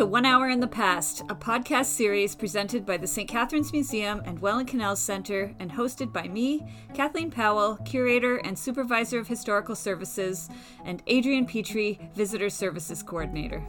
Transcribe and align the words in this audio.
To 0.00 0.06
One 0.06 0.24
Hour 0.24 0.48
in 0.48 0.60
the 0.60 0.66
Past, 0.66 1.20
a 1.28 1.34
podcast 1.34 1.84
series 1.84 2.34
presented 2.34 2.86
by 2.86 2.96
the 2.96 3.06
St. 3.06 3.28
Catharines 3.28 3.70
Museum 3.70 4.22
and 4.24 4.38
Welland 4.38 4.66
Canals 4.66 4.98
Center 4.98 5.54
and 5.58 5.70
hosted 5.70 6.10
by 6.10 6.26
me, 6.26 6.66
Kathleen 6.94 7.30
Powell, 7.30 7.76
Curator 7.84 8.38
and 8.38 8.58
Supervisor 8.58 9.18
of 9.18 9.28
Historical 9.28 9.74
Services, 9.74 10.48
and 10.86 11.02
Adrian 11.06 11.46
Petry, 11.46 12.10
Visitor 12.14 12.48
Services 12.48 13.02
Coordinator. 13.02 13.62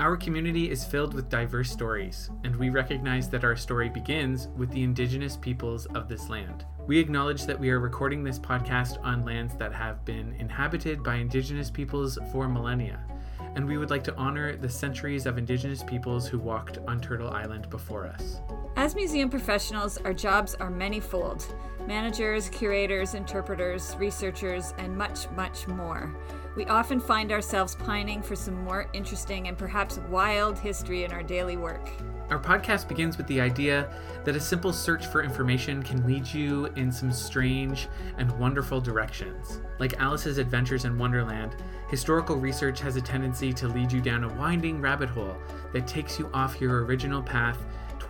Our 0.00 0.18
community 0.18 0.70
is 0.70 0.84
filled 0.84 1.14
with 1.14 1.30
diverse 1.30 1.70
stories, 1.70 2.28
and 2.44 2.54
we 2.56 2.68
recognize 2.68 3.30
that 3.30 3.44
our 3.44 3.56
story 3.56 3.88
begins 3.88 4.48
with 4.48 4.70
the 4.72 4.82
indigenous 4.82 5.38
peoples 5.38 5.86
of 5.94 6.10
this 6.10 6.28
land. 6.28 6.66
We 6.86 6.98
acknowledge 6.98 7.46
that 7.46 7.58
we 7.58 7.70
are 7.70 7.80
recording 7.80 8.22
this 8.22 8.38
podcast 8.38 9.02
on 9.02 9.24
lands 9.24 9.56
that 9.56 9.72
have 9.72 10.04
been 10.04 10.34
inhabited 10.34 11.02
by 11.02 11.14
indigenous 11.14 11.70
peoples 11.70 12.18
for 12.32 12.48
millennia 12.48 13.00
and 13.54 13.66
we 13.66 13.78
would 13.78 13.90
like 13.90 14.04
to 14.04 14.16
honor 14.16 14.56
the 14.56 14.68
centuries 14.68 15.26
of 15.26 15.38
Indigenous 15.38 15.82
peoples 15.82 16.26
who 16.26 16.38
walked 16.38 16.78
on 16.86 17.00
Turtle 17.00 17.30
Island 17.30 17.68
before 17.70 18.06
us. 18.06 18.40
As 18.80 18.94
museum 18.94 19.28
professionals, 19.28 19.98
our 20.06 20.14
jobs 20.14 20.54
are 20.54 20.70
manyfold 20.70 21.44
managers, 21.86 22.48
curators, 22.48 23.12
interpreters, 23.12 23.94
researchers, 23.98 24.72
and 24.78 24.96
much, 24.96 25.28
much 25.32 25.68
more. 25.68 26.16
We 26.56 26.64
often 26.64 26.98
find 26.98 27.30
ourselves 27.30 27.74
pining 27.74 28.22
for 28.22 28.34
some 28.34 28.64
more 28.64 28.88
interesting 28.94 29.48
and 29.48 29.58
perhaps 29.58 29.98
wild 30.08 30.58
history 30.58 31.04
in 31.04 31.12
our 31.12 31.22
daily 31.22 31.58
work. 31.58 31.90
Our 32.30 32.38
podcast 32.38 32.88
begins 32.88 33.18
with 33.18 33.26
the 33.26 33.38
idea 33.38 33.92
that 34.24 34.34
a 34.34 34.40
simple 34.40 34.72
search 34.72 35.04
for 35.08 35.22
information 35.22 35.82
can 35.82 36.06
lead 36.06 36.26
you 36.26 36.66
in 36.76 36.90
some 36.90 37.12
strange 37.12 37.86
and 38.16 38.32
wonderful 38.38 38.80
directions. 38.80 39.60
Like 39.78 40.00
Alice's 40.00 40.38
Adventures 40.38 40.86
in 40.86 40.96
Wonderland, 40.96 41.54
historical 41.90 42.36
research 42.36 42.80
has 42.80 42.96
a 42.96 43.02
tendency 43.02 43.52
to 43.52 43.68
lead 43.68 43.92
you 43.92 44.00
down 44.00 44.24
a 44.24 44.34
winding 44.36 44.80
rabbit 44.80 45.10
hole 45.10 45.36
that 45.74 45.86
takes 45.86 46.18
you 46.18 46.30
off 46.32 46.62
your 46.62 46.84
original 46.86 47.20
path 47.20 47.58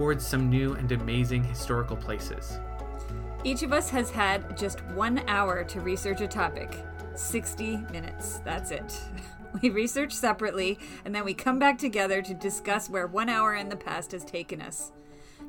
towards 0.01 0.27
some 0.27 0.49
new 0.49 0.73
and 0.77 0.93
amazing 0.93 1.45
historical 1.45 1.95
places. 1.95 2.59
Each 3.45 3.63
of 3.63 3.71
us 3.71 3.91
has 3.91 4.11
had 4.11 4.57
just 4.57 4.83
one 4.95 5.23
hour 5.29 5.63
to 5.63 5.81
research 5.83 6.23
a 6.23 6.27
topic 6.27 6.75
60 7.17 7.77
minutes. 7.93 8.41
That's 8.43 8.71
it. 8.71 8.99
We 9.61 9.69
research 9.69 10.13
separately, 10.13 10.79
and 11.05 11.13
then 11.13 11.25
we 11.25 11.35
come 11.35 11.59
back 11.59 11.77
together 11.77 12.23
to 12.23 12.35
discuss 12.35 12.89
where 12.89 13.09
one 13.09 13.29
hour 13.29 13.57
in 13.57 13.69
the 13.69 13.75
past 13.75 14.13
has 14.13 14.25
taken 14.25 14.63
us. 14.63 14.93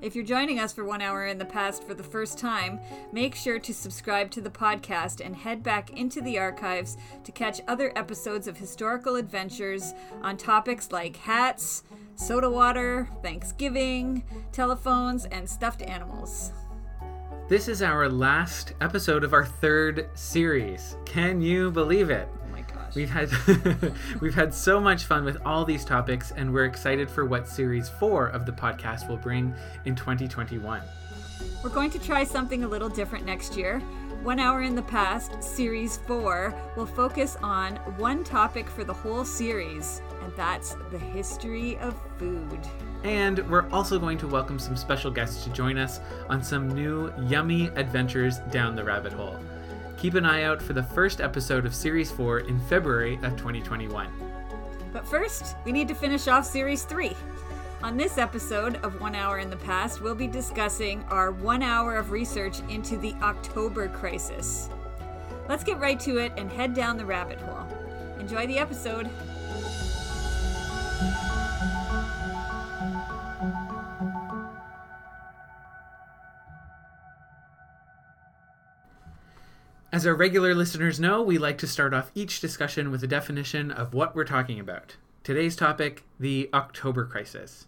If 0.02 0.16
you're 0.16 0.26
joining 0.26 0.60
us 0.60 0.74
for 0.74 0.84
one 0.84 1.00
hour 1.00 1.28
in 1.28 1.38
the 1.38 1.46
past 1.46 1.84
for 1.84 1.94
the 1.94 2.02
first 2.02 2.40
time, 2.40 2.80
make 3.12 3.36
sure 3.36 3.60
to 3.60 3.72
subscribe 3.72 4.32
to 4.32 4.42
the 4.42 4.50
podcast 4.50 5.24
and 5.24 5.36
head 5.36 5.62
back 5.62 5.92
into 5.92 6.22
the 6.22 6.40
archives 6.40 6.98
to 7.24 7.32
catch 7.32 7.62
other 7.68 7.96
episodes 7.96 8.48
of 8.48 8.58
historical 8.58 9.16
adventures 9.16 9.94
on 10.24 10.38
topics 10.38 10.92
like 10.92 11.18
hats, 11.18 11.84
soda 12.16 12.50
water, 12.50 13.10
Thanksgiving, 13.22 14.24
telephones, 14.52 15.26
and 15.26 15.48
stuffed 15.48 15.84
animals. 15.84 16.52
This 17.48 17.68
is 17.68 17.84
our 17.84 18.10
last 18.10 18.74
episode 18.82 19.24
of 19.24 19.34
our 19.34 19.46
third 19.46 20.10
series. 20.16 20.98
Can 21.06 21.42
you 21.42 21.70
believe 21.70 22.10
it? 22.10 22.28
We've 22.94 23.10
had 23.10 23.32
we've 24.22 24.36
had 24.36 24.54
so 24.54 24.80
much 24.80 25.06
fun 25.06 25.24
with 25.24 25.38
all 25.46 25.64
these 25.64 25.86
topics, 25.86 26.32
and 26.32 26.54
we're 26.54 26.66
excited 26.66 27.10
for 27.10 27.26
what 27.26 27.48
series 27.48 27.88
four 27.88 28.28
of 28.28 28.46
the 28.46 28.52
podcast 28.52 29.08
will 29.08 29.18
bring 29.18 29.54
in 29.86 29.96
2021. 29.96 30.82
We're 31.64 31.70
going 31.70 31.92
to 31.92 32.00
try 32.00 32.24
something 32.24 32.64
a 32.64 32.68
little 32.68 32.90
different 32.90 33.26
next 33.26 33.56
year. 33.56 33.80
One 34.24 34.40
Hour 34.40 34.62
in 34.62 34.76
the 34.76 34.84
Past, 34.84 35.44
Series 35.44 35.98
4, 36.06 36.54
will 36.76 36.86
focus 36.86 37.38
on 37.42 37.78
one 37.98 38.24
topic 38.24 38.70
for 38.70 38.84
the 38.84 38.94
whole 38.94 39.26
series, 39.26 40.00
and 40.22 40.32
that's 40.36 40.76
the 40.92 41.00
history 41.00 41.78
of 41.80 41.96
food. 42.20 42.60
And 43.04 43.40
we're 43.50 43.68
also 43.72 43.98
going 43.98 44.20
to 44.20 44.28
welcome 44.28 44.60
some 44.60 44.76
special 44.76 45.10
guests 45.10 45.44
to 45.46 45.50
join 45.50 45.80
us 45.80 46.00
on 46.30 46.44
some 46.44 46.68
new 46.70 47.12
yummy 47.28 47.68
adventures 47.70 48.40
down 48.52 48.76
the 48.76 48.84
rabbit 48.84 49.14
hole. 49.14 49.40
Keep 50.02 50.16
an 50.16 50.26
eye 50.26 50.42
out 50.42 50.60
for 50.60 50.74
the 50.74 50.82
first 50.82 51.22
episode 51.22 51.64
of 51.64 51.76
Series 51.76 52.10
4 52.10 52.40
in 52.40 52.60
February 52.62 53.20
of 53.22 53.38
2021. 53.38 54.10
But 54.92 55.06
first, 55.06 55.56
we 55.64 55.72
need 55.72 55.88
to 55.90 55.94
finish 55.94 56.28
off 56.28 56.44
Series 56.44 56.86
3. 56.86 57.16
On 57.84 57.98
this 57.98 58.18
episode 58.18 58.78
of 58.78 59.00
One 59.00 59.14
Hour 59.14 59.38
in 59.38 59.52
the 59.52 59.58
Past, 59.58 60.02
we'll 60.02 60.16
be 60.16 60.26
discussing 60.26 61.04
our 61.10 61.32
one 61.32 61.62
hour 61.62 61.98
of 61.98 62.10
research 62.10 62.62
into 62.68 62.98
the 62.98 63.14
October 63.22 63.90
crisis. 63.90 64.70
Let's 65.48 65.64
get 65.64 65.80
right 65.80 66.00
to 66.00 66.18
it 66.18 66.32
and 66.36 66.52
head 66.52 66.74
down 66.74 66.98
the 66.98 67.06
rabbit 67.06 67.40
hole. 67.40 67.68
Enjoy 68.20 68.48
the 68.48 68.58
episode. 68.58 69.08
As 79.94 80.08
our 80.08 80.16
regular 80.16 80.56
listeners 80.56 81.02
know, 81.02 81.22
we 81.22 81.38
like 81.38 81.58
to 81.58 81.68
start 81.68 81.94
off 81.94 82.14
each 82.16 82.40
discussion 82.40 82.92
with 82.92 83.04
a 83.04 83.08
definition 83.08 83.72
of 83.72 83.94
what 83.94 84.16
we're 84.16 84.24
talking 84.24 84.58
about. 84.58 84.96
Today's 85.22 85.54
topic 85.54 86.06
the 86.18 86.50
October 86.54 87.04
Crisis. 87.04 87.68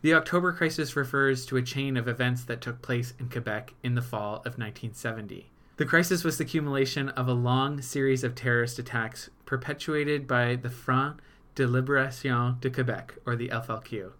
The 0.00 0.14
October 0.14 0.54
Crisis 0.54 0.96
refers 0.96 1.44
to 1.44 1.58
a 1.58 1.62
chain 1.62 1.98
of 1.98 2.08
events 2.08 2.44
that 2.44 2.62
took 2.62 2.80
place 2.80 3.12
in 3.20 3.28
Quebec 3.28 3.74
in 3.82 3.94
the 3.94 4.00
fall 4.00 4.36
of 4.36 4.56
1970. 4.56 5.50
The 5.76 5.84
crisis 5.84 6.24
was 6.24 6.38
the 6.38 6.44
accumulation 6.44 7.10
of 7.10 7.28
a 7.28 7.34
long 7.34 7.82
series 7.82 8.24
of 8.24 8.34
terrorist 8.34 8.78
attacks 8.78 9.28
perpetuated 9.44 10.26
by 10.26 10.56
the 10.56 10.70
Front 10.70 11.20
de 11.56 11.66
Libération 11.66 12.58
de 12.58 12.70
Québec, 12.70 13.10
or 13.26 13.36
the 13.36 13.48
FLQ, 13.48 14.12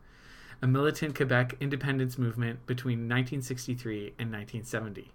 a 0.61 0.67
militant 0.67 1.15
Quebec 1.17 1.57
independence 1.59 2.19
movement 2.19 2.67
between 2.67 3.09
1963 3.09 4.13
and 4.19 4.31
1970. 4.31 5.13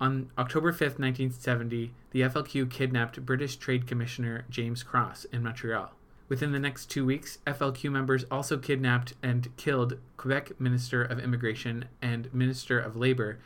On 0.00 0.30
October 0.38 0.70
5, 0.70 0.80
1970, 0.80 1.92
the 2.12 2.20
FLQ 2.20 2.70
kidnapped 2.70 3.26
British 3.26 3.56
Trade 3.56 3.86
Commissioner 3.88 4.44
James 4.48 4.84
Cross 4.84 5.24
in 5.32 5.42
Montreal. 5.42 5.90
Within 6.28 6.52
the 6.52 6.60
next 6.60 6.86
two 6.86 7.04
weeks, 7.04 7.38
FLQ 7.46 7.90
members 7.90 8.24
also 8.30 8.58
kidnapped 8.58 9.14
and 9.24 9.56
killed 9.56 9.98
Quebec 10.16 10.60
Minister 10.60 11.02
of 11.02 11.18
Immigration 11.18 11.86
and 12.00 12.32
Minister 12.32 12.78
of 12.78 12.96
Labor 12.96 13.38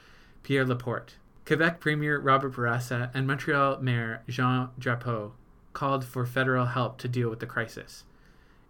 Pierre 0.43 0.67
Laporte. 0.67 1.15
Quebec 1.47 1.81
Premier 1.81 2.19
Robert 2.19 2.53
Bourassa 2.53 3.11
and 3.15 3.27
Montreal 3.27 3.81
Mayor 3.81 4.23
Jean 4.29 4.71
Drapeau 4.79 5.33
called 5.73 6.05
for 6.05 6.27
federal 6.27 6.67
help 6.67 6.99
to 6.99 7.09
deal 7.09 7.31
with 7.31 7.41
the 7.41 7.47
crisis. 7.47 8.05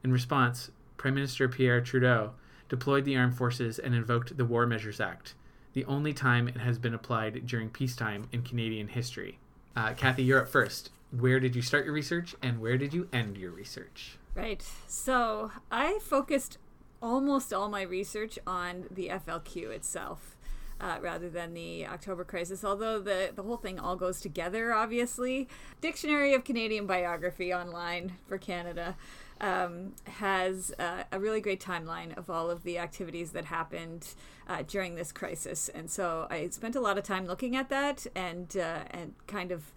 In 0.04 0.12
response, 0.12 0.70
Prime 0.96 1.14
Minister 1.14 1.48
Pierre 1.48 1.80
Trudeau 1.80 2.32
deployed 2.68 3.04
the 3.04 3.16
armed 3.16 3.36
forces 3.36 3.78
and 3.78 3.94
invoked 3.94 4.36
the 4.36 4.44
War 4.44 4.66
Measures 4.66 5.00
Act, 5.00 5.34
the 5.74 5.84
only 5.86 6.12
time 6.12 6.48
it 6.48 6.56
has 6.58 6.78
been 6.78 6.94
applied 6.94 7.46
during 7.46 7.70
peacetime 7.70 8.28
in 8.32 8.42
Canadian 8.42 8.88
history. 8.88 9.38
Uh, 9.74 9.94
Kathy, 9.94 10.22
you're 10.22 10.42
up 10.42 10.48
first. 10.48 10.90
Where 11.10 11.40
did 11.40 11.56
you 11.56 11.62
start 11.62 11.84
your 11.84 11.94
research 11.94 12.34
and 12.42 12.60
where 12.60 12.76
did 12.76 12.94
you 12.94 13.08
end 13.12 13.36
your 13.36 13.50
research? 13.50 14.18
Right. 14.34 14.62
So 14.86 15.50
I 15.70 15.98
focused 16.02 16.58
almost 17.02 17.52
all 17.52 17.68
my 17.68 17.82
research 17.82 18.38
on 18.46 18.86
the 18.90 19.08
FLQ 19.08 19.70
itself. 19.70 20.36
Uh, 20.80 20.98
rather 21.00 21.30
than 21.30 21.54
the 21.54 21.86
October 21.86 22.24
crisis, 22.24 22.64
although 22.64 22.98
the, 22.98 23.30
the 23.36 23.44
whole 23.44 23.56
thing 23.56 23.78
all 23.78 23.94
goes 23.94 24.20
together, 24.20 24.74
obviously. 24.74 25.46
Dictionary 25.80 26.34
of 26.34 26.42
Canadian 26.42 26.86
Biography 26.88 27.54
online 27.54 28.14
for 28.26 28.36
Canada 28.36 28.96
um, 29.42 29.92
has 30.04 30.72
uh, 30.78 31.02
a 31.10 31.20
really 31.20 31.40
great 31.40 31.60
timeline 31.60 32.16
of 32.16 32.30
all 32.30 32.50
of 32.50 32.62
the 32.62 32.78
activities 32.78 33.32
that 33.32 33.46
happened 33.46 34.14
uh, 34.48 34.62
during 34.66 34.94
this 34.94 35.12
crisis, 35.12 35.68
and 35.68 35.90
so 35.90 36.26
I 36.30 36.48
spent 36.48 36.76
a 36.76 36.80
lot 36.80 36.96
of 36.96 37.04
time 37.04 37.26
looking 37.26 37.56
at 37.56 37.68
that 37.68 38.06
and 38.14 38.56
uh, 38.56 38.84
and 38.90 39.14
kind 39.26 39.52
of 39.52 39.72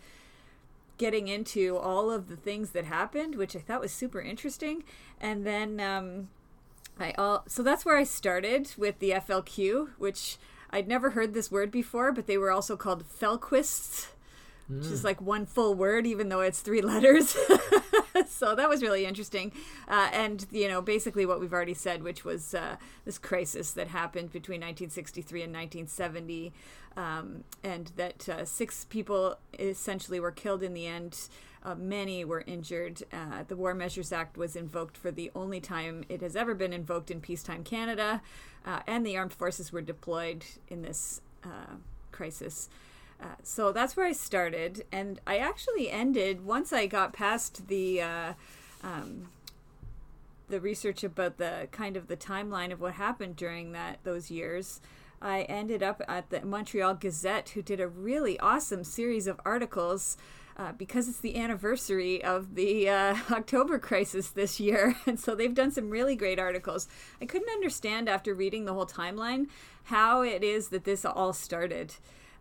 getting 0.97 1.27
into 1.27 1.75
all 1.75 2.09
of 2.09 2.29
the 2.29 2.37
things 2.37 2.69
that 2.69 2.85
happened, 2.85 3.35
which 3.35 3.55
I 3.55 3.59
thought 3.59 3.81
was 3.81 3.91
super 3.91 4.21
interesting, 4.21 4.83
and 5.19 5.45
then. 5.45 5.79
Um, 5.79 6.29
I 6.97 7.13
all 7.17 7.43
so 7.47 7.61
that's 7.61 7.83
where 7.83 7.97
I 7.97 8.05
started 8.05 8.73
with 8.77 8.99
the 8.99 9.11
FLQ, 9.11 9.89
which 9.97 10.37
I'd 10.69 10.87
never 10.87 11.11
heard 11.11 11.33
this 11.33 11.51
word 11.51 11.71
before, 11.71 12.11
but 12.11 12.27
they 12.27 12.37
were 12.37 12.51
also 12.51 12.77
called 12.77 13.03
Felquists, 13.05 14.07
mm. 14.71 14.77
which 14.77 14.87
is 14.87 15.01
mm. 15.01 15.05
like 15.05 15.21
one 15.21 15.45
full 15.45 15.73
word, 15.73 16.07
even 16.07 16.29
though 16.29 16.41
it's 16.41 16.61
three 16.61 16.81
letters. 16.81 17.35
so 18.27 18.55
that 18.55 18.69
was 18.69 18.81
really 18.81 19.05
interesting. 19.05 19.51
Uh, 19.87 20.09
and, 20.11 20.45
you 20.51 20.67
know, 20.67 20.81
basically 20.81 21.25
what 21.25 21.39
we've 21.39 21.53
already 21.53 21.73
said, 21.73 22.03
which 22.03 22.23
was 22.23 22.53
uh, 22.53 22.77
this 23.03 23.17
crisis 23.17 23.71
that 23.71 23.87
happened 23.87 24.31
between 24.31 24.61
1963 24.61 25.43
and 25.43 25.53
1970, 25.53 26.53
um, 26.97 27.43
and 27.63 27.91
that 27.97 28.27
uh, 28.29 28.45
six 28.45 28.85
people 28.85 29.37
essentially 29.59 30.19
were 30.19 30.31
killed 30.31 30.63
in 30.63 30.73
the 30.73 30.87
end. 30.87 31.29
Uh, 31.63 31.75
many 31.75 32.23
were 32.23 32.43
injured. 32.45 33.01
Uh, 33.11 33.43
the 33.47 33.55
War 33.55 33.73
Measures 33.73 34.11
Act 34.11 34.37
was 34.37 34.55
invoked 34.55 34.95
for 34.95 35.11
the 35.11 35.31
only 35.35 35.59
time 35.59 36.03
it 36.07 36.21
has 36.21 36.35
ever 36.35 36.53
been 36.53 36.71
invoked 36.71 37.09
in 37.09 37.19
peacetime 37.19 37.63
Canada, 37.63 38.21
uh, 38.65 38.81
and 38.85 39.05
the 39.05 39.17
armed 39.17 39.33
forces 39.33 39.71
were 39.71 39.81
deployed 39.81 40.45
in 40.69 40.83
this 40.83 41.21
crisis. 42.11 42.69
Uh, 43.21 43.27
so 43.43 43.71
that's 43.71 43.95
where 43.95 44.05
I 44.05 44.11
started, 44.11 44.85
and 44.91 45.21
I 45.25 45.37
actually 45.37 45.89
ended 45.89 46.45
once 46.45 46.73
I 46.73 46.85
got 46.85 47.13
past 47.13 47.67
the 47.67 48.01
uh, 48.01 48.33
um, 48.83 49.29
the 50.47 50.59
research 50.59 51.03
about 51.03 51.37
the 51.37 51.67
kind 51.71 51.97
of 51.97 52.07
the 52.07 52.17
timeline 52.17 52.71
of 52.71 52.81
what 52.81 52.95
happened 52.95 53.35
during 53.35 53.71
that 53.71 53.99
those 54.03 54.29
years, 54.29 54.81
I 55.21 55.43
ended 55.43 55.81
up 55.81 56.01
at 56.07 56.29
the 56.29 56.45
Montreal 56.45 56.95
Gazette, 56.95 57.49
who 57.49 57.61
did 57.61 57.79
a 57.79 57.87
really 57.87 58.39
awesome 58.39 58.83
series 58.83 59.27
of 59.27 59.39
articles. 59.45 60.17
Uh, 60.57 60.71
because 60.71 61.09
it's 61.09 61.19
the 61.19 61.35
anniversary 61.35 62.23
of 62.23 62.55
the 62.55 62.87
uh, 62.87 63.17
October 63.29 63.77
crisis 63.77 64.29
this 64.29 64.57
year. 64.57 64.95
And 65.05 65.19
so 65.19 65.35
they've 65.35 65.53
done 65.53 65.71
some 65.71 65.89
really 65.89 66.15
great 66.15 66.39
articles. 66.39 66.87
I 67.19 67.25
couldn't 67.25 67.49
understand 67.49 68.07
after 68.07 68.33
reading 68.33 68.63
the 68.63 68.73
whole 68.73 68.85
timeline 68.85 69.47
how 69.83 70.21
it 70.21 70.45
is 70.45 70.69
that 70.69 70.85
this 70.85 71.03
all 71.03 71.33
started. 71.33 71.95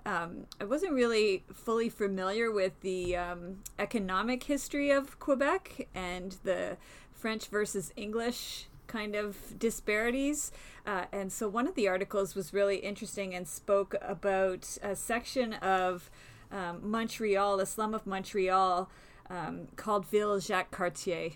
Um, 0.07 0.47
I 0.61 0.65
wasn't 0.65 0.93
really 0.93 1.45
fully 1.53 1.89
familiar 1.89 2.51
with 2.51 2.79
the 2.83 3.17
um, 3.17 3.61
economic 3.79 4.45
history 4.45 4.91
of 4.91 5.19
Quebec 5.19 5.89
and 5.95 6.37
the 6.45 6.77
French 7.13 7.47
versus 7.47 7.93
English 7.97 8.67
kind 8.87 9.15
of 9.15 9.59
disparities. 9.59 10.53
Uh, 10.87 11.07
and 11.11 11.33
so 11.33 11.49
one 11.49 11.67
of 11.67 11.75
the 11.75 11.89
articles 11.89 12.35
was 12.35 12.53
really 12.53 12.77
interesting 12.77 13.35
and 13.35 13.49
spoke 13.49 13.95
about 14.03 14.77
a 14.83 14.95
section 14.95 15.55
of 15.55 16.11
um, 16.53 16.81
Montreal, 16.83 17.57
the 17.57 17.67
slum 17.67 17.95
of 17.95 18.07
Montreal, 18.07 18.91
um, 19.31 19.69
called 19.77 20.07
Ville 20.07 20.39
Jacques 20.39 20.71
Cartier, 20.71 21.31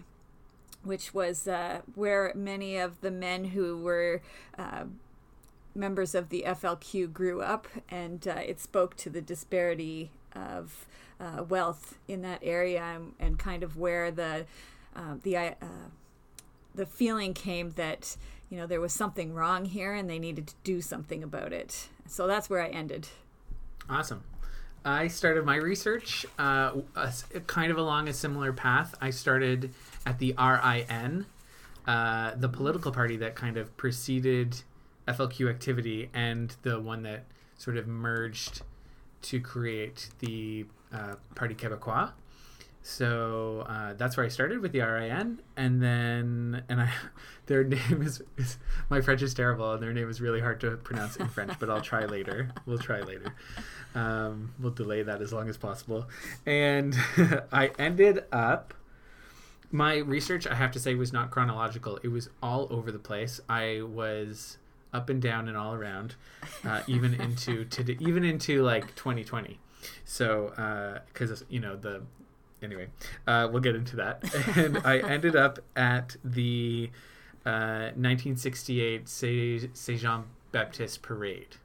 which 0.85 1.15
was 1.15 1.49
uh, 1.49 1.81
where 1.95 2.33
many 2.35 2.77
of 2.77 3.01
the 3.01 3.11
men 3.11 3.47
who 3.47 3.79
were 3.79 4.21
uh, 4.59 4.85
members 5.79 6.15
of 6.15 6.29
the 6.29 6.45
FLQ 6.47 7.13
grew 7.13 7.41
up, 7.41 7.67
and 7.89 8.27
uh, 8.29 8.41
it 8.45 8.61
spoke 8.61 8.97
to 8.97 9.11
the 9.11 9.23
disparity 9.23 10.11
of 10.35 10.87
uh, 11.21 11.45
wealth 11.45 11.99
in 12.07 12.23
that 12.23 12.41
area 12.43 12.83
and, 12.83 13.15
and, 13.19 13.39
kind 13.39 13.63
of 13.63 13.77
where 13.77 14.11
the 14.11 14.45
uh, 14.95 15.15
the 15.23 15.55
the 16.75 16.87
feeling 16.87 17.35
came 17.35 17.71
that 17.73 18.17
you 18.51 18.57
know 18.57 18.67
there 18.67 18.81
was 18.81 18.93
something 18.93 19.35
wrong 19.35 19.65
here 19.65 19.95
and 19.95 20.09
they 20.09 20.19
needed 20.19 20.47
to 20.47 20.55
do 20.65 20.81
something 20.81 21.23
about 21.23 21.53
it. 21.53 21.89
So 22.07 22.27
that's 22.27 22.49
where 22.49 22.63
I 22.63 22.69
ended. 22.69 23.09
Awesome. 23.89 24.23
I 24.85 25.09
started 25.09 25.45
my 25.45 25.57
research 25.57 26.25
uh, 26.39 26.73
kind 27.47 27.71
of 27.71 27.79
along 27.79 28.09
a 28.09 28.13
similar 28.13 28.53
path. 28.53 28.95
I 29.01 29.11
started 29.11 29.73
at 30.07 30.19
the 30.19 30.35
RIN, 30.39 31.27
uh, 31.87 32.33
the 32.37 32.49
political 32.49 32.93
party 32.93 33.17
that 33.19 33.35
kind 33.35 33.57
of 33.57 33.77
preceded 33.77 34.63
FLQ 35.09 35.51
activity, 35.51 36.11
and 36.15 36.55
the 36.63 36.79
one 36.79 37.03
that 37.03 37.25
sort 37.57 37.77
of 37.77 37.87
merged 37.87 38.63
to 39.23 39.41
create 39.41 40.11
the 40.21 40.67
uh, 40.93 41.17
Parti 41.35 41.55
Québécois. 41.55 42.13
So 42.83 43.67
uh, 43.69 43.95
that's 43.95 44.17
where 44.17 44.25
I 44.25 44.29
started 44.29 44.61
with 44.61 44.73
the 44.73 44.81
RIN, 44.81 45.41
and 45.57 45.83
then 45.83 46.63
and 46.69 46.81
I, 46.81 46.91
their 47.47 47.65
name 47.65 48.01
is, 48.01 48.23
is, 48.37 48.57
my 48.89 49.01
French 49.01 49.21
is 49.21 49.35
terrible, 49.35 49.73
and 49.73 49.83
their 49.83 49.93
name 49.93 50.09
is 50.09 50.21
really 50.21 50.41
hard 50.41 50.61
to 50.61 50.77
pronounce 50.77 51.17
in 51.17 51.29
French, 51.29 51.53
but 51.59 51.69
I'll 51.69 51.83
try 51.83 52.07
later. 52.07 52.51
We'll 52.67 52.79
try 52.79 53.01
later. 53.01 53.35
Um, 53.95 54.55
we'll 54.59 54.73
delay 54.73 55.03
that 55.03 55.21
as 55.21 55.33
long 55.33 55.49
as 55.49 55.57
possible. 55.57 56.09
And 56.47 56.97
I 57.53 57.73
ended 57.79 58.25
up. 58.33 58.75
My 59.71 59.97
research, 59.99 60.47
I 60.47 60.55
have 60.55 60.71
to 60.73 60.81
say, 60.81 60.95
was 60.95 61.13
not 61.13 61.31
chronological. 61.31 61.99
It 62.03 62.09
was 62.09 62.31
all 62.43 62.69
over 62.71 62.91
the 62.91 62.99
place. 62.99 63.39
I 63.51 63.83
was 63.83 64.57
up 64.93 65.11
and 65.11 65.21
down 65.21 65.49
and 65.49 65.57
all 65.57 65.75
around, 65.75 66.15
uh, 66.65 66.83
even 66.87 67.15
into 67.15 67.65
to 67.67 68.03
even 68.03 68.25
into 68.25 68.63
like 68.63 68.95
2020. 68.95 69.59
So 70.05 71.03
because 71.13 71.43
uh, 71.43 71.45
you 71.49 71.61
know 71.61 71.77
the 71.77 72.03
anyway, 72.63 72.89
uh, 73.27 73.49
we'll 73.51 73.63
get 73.63 73.77
into 73.77 73.97
that. 73.97 74.23
and 74.57 74.79
I 74.79 74.99
ended 74.99 75.37
up 75.37 75.59
at 75.77 76.17
the 76.25 76.91
uh, 77.45 77.93
1968 77.95 79.09
Saint 79.09 80.01
Jean 80.01 80.25
Baptiste 80.53 81.03
parade. 81.03 81.57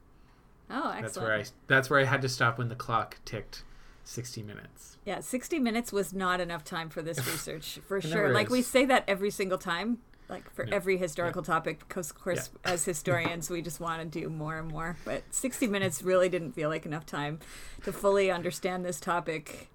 Oh, 0.70 0.90
excellent. 0.90 1.02
That's 1.02 1.18
where 1.18 1.34
I 1.34 1.44
that's 1.66 1.90
where 1.90 2.00
I 2.00 2.04
had 2.04 2.22
to 2.22 2.28
stop 2.28 2.58
when 2.58 2.68
the 2.68 2.74
clock 2.74 3.18
ticked 3.24 3.64
60 4.04 4.42
minutes. 4.42 4.98
Yeah, 5.04 5.20
60 5.20 5.58
minutes 5.58 5.92
was 5.92 6.12
not 6.12 6.40
enough 6.40 6.64
time 6.64 6.88
for 6.88 7.02
this 7.02 7.18
research 7.26 7.78
for 7.86 8.00
sure. 8.00 8.32
Like 8.32 8.50
we 8.50 8.62
say 8.62 8.84
that 8.86 9.04
every 9.06 9.30
single 9.30 9.58
time 9.58 9.98
like 10.28 10.50
for 10.52 10.66
yeah. 10.66 10.74
every 10.74 10.96
historical 10.96 11.42
yeah. 11.42 11.54
topic 11.54 11.78
because 11.80 12.10
of 12.10 12.20
course 12.20 12.50
yeah. 12.64 12.72
as 12.72 12.84
historians 12.84 13.50
we 13.50 13.60
just 13.62 13.80
want 13.80 14.00
to 14.00 14.20
do 14.20 14.28
more 14.28 14.58
and 14.58 14.68
more 14.68 14.96
but 15.04 15.22
60 15.30 15.66
minutes 15.66 16.02
really 16.02 16.28
didn't 16.28 16.52
feel 16.52 16.68
like 16.68 16.86
enough 16.86 17.06
time 17.06 17.38
to 17.84 17.92
fully 17.92 18.30
understand 18.30 18.84
this 18.84 19.00
topic 19.00 19.68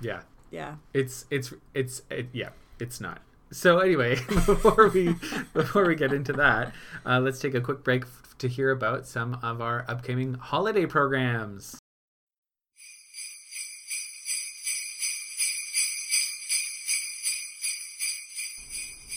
yeah 0.00 0.20
yeah 0.50 0.76
it's 0.92 1.24
it's 1.30 1.52
it's 1.74 2.02
it, 2.10 2.28
yeah 2.32 2.50
it's 2.78 3.00
not 3.00 3.20
so 3.50 3.78
anyway 3.78 4.14
before 4.28 4.88
we 4.88 5.14
before 5.54 5.86
we 5.86 5.94
get 5.94 6.12
into 6.12 6.32
that 6.32 6.72
uh, 7.04 7.18
let's 7.18 7.38
take 7.38 7.54
a 7.54 7.60
quick 7.60 7.82
break 7.82 8.04
to 8.38 8.48
hear 8.48 8.70
about 8.70 9.06
some 9.06 9.38
of 9.42 9.60
our 9.60 9.84
upcoming 9.88 10.34
holiday 10.34 10.84
programs 10.84 11.78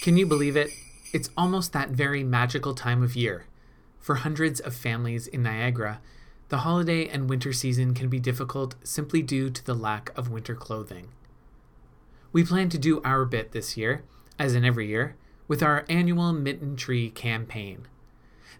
Can 0.01 0.15
you 0.15 0.25
believe 0.25 0.55
it? 0.55 0.71
It's 1.11 1.29
almost 1.35 1.73
that 1.73 1.89
very 1.89 2.23
magical 2.23 2.73
time 2.73 3.03
of 3.03 3.17
year. 3.17 3.47
For 3.99 4.15
hundreds 4.15 4.61
of 4.61 4.73
families 4.73 5.27
in 5.27 5.43
Niagara, 5.43 5.99
the 6.47 6.59
holiday 6.59 7.09
and 7.09 7.29
winter 7.29 7.51
season 7.51 7.93
can 7.93 8.07
be 8.07 8.17
difficult 8.17 8.75
simply 8.81 9.21
due 9.21 9.49
to 9.49 9.65
the 9.65 9.73
lack 9.73 10.17
of 10.17 10.31
winter 10.31 10.55
clothing. 10.55 11.09
We 12.31 12.45
plan 12.45 12.69
to 12.69 12.77
do 12.77 13.01
our 13.03 13.25
bit 13.25 13.51
this 13.51 13.75
year, 13.75 14.03
as 14.39 14.55
in 14.55 14.63
every 14.63 14.87
year, 14.87 15.17
with 15.49 15.61
our 15.61 15.85
annual 15.89 16.31
Mitten 16.31 16.77
Tree 16.77 17.09
campaign. 17.09 17.85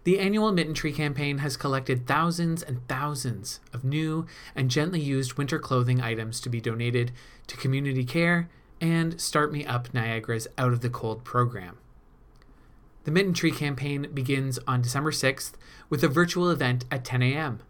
The 0.04 0.18
annual 0.18 0.52
Mitten 0.52 0.74
Tree 0.74 0.92
campaign 0.92 1.38
has 1.38 1.56
collected 1.56 2.06
thousands 2.06 2.62
and 2.62 2.86
thousands 2.86 3.60
of 3.72 3.82
new 3.82 4.26
and 4.54 4.70
gently 4.70 5.00
used 5.00 5.38
winter 5.38 5.58
clothing 5.58 6.02
items 6.02 6.38
to 6.42 6.50
be 6.50 6.60
donated 6.60 7.12
to 7.46 7.56
community 7.56 8.04
care 8.04 8.50
and 8.80 9.20
Start 9.20 9.52
Me 9.52 9.64
Up 9.64 9.92
Niagara's 9.92 10.48
Out 10.56 10.72
of 10.72 10.80
the 10.80 10.90
Cold 10.90 11.24
program. 11.24 11.78
The 13.04 13.10
Mitten 13.10 13.32
Tree 13.32 13.50
campaign 13.50 14.08
begins 14.12 14.58
on 14.66 14.82
December 14.82 15.10
6th 15.10 15.52
with 15.88 16.04
a 16.04 16.08
virtual 16.08 16.50
event 16.50 16.84
at 16.90 17.04
10 17.04 17.22
a.m. 17.22 17.60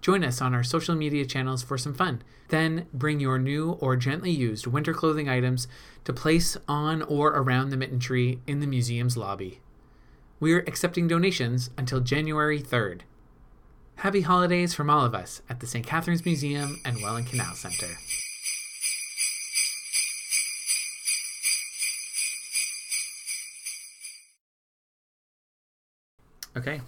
Join 0.00 0.24
us 0.24 0.40
on 0.40 0.54
our 0.54 0.62
social 0.62 0.94
media 0.94 1.24
channels 1.24 1.62
for 1.62 1.78
some 1.78 1.94
fun. 1.94 2.22
Then 2.48 2.86
bring 2.92 3.20
your 3.20 3.38
new 3.38 3.72
or 3.72 3.96
gently 3.96 4.30
used 4.30 4.66
winter 4.66 4.94
clothing 4.94 5.28
items 5.28 5.68
to 6.04 6.12
place 6.12 6.56
on 6.66 7.02
or 7.02 7.28
around 7.30 7.70
the 7.70 7.76
mitten 7.76 7.98
tree 7.98 8.40
in 8.46 8.60
the 8.60 8.66
museum's 8.66 9.16
lobby. 9.16 9.60
We're 10.40 10.60
accepting 10.60 11.08
donations 11.08 11.70
until 11.76 12.00
January 12.00 12.62
3rd. 12.62 13.00
Happy 13.96 14.20
holidays 14.20 14.74
from 14.74 14.88
all 14.88 15.04
of 15.04 15.14
us 15.14 15.42
at 15.48 15.58
the 15.58 15.66
St. 15.66 15.84
Catharines 15.84 16.24
Museum 16.24 16.80
and 16.84 17.02
Welland 17.02 17.26
Canal 17.26 17.54
Center. 17.54 17.88
Okay, 26.56 26.80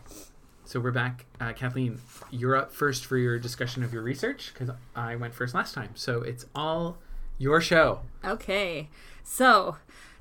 so 0.65 0.81
we're 0.81 0.91
back. 0.91 1.27
Uh, 1.41 1.53
Kathleen, 1.53 2.01
you're 2.31 2.57
up 2.57 2.73
first 2.73 3.05
for 3.05 3.17
your 3.17 3.39
discussion 3.39 3.85
of 3.85 3.93
your 3.93 4.03
research 4.03 4.53
because 4.53 4.75
I 4.97 5.17
went 5.17 5.35
first 5.35 5.55
last 5.55 5.75
time. 5.75 5.91
So 5.95 6.23
it's 6.23 6.47
all 6.55 6.99
your 7.39 7.61
show. 7.61 8.01
Okay, 8.25 8.89
so 9.23 9.77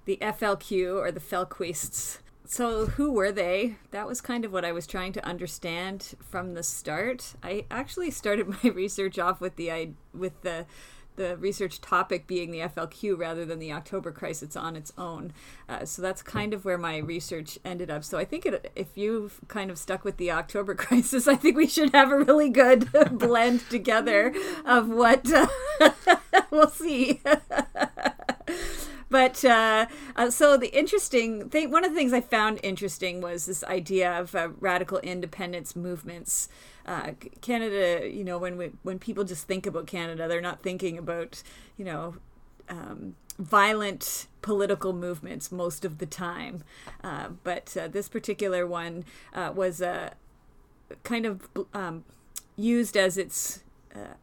the 0.06 0.18
FLQ 0.22 0.96
or 0.96 1.12
the 1.12 1.20
Felquists. 1.20 2.20
So 2.46 2.88
who 2.88 3.12
were 3.12 3.32
they? 3.32 3.76
That 3.92 4.08
was 4.08 4.22
kind 4.22 4.44
of 4.44 4.52
what 4.52 4.66
I 4.66 4.72
was 4.72 4.86
trying 4.86 5.14
to 5.14 5.26
understand 5.26 6.16
from 6.20 6.54
the 6.54 6.64
start. 6.64 7.36
I 7.42 7.66
actually 7.72 8.12
started 8.12 8.48
my 8.64 8.70
research 8.72 9.18
off 9.18 9.40
with 9.40 9.56
the 9.56 9.92
with 10.14 10.42
the 10.42 10.66
the 11.20 11.36
research 11.38 11.82
topic 11.82 12.26
being 12.26 12.50
the 12.50 12.60
FLQ 12.60 13.18
rather 13.18 13.46
than 13.46 13.60
the 13.60 13.74
October 13.74 14.12
crisis 14.12 14.56
on 14.56 14.78
its 14.78 14.94
own. 14.98 15.34
Uh, 15.68 15.84
so 15.84 16.02
that's 16.02 16.24
kind 16.24 16.54
of 16.54 16.64
where 16.64 16.78
my 16.78 16.98
research 16.98 17.60
ended 17.66 17.92
up. 17.92 18.06
So 18.06 18.18
I 18.18 18.24
think 18.24 18.46
it, 18.46 18.72
if 18.74 18.98
you've 18.98 19.42
kind 19.50 19.70
of 19.70 19.78
stuck 19.78 20.06
with 20.06 20.16
the 20.16 20.32
October 20.32 20.74
crisis, 20.86 21.28
I 21.28 21.36
think 21.36 21.58
we 21.58 21.68
should 21.68 21.92
have 21.94 22.10
a 22.10 22.18
really 22.18 22.50
good 22.50 22.90
blend 23.12 23.70
together 23.70 24.34
of 24.66 24.88
what 24.88 25.32
uh, 25.32 25.48
we'll 26.52 26.70
see. 26.70 27.22
but 29.10 29.44
uh, 29.44 29.88
uh, 30.16 30.30
so 30.30 30.56
the 30.56 30.74
interesting 30.78 31.50
thing, 31.50 31.70
one 31.70 31.84
of 31.84 31.92
the 31.92 31.98
things 31.98 32.14
I 32.14 32.22
found 32.22 32.62
interesting 32.64 33.20
was 33.20 33.46
this 33.46 33.64
idea 33.66 34.18
of 34.18 34.34
uh, 34.36 34.50
radical 34.58 35.00
independence 35.00 35.76
movements 35.76 36.48
uh, 36.90 37.12
Canada, 37.42 38.10
you 38.10 38.24
know, 38.24 38.40
when 38.40 38.58
we, 38.58 38.72
when 38.82 38.98
people 38.98 39.24
just 39.24 39.48
think 39.48 39.68
about 39.68 39.86
Canada, 39.86 40.28
they're 40.28 40.42
not 40.42 40.64
thinking 40.64 40.98
about, 40.98 41.44
you 41.78 41.86
know, 41.86 42.16
um, 42.68 43.16
violent 43.38 44.26
political 44.42 44.92
movements 44.92 45.52
most 45.52 45.86
of 45.86 46.00
the 46.00 46.08
time. 46.08 46.64
Uh, 47.04 47.30
but 47.44 47.78
uh, 47.78 47.88
this 47.88 48.10
particular 48.10 48.66
one 48.66 49.06
uh, 49.34 49.52
was 49.56 49.84
uh, 49.84 50.10
kind 51.04 51.28
of 51.28 51.48
um, 51.76 52.04
used 52.56 52.98
as 52.98 53.20
its 53.20 53.64
uh, 53.96 54.16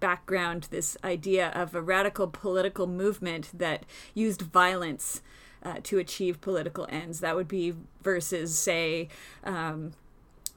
background 0.00 0.68
this 0.70 0.96
idea 1.04 1.50
of 1.50 1.74
a 1.74 1.82
radical 1.82 2.26
political 2.26 2.86
movement 2.86 3.50
that 3.52 3.84
used 4.14 4.40
violence 4.40 5.20
uh, 5.62 5.74
to 5.82 5.98
achieve 5.98 6.40
political 6.40 6.86
ends. 6.88 7.20
That 7.20 7.36
would 7.36 7.48
be 7.48 7.74
versus, 8.02 8.58
say, 8.58 9.08
um, 9.44 9.92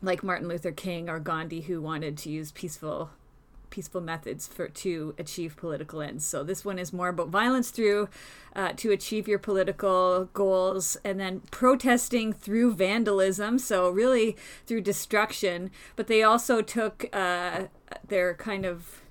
like 0.02 0.24
Martin 0.24 0.48
Luther 0.48 0.72
King 0.72 1.10
or 1.10 1.20
Gandhi, 1.20 1.62
who 1.62 1.82
wanted 1.82 2.18
to 2.20 2.30
use 2.30 2.52
peaceful 2.52 3.12
peaceful 3.70 4.02
methods 4.02 4.48
for 4.48 4.68
to 4.68 5.14
achieve 5.20 5.56
political 5.56 6.02
ends. 6.02 6.26
So 6.26 6.44
this 6.44 6.66
one 6.66 6.80
is 6.80 6.92
more 6.92 7.10
about 7.10 7.30
violence 7.30 7.70
through 7.70 8.10
uh, 8.56 8.74
to 8.78 8.92
achieve 8.92 9.28
your 9.28 9.38
political 9.38 10.26
goals, 10.34 10.98
and 11.06 11.20
then 11.20 11.42
protesting 11.52 12.34
through 12.34 12.74
vandalism. 12.74 13.60
So 13.60 13.90
really 13.90 14.36
through 14.66 14.82
destruction. 14.82 15.70
But 15.96 16.08
they 16.08 16.24
also 16.24 16.62
took 16.62 17.06
uh, 17.14 17.66
their 18.08 18.34
kind 18.34 18.66
of 18.66 19.02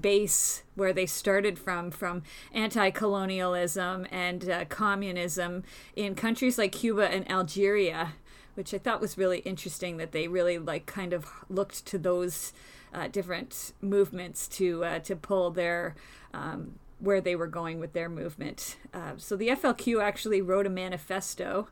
base 0.00 0.62
where 0.74 0.94
they 0.94 1.04
started 1.04 1.58
from 1.58 1.90
from 1.90 2.22
anti-colonialism 2.54 4.06
and 4.10 4.48
uh, 4.48 4.64
communism 4.64 5.64
in 5.94 6.14
countries 6.14 6.56
like 6.56 6.72
Cuba 6.72 7.12
and 7.12 7.30
Algeria 7.30 8.14
which 8.54 8.74
I 8.74 8.78
thought 8.78 9.00
was 9.00 9.18
really 9.18 9.38
interesting 9.40 9.96
that 9.96 10.12
they 10.12 10.28
really 10.28 10.58
like 10.58 10.86
kind 10.86 11.12
of 11.12 11.26
looked 11.48 11.86
to 11.86 11.98
those 11.98 12.52
uh, 12.94 13.08
different 13.08 13.72
movements 13.80 14.46
to 14.48 14.84
uh, 14.84 14.98
to 15.00 15.16
pull 15.16 15.50
their 15.50 15.94
um, 16.34 16.78
where 16.98 17.20
they 17.20 17.34
were 17.34 17.46
going 17.46 17.80
with 17.80 17.92
their 17.92 18.08
movement. 18.08 18.76
Uh, 18.94 19.12
so 19.16 19.36
the 19.36 19.48
FLQ 19.48 20.02
actually 20.02 20.40
wrote 20.40 20.66
a 20.66 20.70
manifesto, 20.70 21.68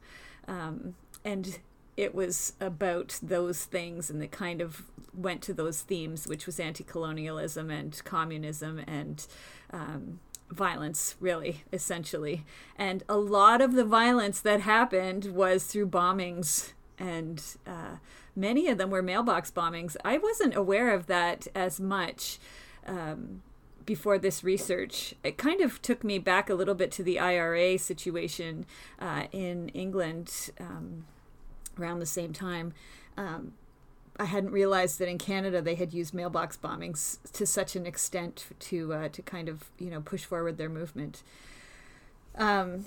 um, 0.49 0.94
and 1.25 1.58
it 1.96 2.14
was 2.14 2.54
about 2.60 3.18
those 3.22 3.64
things, 3.64 4.10
and 4.10 4.22
it 4.22 4.32
kind 4.32 4.60
of 4.60 4.82
went 5.14 5.42
to 5.42 5.54
those 5.54 5.82
themes, 5.82 6.26
which 6.26 6.46
was 6.46 6.58
anti-colonialism 6.58 7.70
and 7.70 8.02
communism 8.04 8.78
and 8.87 9.26
um, 9.72 10.20
violence, 10.50 11.16
really, 11.21 11.64
essentially. 11.73 12.45
And 12.76 13.02
a 13.09 13.16
lot 13.16 13.61
of 13.61 13.75
the 13.75 13.85
violence 13.85 14.40
that 14.40 14.61
happened 14.61 15.26
was 15.26 15.64
through 15.64 15.88
bombings, 15.88 16.73
and 16.99 17.42
uh, 17.66 17.97
many 18.37 18.69
of 18.69 18.78
them 18.78 18.90
were 18.90 19.02
mailbox 19.02 19.50
bombings. 19.50 19.97
I 20.04 20.19
wasn't 20.19 20.54
aware 20.54 20.92
of 20.92 21.07
that 21.07 21.47
as 21.54 21.80
much. 21.80 22.38
Um, 22.87 23.42
before 23.87 24.19
this 24.19 24.45
research, 24.45 25.14
it 25.25 25.37
kind 25.37 25.61
of 25.61 25.83
took 25.83 26.04
me 26.04 26.19
back 26.19 26.49
a 26.49 26.54
little 26.54 26.75
bit 26.75 26.92
to 26.92 27.02
the 27.02 27.19
IRA 27.19 27.76
situation 27.78 28.66
uh, 29.00 29.25
in 29.33 29.69
England 29.71 30.50
um, 30.61 31.07
around 31.78 31.99
the 31.99 32.07
same 32.07 32.33
time. 32.33 32.73
Um, 33.16 33.54
I 34.19 34.25
hadn't 34.25 34.50
realized 34.50 34.99
that 34.99 35.09
in 35.09 35.19
Canada 35.19 35.62
they 35.62 35.75
had 35.75 35.93
used 35.93 36.12
mailbox 36.12 36.57
bombings 36.57 37.19
to 37.33 37.47
such 37.47 37.76
an 37.76 37.87
extent 37.87 38.47
to 38.59 38.93
uh, 38.93 39.09
to 39.11 39.23
kind 39.23 39.49
of 39.49 39.71
you 39.79 39.90
know 39.90 40.00
push 40.00 40.25
forward 40.25 40.59
their 40.59 40.69
movement. 40.69 41.23
Um, 42.37 42.87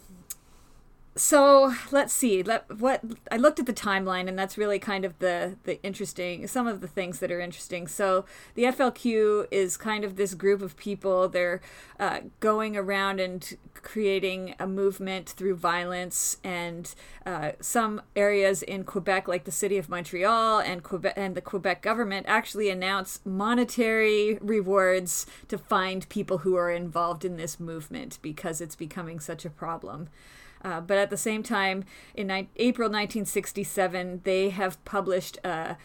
so 1.16 1.74
let's 1.92 2.12
see. 2.12 2.42
Let 2.42 2.80
what 2.80 3.02
i 3.32 3.38
looked 3.38 3.60
at 3.60 3.68
the 3.68 3.74
timeline 3.74 4.28
and 4.28 4.38
that's 4.38 4.58
really 4.58 4.80
kind 4.80 5.06
of 5.06 5.20
the 5.20 5.58
the 5.64 5.82
interesting 5.84 6.48
some 6.48 6.66
of 6.66 6.82
the 6.82 6.88
things 6.88 7.20
that 7.20 7.32
are 7.32 7.40
interesting. 7.40 7.88
So 7.88 8.26
the 8.56 8.64
flq 8.64 9.48
is 9.52 9.78
kind 9.78 10.04
of 10.04 10.16
this 10.16 10.34
group 10.34 10.62
of 10.62 10.76
people. 10.76 11.30
They're 11.30 11.62
uh, 12.00 12.22
going 12.40 12.76
around 12.76 13.20
and 13.20 13.56
creating 13.76 14.56
a 14.60 14.66
movement 14.66 15.30
through 15.30 15.56
violence 15.56 16.38
and 16.44 16.96
uh, 17.26 17.52
some 17.60 18.02
areas 18.16 18.64
in 18.64 18.84
quebec 18.84 19.28
like 19.28 19.44
the 19.44 19.52
city 19.52 19.78
of 19.78 19.90
montreal 19.90 20.60
and 20.60 20.84
quebec 20.84 21.14
and 21.16 21.36
the 21.36 21.42
quebec 21.42 21.82
government 21.82 22.26
actually 22.30 22.70
announce 22.70 23.20
monetary 23.26 24.38
rewards 24.42 25.26
to 25.48 25.58
find 25.58 26.08
people 26.10 26.40
who 26.40 26.56
are 26.56 26.72
involved 26.72 27.26
in 27.26 27.38
this 27.38 27.60
movement 27.60 28.20
because 28.22 28.62
it's 28.62 28.76
becoming 28.76 29.20
such 29.20 29.46
a 29.46 29.50
problem 29.50 30.10
uh, 30.64 30.82
but 30.82 30.98
at 30.98 31.10
the 31.10 31.18
same 31.18 31.44
time, 31.44 31.84
in 32.16 32.28
ni- 32.28 32.50
April 32.56 32.88
1967, 32.88 34.22
they 34.24 34.50
have 34.50 34.84
published 34.86 35.38
a, 35.44 35.78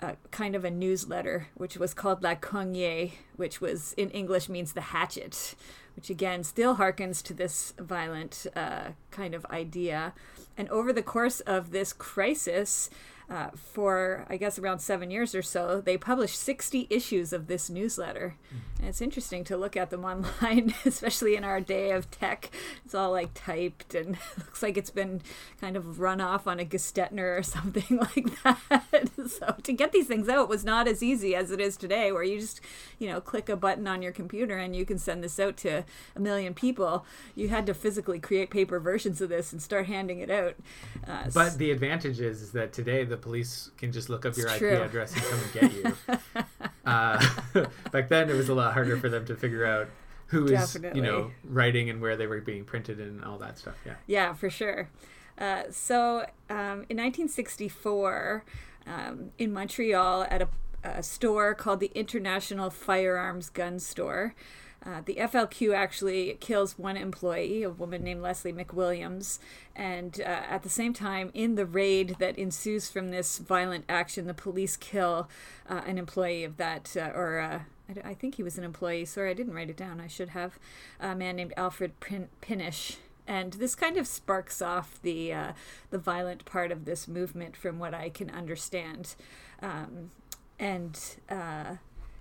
a, 0.00 0.16
kind 0.30 0.54
of 0.56 0.64
a 0.64 0.70
newsletter, 0.70 1.48
which 1.54 1.76
was 1.76 1.94
called 1.94 2.22
La 2.22 2.34
Cognée, 2.34 3.12
which 3.36 3.60
was 3.60 3.92
in 3.94 4.10
English 4.10 4.48
means 4.48 4.72
the 4.72 4.80
hatchet, 4.80 5.54
which 5.94 6.10
again 6.10 6.42
still 6.42 6.76
harkens 6.76 7.22
to 7.22 7.34
this 7.34 7.74
violent 7.78 8.46
uh, 8.56 8.88
kind 9.10 9.34
of 9.34 9.46
idea. 9.46 10.14
And 10.56 10.68
over 10.70 10.92
the 10.92 11.02
course 11.02 11.40
of 11.40 11.70
this 11.70 11.92
crisis, 11.92 12.90
uh, 13.30 13.50
for 13.54 14.24
I 14.30 14.38
guess 14.38 14.58
around 14.58 14.78
seven 14.78 15.10
years 15.10 15.34
or 15.34 15.42
so, 15.42 15.82
they 15.82 15.98
published 15.98 16.38
60 16.38 16.86
issues 16.88 17.32
of 17.32 17.46
this 17.46 17.68
newsletter. 17.68 18.36
Mm. 18.52 18.78
And 18.78 18.88
it's 18.88 19.02
interesting 19.02 19.44
to 19.44 19.56
look 19.56 19.76
at 19.76 19.90
them 19.90 20.04
online, 20.04 20.74
especially 20.86 21.36
in 21.36 21.44
our 21.44 21.60
day 21.60 21.90
of 21.90 22.10
tech. 22.10 22.50
It's 22.84 22.94
all 22.94 23.12
like 23.12 23.30
typed 23.34 23.94
and 23.94 24.16
looks 24.38 24.62
like 24.62 24.78
it's 24.78 24.90
been 24.90 25.20
kind 25.60 25.76
of 25.76 26.00
run 26.00 26.20
off 26.20 26.46
on 26.46 26.58
a 26.58 26.64
Gestetner 26.64 27.38
or 27.38 27.42
something 27.42 27.98
like 28.16 28.42
that. 28.42 29.10
so 29.28 29.56
to 29.62 29.72
get 29.72 29.92
these 29.92 30.06
things 30.06 30.28
out 30.28 30.48
was 30.48 30.64
not 30.64 30.88
as 30.88 31.02
easy 31.02 31.34
as 31.34 31.50
it 31.50 31.60
is 31.60 31.76
today, 31.76 32.10
where 32.10 32.22
you 32.22 32.40
just, 32.40 32.62
you 32.98 33.08
know, 33.08 33.20
click 33.20 33.50
a 33.50 33.56
button 33.56 33.86
on 33.86 34.00
your 34.00 34.12
computer 34.12 34.56
and 34.56 34.74
you 34.74 34.86
can 34.86 34.98
send 34.98 35.22
this 35.22 35.38
out 35.38 35.58
to 35.58 35.84
a 36.16 36.20
million 36.20 36.54
people. 36.54 37.04
You 37.34 37.48
had 37.48 37.66
to 37.66 37.74
physically 37.74 38.20
create 38.20 38.48
paper 38.48 38.80
versions 38.80 39.20
of 39.20 39.28
this 39.28 39.52
and 39.52 39.60
start 39.60 39.86
handing 39.86 40.20
it 40.20 40.30
out. 40.30 40.54
Uh, 41.06 41.24
but 41.34 41.58
the 41.58 41.70
advantage 41.70 42.20
is, 42.20 42.40
is 42.40 42.52
that 42.52 42.72
today 42.72 43.04
the 43.04 43.17
police 43.18 43.70
can 43.76 43.92
just 43.92 44.08
look 44.08 44.24
up 44.24 44.36
your. 44.36 44.48
IP 44.48 44.62
address 44.62 45.14
and 45.14 45.22
come 45.24 45.40
and 45.40 45.52
get 45.52 45.72
you. 45.74 46.44
uh, 46.86 47.66
back 47.92 48.08
then, 48.08 48.30
it 48.30 48.34
was 48.34 48.48
a 48.48 48.54
lot 48.54 48.72
harder 48.72 48.96
for 48.96 49.08
them 49.08 49.26
to 49.26 49.36
figure 49.36 49.64
out 49.64 49.88
who 50.26 50.46
is 50.46 50.78
you 50.94 51.02
know 51.02 51.30
writing 51.44 51.88
and 51.90 52.00
where 52.00 52.16
they 52.16 52.26
were 52.26 52.40
being 52.40 52.64
printed 52.64 53.00
and 53.00 53.24
all 53.24 53.38
that 53.38 53.58
stuff. 53.58 53.74
Yeah. 53.84 53.94
Yeah, 54.06 54.34
for 54.34 54.50
sure. 54.50 54.88
Uh, 55.38 55.64
so 55.70 56.26
um, 56.50 56.84
in 56.88 56.96
1964, 56.96 58.44
um, 58.86 59.30
in 59.38 59.52
Montreal, 59.52 60.26
at 60.28 60.42
a, 60.42 60.48
a 60.82 61.02
store 61.02 61.54
called 61.54 61.80
the 61.80 61.92
International 61.94 62.70
Firearms 62.70 63.50
Gun 63.50 63.78
Store. 63.78 64.34
Uh, 64.84 65.00
the 65.04 65.16
FLQ 65.16 65.74
actually 65.74 66.36
kills 66.40 66.78
one 66.78 66.96
employee, 66.96 67.62
a 67.62 67.70
woman 67.70 68.04
named 68.04 68.22
Leslie 68.22 68.52
McWilliams. 68.52 69.38
And 69.74 70.20
uh, 70.20 70.24
at 70.24 70.62
the 70.62 70.68
same 70.68 70.92
time, 70.92 71.30
in 71.34 71.56
the 71.56 71.66
raid 71.66 72.16
that 72.20 72.38
ensues 72.38 72.88
from 72.88 73.10
this 73.10 73.38
violent 73.38 73.84
action, 73.88 74.26
the 74.26 74.34
police 74.34 74.76
kill 74.76 75.28
uh, 75.68 75.82
an 75.84 75.98
employee 75.98 76.44
of 76.44 76.56
that, 76.58 76.96
uh, 76.96 77.10
or 77.14 77.40
uh, 77.40 77.60
I, 77.88 78.10
I, 78.10 78.14
think 78.14 78.36
he 78.36 78.42
was 78.42 78.56
an 78.56 78.64
employee. 78.64 79.04
Sorry, 79.04 79.30
I 79.30 79.34
didn't 79.34 79.54
write 79.54 79.70
it 79.70 79.76
down. 79.76 80.00
I 80.00 80.06
should 80.06 80.30
have. 80.30 80.58
A 81.00 81.14
man 81.14 81.36
named 81.36 81.54
Alfred 81.56 81.98
Pin- 82.00 82.28
Pinish. 82.40 82.98
And 83.26 83.54
this 83.54 83.74
kind 83.74 83.98
of 83.98 84.06
sparks 84.06 84.62
off 84.62 84.98
the 85.02 85.34
uh, 85.34 85.52
the 85.90 85.98
violent 85.98 86.46
part 86.46 86.72
of 86.72 86.86
this 86.86 87.06
movement, 87.06 87.56
from 87.56 87.78
what 87.78 87.92
I 87.92 88.08
can 88.08 88.30
understand. 88.30 89.16
Um, 89.60 90.12
and 90.58 90.98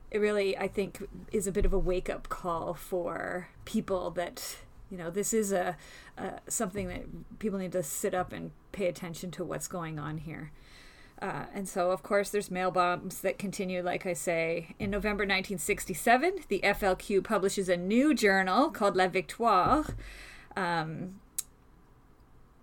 it 0.09 0.19
really 0.19 0.57
i 0.57 0.67
think 0.67 1.07
is 1.31 1.47
a 1.47 1.51
bit 1.51 1.65
of 1.65 1.73
a 1.73 1.79
wake 1.79 2.09
up 2.09 2.29
call 2.29 2.73
for 2.73 3.49
people 3.65 4.09
that 4.11 4.57
you 4.89 4.97
know 4.97 5.09
this 5.09 5.33
is 5.33 5.51
a, 5.51 5.75
a, 6.17 6.39
something 6.47 6.87
that 6.87 7.39
people 7.39 7.59
need 7.59 7.71
to 7.71 7.83
sit 7.83 8.13
up 8.13 8.31
and 8.31 8.51
pay 8.71 8.87
attention 8.87 9.31
to 9.31 9.43
what's 9.43 9.67
going 9.67 9.99
on 9.99 10.19
here. 10.19 10.51
Uh, 11.19 11.45
and 11.51 11.67
so 11.67 11.89
of 11.89 12.03
course 12.03 12.29
there's 12.29 12.51
mail 12.51 12.69
bombs 12.69 13.21
that 13.21 13.39
continue 13.39 13.81
like 13.81 14.05
i 14.05 14.13
say. 14.13 14.75
In 14.77 14.91
november 14.91 15.23
1967 15.23 16.41
the 16.47 16.61
flq 16.63 17.23
publishes 17.23 17.69
a 17.69 17.75
new 17.75 18.13
journal 18.13 18.69
called 18.69 18.95
la 18.95 19.07
victoire 19.07 19.85
um, 20.55 21.19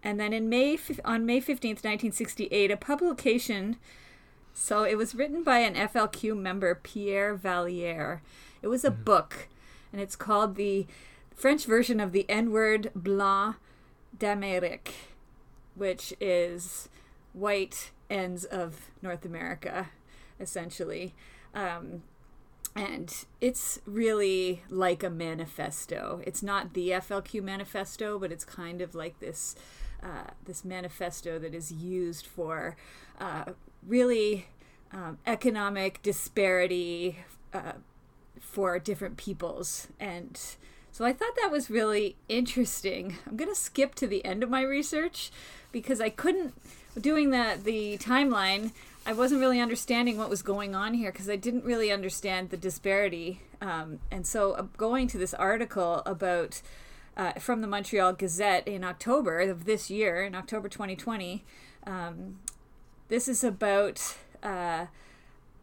and 0.04 0.20
then 0.20 0.32
in 0.32 0.48
may 0.48 0.78
on 1.04 1.26
may 1.26 1.40
15th 1.40 1.82
1968 1.82 2.70
a 2.70 2.76
publication 2.76 3.76
so 4.54 4.84
it 4.84 4.96
was 4.96 5.14
written 5.14 5.42
by 5.42 5.58
an 5.58 5.74
FLQ 5.74 6.38
member, 6.38 6.74
Pierre 6.76 7.36
Vallières. 7.36 8.20
It 8.62 8.68
was 8.68 8.84
a 8.84 8.90
mm-hmm. 8.90 9.02
book, 9.02 9.48
and 9.92 10.00
it's 10.00 10.16
called 10.16 10.54
the 10.54 10.86
French 11.34 11.66
version 11.66 11.98
of 11.98 12.12
the 12.12 12.24
N 12.30 12.52
word 12.52 12.90
Blanc 12.94 13.56
d'Amérique, 14.16 14.92
which 15.74 16.14
is 16.20 16.88
white 17.32 17.90
ends 18.08 18.44
of 18.44 18.90
North 19.02 19.24
America, 19.24 19.90
essentially. 20.38 21.14
Um, 21.52 22.02
and 22.76 23.24
it's 23.40 23.80
really 23.86 24.62
like 24.68 25.02
a 25.02 25.10
manifesto. 25.10 26.20
It's 26.24 26.42
not 26.42 26.74
the 26.74 26.90
FLQ 26.90 27.42
manifesto, 27.42 28.18
but 28.18 28.32
it's 28.32 28.44
kind 28.44 28.80
of 28.80 28.94
like 28.94 29.18
this 29.20 29.56
uh, 30.02 30.30
this 30.44 30.64
manifesto 30.64 31.38
that 31.38 31.54
is 31.54 31.72
used 31.72 32.26
for 32.26 32.76
uh, 33.18 33.44
really 33.86 34.46
um, 34.92 35.18
economic 35.26 36.02
disparity 36.02 37.18
uh, 37.52 37.72
for 38.40 38.78
different 38.78 39.16
peoples. 39.16 39.88
And 39.98 40.40
so 40.92 41.04
I 41.04 41.12
thought 41.12 41.34
that 41.40 41.50
was 41.50 41.70
really 41.70 42.16
interesting. 42.28 43.16
I'm 43.26 43.36
going 43.36 43.50
to 43.50 43.60
skip 43.60 43.94
to 43.96 44.06
the 44.06 44.24
end 44.24 44.42
of 44.42 44.50
my 44.50 44.62
research 44.62 45.32
because 45.72 46.00
I 46.00 46.08
couldn't, 46.08 46.54
doing 47.00 47.30
the, 47.30 47.58
the 47.62 47.98
timeline, 47.98 48.70
I 49.06 49.12
wasn't 49.12 49.40
really 49.40 49.60
understanding 49.60 50.16
what 50.16 50.30
was 50.30 50.42
going 50.42 50.74
on 50.74 50.94
here 50.94 51.12
because 51.12 51.28
I 51.28 51.36
didn't 51.36 51.64
really 51.64 51.90
understand 51.90 52.50
the 52.50 52.56
disparity. 52.56 53.42
Um, 53.60 53.98
and 54.10 54.26
so 54.26 54.52
uh, 54.52 54.62
going 54.76 55.08
to 55.08 55.18
this 55.18 55.34
article 55.34 56.02
about 56.06 56.62
uh, 57.16 57.32
from 57.32 57.60
the 57.60 57.66
Montreal 57.66 58.14
Gazette 58.14 58.66
in 58.66 58.82
October 58.82 59.40
of 59.40 59.64
this 59.64 59.90
year, 59.90 60.22
in 60.22 60.34
October 60.34 60.68
2020. 60.68 61.44
Um, 61.86 62.38
this 63.14 63.28
is 63.28 63.44
about 63.44 64.16
uh, 64.42 64.86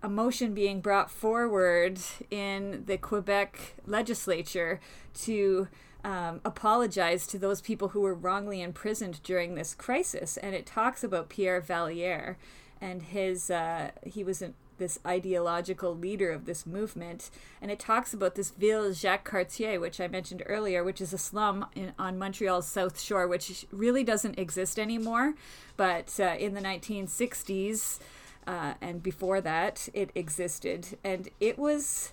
a 0.02 0.08
motion 0.08 0.54
being 0.54 0.80
brought 0.80 1.12
forward 1.12 2.00
in 2.30 2.86
the 2.86 2.98
Quebec 2.98 3.74
legislature 3.86 4.80
to 5.14 5.68
um, 6.06 6.40
apologize 6.46 7.28
to 7.28 7.38
those 7.38 7.60
people 7.60 7.90
who 7.90 8.00
were 8.00 8.14
wrongly 8.14 8.62
imprisoned 8.62 9.22
during 9.24 9.56
this 9.56 9.76
crisis. 9.76 10.38
And 10.38 10.56
it 10.56 10.66
talks 10.66 11.04
about 11.04 11.28
Pierre 11.28 11.60
Vallières 11.60 12.38
and 12.80 13.04
his, 13.04 13.52
uh, 13.52 13.92
he 14.06 14.24
was 14.24 14.42
an, 14.42 14.54
this 14.82 14.98
ideological 15.06 15.96
leader 15.96 16.32
of 16.32 16.46
this 16.46 16.66
movement. 16.66 17.30
And 17.62 17.70
it 17.70 17.80
talks 17.80 18.16
about 18.16 18.34
this 18.34 18.50
Ville 18.50 18.92
Jacques 18.94 19.24
Cartier, 19.24 19.80
which 19.80 20.02
I 20.02 20.08
mentioned 20.08 20.42
earlier, 20.48 20.84
which 20.84 21.00
is 21.00 21.14
a 21.14 21.20
slum 21.20 21.68
in, 21.76 21.94
on 22.00 22.18
Montreal's 22.18 22.68
South 22.68 23.00
Shore, 23.00 23.28
which 23.28 23.68
really 23.72 24.04
doesn't 24.04 24.40
exist 24.40 24.80
anymore. 24.80 25.36
But 25.78 26.20
uh, 26.20 26.36
in 26.40 26.56
the 26.56 26.62
1960s, 26.62 28.00
uh, 28.48 28.74
and 28.82 29.04
before 29.04 29.40
that, 29.42 29.88
it 29.94 30.10
existed. 30.16 30.98
And 31.04 31.30
it 31.40 31.60
was 31.60 32.12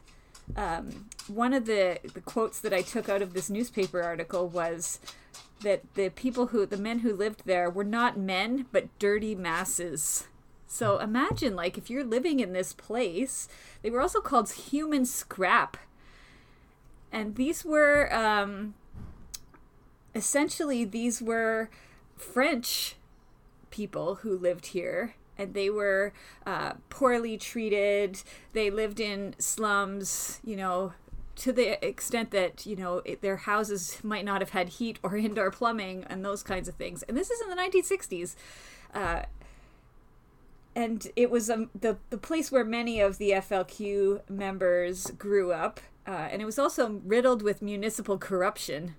um, 0.54 1.08
one 1.26 1.54
of 1.54 1.64
the, 1.64 1.98
the 2.12 2.20
quotes 2.20 2.60
that 2.60 2.74
I 2.74 2.82
took 2.82 3.08
out 3.08 3.22
of 3.22 3.32
this 3.32 3.48
newspaper 3.48 4.02
article 4.02 4.46
was 4.46 5.00
that 5.62 5.94
the 5.94 6.10
people 6.10 6.48
who, 6.48 6.66
the 6.66 6.76
men 6.76 6.98
who 6.98 7.14
lived 7.14 7.42
there, 7.46 7.70
were 7.70 7.82
not 7.82 8.18
men, 8.18 8.66
but 8.72 8.98
dirty 8.98 9.34
masses. 9.34 10.26
So 10.68 10.98
imagine, 10.98 11.56
like, 11.56 11.78
if 11.78 11.88
you're 11.88 12.04
living 12.04 12.40
in 12.40 12.52
this 12.52 12.74
place, 12.74 13.48
they 13.82 13.88
were 13.88 14.02
also 14.02 14.20
called 14.20 14.50
human 14.52 15.06
scrap. 15.06 15.78
And 17.10 17.36
these 17.36 17.64
were, 17.64 18.12
um, 18.14 18.74
essentially, 20.14 20.84
these 20.84 21.22
were 21.22 21.70
French 22.16 22.96
people 23.70 24.16
who 24.16 24.36
lived 24.36 24.66
here 24.66 25.14
and 25.38 25.54
they 25.54 25.70
were 25.70 26.12
uh, 26.44 26.74
poorly 26.90 27.38
treated. 27.38 28.22
They 28.52 28.70
lived 28.70 29.00
in 29.00 29.36
slums, 29.38 30.40
you 30.44 30.56
know, 30.56 30.92
to 31.36 31.52
the 31.52 31.84
extent 31.86 32.32
that 32.32 32.66
you 32.66 32.74
know 32.74 33.00
it, 33.04 33.22
their 33.22 33.36
houses 33.36 33.98
might 34.02 34.24
not 34.24 34.40
have 34.40 34.50
had 34.50 34.68
heat 34.70 34.98
or 35.02 35.16
indoor 35.16 35.50
plumbing 35.50 36.04
and 36.10 36.24
those 36.24 36.42
kinds 36.42 36.68
of 36.68 36.74
things. 36.74 37.04
And 37.04 37.16
this 37.16 37.30
is 37.30 37.40
in 37.40 37.48
the 37.48 37.56
1960s. 37.56 38.34
Uh, 38.92 39.22
and 40.78 41.08
it 41.16 41.28
was 41.28 41.50
um, 41.50 41.70
the 41.78 41.96
the 42.10 42.16
place 42.16 42.52
where 42.52 42.64
many 42.64 43.00
of 43.00 43.18
the 43.18 43.30
FLQ 43.30 44.30
members 44.30 45.10
grew 45.18 45.50
up, 45.50 45.80
uh, 46.06 46.28
and 46.30 46.40
it 46.40 46.44
was 46.44 46.56
also 46.58 47.00
riddled 47.04 47.42
with 47.42 47.60
municipal 47.60 48.16
corruption. 48.16 48.94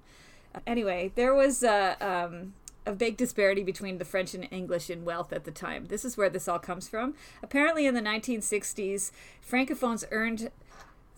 Anyway, 0.68 1.14
there 1.16 1.34
was 1.34 1.64
uh, 1.64 1.96
um, 2.02 2.54
a 2.86 2.92
big 2.92 3.16
disparity 3.16 3.64
between 3.64 3.98
the 3.98 4.04
French 4.04 4.34
and 4.34 4.46
English 4.52 4.90
in 4.90 5.06
wealth 5.06 5.32
at 5.32 5.46
the 5.46 5.52
time. 5.52 5.86
This 5.86 6.04
is 6.04 6.18
where 6.18 6.30
this 6.30 6.50
all 6.50 6.60
comes 6.60 6.90
from. 6.90 7.14
Apparently, 7.42 7.86
in 7.86 7.94
the 7.94 8.02
1960s, 8.02 9.12
Francophones 9.50 10.04
earned 10.12 10.52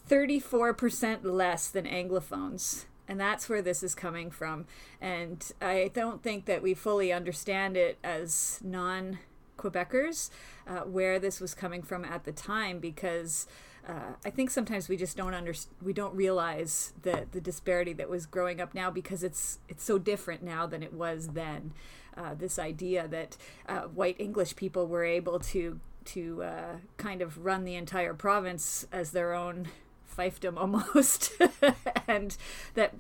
34% 0.08 1.24
less 1.24 1.70
than 1.70 1.86
Anglophones. 1.86 2.86
And 3.08 3.20
that's 3.20 3.50
where 3.50 3.62
this 3.62 3.82
is 3.82 3.96
coming 3.96 4.30
from. 4.30 4.68
And 5.02 5.52
I 5.60 5.90
don't 5.94 6.22
think 6.22 6.46
that 6.46 6.62
we 6.62 6.74
fully 6.74 7.12
understand 7.12 7.76
it 7.76 7.98
as 8.04 8.60
non 8.64 9.18
Quebecers, 9.62 10.30
uh, 10.68 10.80
where 10.82 11.20
this 11.20 11.40
was 11.40 11.54
coming 11.54 11.84
from 11.84 12.04
at 12.04 12.24
the 12.24 12.32
time, 12.32 12.80
because 12.80 13.48
uh, 13.88 14.14
I 14.26 14.30
think 14.30 14.50
sometimes 14.50 14.88
we 14.90 14.98
just 14.98 15.18
don't 15.18 15.34
under 15.34 15.54
we 15.82 15.94
don't 15.94 16.16
realize 16.16 16.94
the 17.02 17.26
the 17.32 17.42
disparity 17.42 17.94
that 17.94 18.10
was 18.10 18.26
growing 18.26 18.62
up 18.62 18.74
now 18.74 18.92
because 18.92 19.24
it's 19.24 19.60
it's 19.68 19.84
so 19.84 19.98
different 19.98 20.44
now 20.44 20.66
than 20.68 20.84
it 20.84 20.94
was 20.94 21.30
then. 21.30 21.74
Uh, 22.16 22.34
this 22.34 22.60
idea 22.60 23.08
that 23.08 23.38
uh, 23.70 23.82
white 23.84 24.20
English 24.20 24.56
people 24.56 24.86
were 24.86 25.04
able 25.04 25.40
to 25.40 25.80
to 26.06 26.44
uh, 26.44 26.76
kind 26.98 27.22
of 27.22 27.46
run 27.46 27.64
the 27.64 27.76
entire 27.76 28.14
province 28.14 28.86
as 28.92 29.12
their 29.12 29.34
own 29.34 29.70
fiefdom 30.18 30.58
almost, 30.58 31.32
and 32.08 32.38
that 32.76 32.94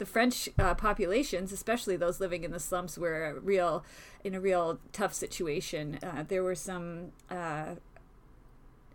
the 0.00 0.06
French 0.06 0.48
uh, 0.58 0.74
populations, 0.74 1.52
especially 1.52 1.94
those 1.94 2.20
living 2.20 2.42
in 2.42 2.52
the 2.52 2.58
slums, 2.58 2.98
were 2.98 3.38
real 3.42 3.84
in 4.24 4.34
a 4.34 4.40
real 4.40 4.78
tough 4.92 5.12
situation. 5.12 5.98
Uh, 6.02 6.24
there 6.26 6.42
were 6.42 6.54
some 6.54 7.12
uh, 7.30 7.74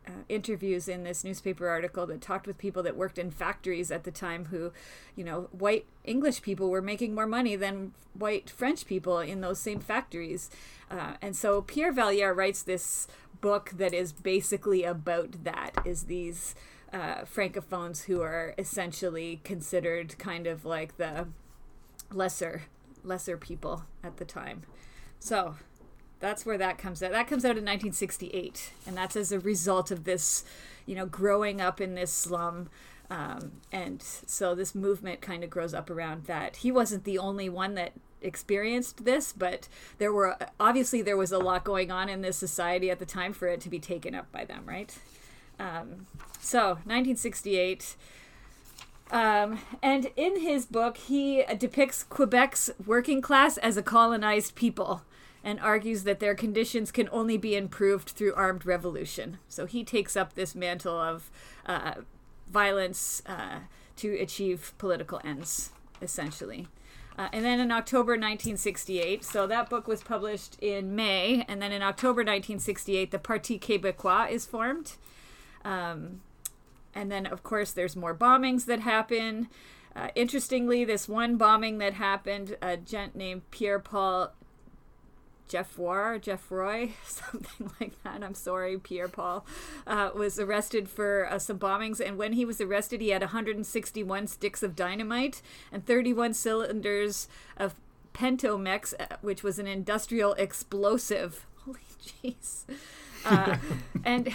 uh, 0.08 0.12
interviews 0.28 0.88
in 0.88 1.04
this 1.04 1.24
newspaper 1.24 1.70
article 1.70 2.08
that 2.08 2.22
talked 2.22 2.48
with 2.48 2.58
people 2.58 2.82
that 2.82 2.98
worked 2.98 3.20
in 3.20 3.30
factories 3.30 3.92
at 3.92 4.04
the 4.04 4.10
time 4.10 4.46
who, 4.46 4.72
you 5.16 5.24
know, 5.24 5.42
white 5.52 5.86
English 6.04 6.42
people 6.42 6.72
were 6.72 6.82
making 6.82 7.14
more 7.14 7.28
money 7.28 7.56
than 7.56 7.94
white 8.16 8.50
French 8.50 8.88
people 8.88 9.20
in 9.20 9.42
those 9.42 9.60
same 9.60 9.80
factories. 9.80 10.50
Uh, 10.90 11.14
and 11.22 11.36
so 11.36 11.62
Pierre 11.62 11.94
Vallières 11.94 12.36
writes 12.36 12.64
this 12.64 13.08
book 13.42 13.70
that 13.76 13.94
is 13.94 14.12
basically 14.12 14.84
about 14.84 15.44
that 15.44 15.72
is 15.86 16.06
these 16.06 16.56
uh, 16.96 17.26
francophones 17.26 18.06
who 18.06 18.22
are 18.22 18.56
essentially 18.58 19.42
considered 19.44 20.18
kind 20.18 20.48
of 20.48 20.64
like 20.64 20.96
the 20.96 21.28
lesser 22.12 22.64
lesser 23.04 23.36
people 23.38 23.84
at 24.02 24.16
the 24.16 24.24
time. 24.24 24.64
So 25.20 25.56
that's 26.22 26.46
where 26.46 26.58
that 26.58 26.78
comes 26.78 27.04
out. 27.04 27.12
That 27.12 27.28
comes 27.28 27.44
out 27.44 27.58
in 27.58 27.66
1968, 27.66 28.72
and 28.88 28.96
that's 28.96 29.18
as 29.18 29.34
a 29.34 29.40
result 29.40 29.92
of 29.92 30.06
this, 30.06 30.46
you 30.86 30.96
know, 30.96 31.06
growing 31.06 31.60
up 31.60 31.82
in 31.82 31.96
this 31.96 32.14
slum. 32.14 32.70
Um, 33.10 33.62
and 33.74 34.02
so 34.02 34.56
this 34.56 34.74
movement 34.74 35.22
kind 35.22 35.44
of 35.44 35.50
grows 35.50 35.74
up 35.74 35.90
around 35.90 36.26
that. 36.26 36.58
He 36.58 36.72
wasn't 36.72 37.04
the 37.04 37.20
only 37.20 37.50
one 37.50 37.76
that 37.76 37.92
experienced 38.22 39.04
this, 39.04 39.34
but 39.34 39.68
there 39.98 40.14
were 40.14 40.38
obviously 40.62 41.02
there 41.02 41.18
was 41.18 41.34
a 41.34 41.40
lot 41.40 41.66
going 41.66 41.92
on 41.92 42.08
in 42.08 42.22
this 42.22 42.38
society 42.38 42.90
at 42.90 43.00
the 43.00 43.06
time 43.06 43.34
for 43.34 43.48
it 43.48 43.60
to 43.62 43.70
be 43.70 43.80
taken 43.80 44.16
up 44.16 44.32
by 44.32 44.46
them, 44.46 44.64
right? 44.66 44.98
Um, 45.60 46.08
so 46.40 46.76
1968. 46.86 47.96
Um, 49.12 49.60
and 49.82 50.12
in 50.16 50.42
his 50.42 50.66
book, 50.66 50.98
he 50.98 51.44
depicts 51.58 52.04
Quebec's 52.04 52.72
working 52.86 53.22
class 53.22 53.58
as 53.58 53.78
a 53.78 53.84
colonized 53.84 54.56
people 54.56 55.04
and 55.44 55.60
argues 55.60 56.04
that 56.04 56.20
their 56.20 56.34
conditions 56.34 56.92
can 56.92 57.08
only 57.12 57.38
be 57.38 57.56
improved 57.56 58.10
through 58.10 58.34
armed 58.34 58.66
revolution. 58.66 59.38
So 59.48 59.68
he 59.68 59.84
takes 59.84 60.18
up 60.18 60.34
this 60.34 60.56
mantle 60.56 61.00
of 61.00 61.30
uh, 61.68 61.94
violence 62.50 63.22
uh, 63.28 63.60
to 63.98 64.14
achieve 64.20 64.74
political 64.80 65.22
ends, 65.24 65.70
essentially. 66.02 66.68
Uh, 67.18 67.30
and 67.32 67.46
then 67.46 67.60
in 67.60 67.72
October 67.72 68.14
1968, 68.14 69.24
so 69.24 69.48
that 69.48 69.70
book 69.70 69.88
was 69.88 70.04
published 70.04 70.58
in 70.62 70.96
May, 70.96 71.46
and 71.48 71.62
then 71.62 71.72
in 71.72 71.82
October 71.82 72.22
1968, 72.22 73.12
the 73.12 73.20
Parti 73.20 73.58
Québécois 73.58 74.30
is 74.32 74.46
formed. 74.46 74.94
Um, 75.66 76.22
and 76.94 77.12
then, 77.12 77.26
of 77.26 77.44
course, 77.44 77.72
there's 77.72 77.98
more 77.98 78.16
bombings 78.16 78.66
that 78.66 78.80
happen. 78.80 79.50
Uh, 79.94 80.08
interestingly, 80.16 80.86
this 80.86 81.10
one 81.10 81.36
bombing 81.36 81.80
that 81.80 81.96
happened, 81.96 82.56
a 82.62 82.78
gent 82.78 83.16
named 83.16 83.50
Pierre 83.52 83.80
Paul 83.80 84.34
Jeff 85.48 85.78
War, 85.78 86.18
Jeff 86.20 86.52
Roy, 86.52 86.92
something 87.06 87.72
like 87.80 88.02
that. 88.04 88.24
I'm 88.24 88.34
sorry, 88.34 88.78
Pierre 88.78 89.08
Paul, 89.08 89.46
uh, 89.86 90.12
was 90.16 90.40
arrested 90.40 90.90
for 90.90 91.28
uh, 91.30 91.40
some 91.40 91.60
bombings. 91.60 92.00
And 92.00 92.18
when 92.18 92.34
he 92.34 92.46
was 92.46 92.60
arrested, 92.60 93.02
he 93.02 93.10
had 93.10 93.22
161 93.22 94.28
sticks 94.28 94.64
of 94.64 94.76
dynamite 94.76 95.42
and 95.72 95.86
31 95.86 96.34
cylinders 96.34 97.28
of 97.58 97.76
Pentomex, 98.14 98.94
uh, 99.00 99.18
which 99.22 99.44
was 99.44 99.60
an 99.60 99.68
industrial 99.68 100.34
explosive. 100.34 101.46
Holy 101.66 101.80
jeez. 102.02 102.64
Uh, 103.24 103.58
and 104.06 104.34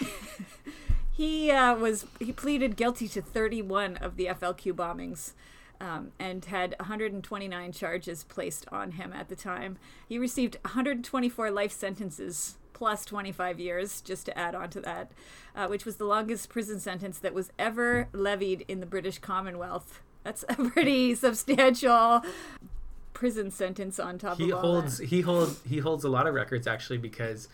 he 1.20 1.50
uh, 1.50 1.74
was 1.74 2.06
he 2.18 2.33
pleaded 2.33 2.76
guilty 2.76 3.06
to 3.06 3.20
31 3.20 3.98
of 3.98 4.16
the 4.16 4.24
FLQ 4.24 4.72
bombings 4.72 5.33
um, 5.78 6.12
and 6.18 6.46
had 6.46 6.74
129 6.78 7.72
charges 7.72 8.24
placed 8.24 8.64
on 8.72 8.92
him 8.92 9.12
at 9.12 9.28
the 9.28 9.37
time. 9.37 9.76
He 10.09 10.18
received 10.18 10.56
124 10.62 11.50
life 11.50 11.72
sentences 11.72 12.56
plus 12.72 13.04
25 13.04 13.61
years, 13.61 14.00
just 14.00 14.24
to 14.24 14.38
add 14.38 14.54
on 14.54 14.70
to 14.70 14.80
that, 14.80 15.12
uh, 15.54 15.66
which 15.66 15.85
was 15.85 15.96
the 15.96 16.06
longest 16.06 16.48
prison 16.48 16.80
sentence 16.80 17.18
that 17.18 17.35
was 17.35 17.52
ever 17.59 18.09
levied 18.14 18.64
in 18.66 18.80
the 18.80 18.87
British 18.87 19.18
Commonwealth. 19.18 20.00
That's 20.24 20.46
a 20.48 20.54
pretty 20.54 21.14
substantial 21.14 22.22
prison 23.12 23.50
sentence 23.50 24.00
on 24.00 24.16
top 24.16 24.38
he 24.38 24.48
of 24.48 24.56
all 24.56 24.62
holds 24.62 24.96
that. 24.96 25.09
he 25.09 25.20
holds 25.20 25.61
he 25.64 25.80
holds 25.80 26.04
a 26.04 26.09
lot 26.09 26.26
of 26.26 26.33
records 26.33 26.66
actually 26.66 26.96
because 26.96 27.48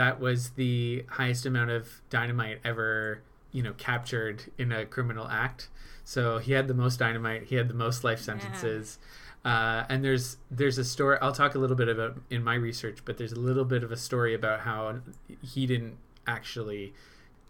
that 0.00 0.18
was 0.18 0.50
the 0.50 1.04
highest 1.10 1.44
amount 1.44 1.70
of 1.70 2.00
dynamite 2.08 2.58
ever 2.64 3.20
you 3.52 3.62
know 3.62 3.74
captured 3.74 4.44
in 4.58 4.72
a 4.72 4.84
criminal 4.86 5.28
act 5.28 5.68
so 6.10 6.38
he 6.38 6.54
had 6.54 6.66
the 6.66 6.74
most 6.74 6.98
dynamite. 6.98 7.44
He 7.44 7.54
had 7.54 7.68
the 7.68 7.74
most 7.74 8.02
life 8.02 8.20
sentences. 8.20 8.98
Yeah. 9.44 9.52
Uh, 9.52 9.86
and 9.88 10.04
there's 10.04 10.38
there's 10.50 10.76
a 10.76 10.84
story. 10.84 11.16
I'll 11.22 11.30
talk 11.30 11.54
a 11.54 11.58
little 11.60 11.76
bit 11.76 11.88
about 11.88 12.20
in 12.30 12.42
my 12.42 12.54
research, 12.54 12.98
but 13.04 13.16
there's 13.16 13.30
a 13.30 13.38
little 13.38 13.64
bit 13.64 13.84
of 13.84 13.92
a 13.92 13.96
story 13.96 14.34
about 14.34 14.60
how 14.60 14.96
he 15.40 15.66
didn't 15.66 15.98
actually 16.26 16.94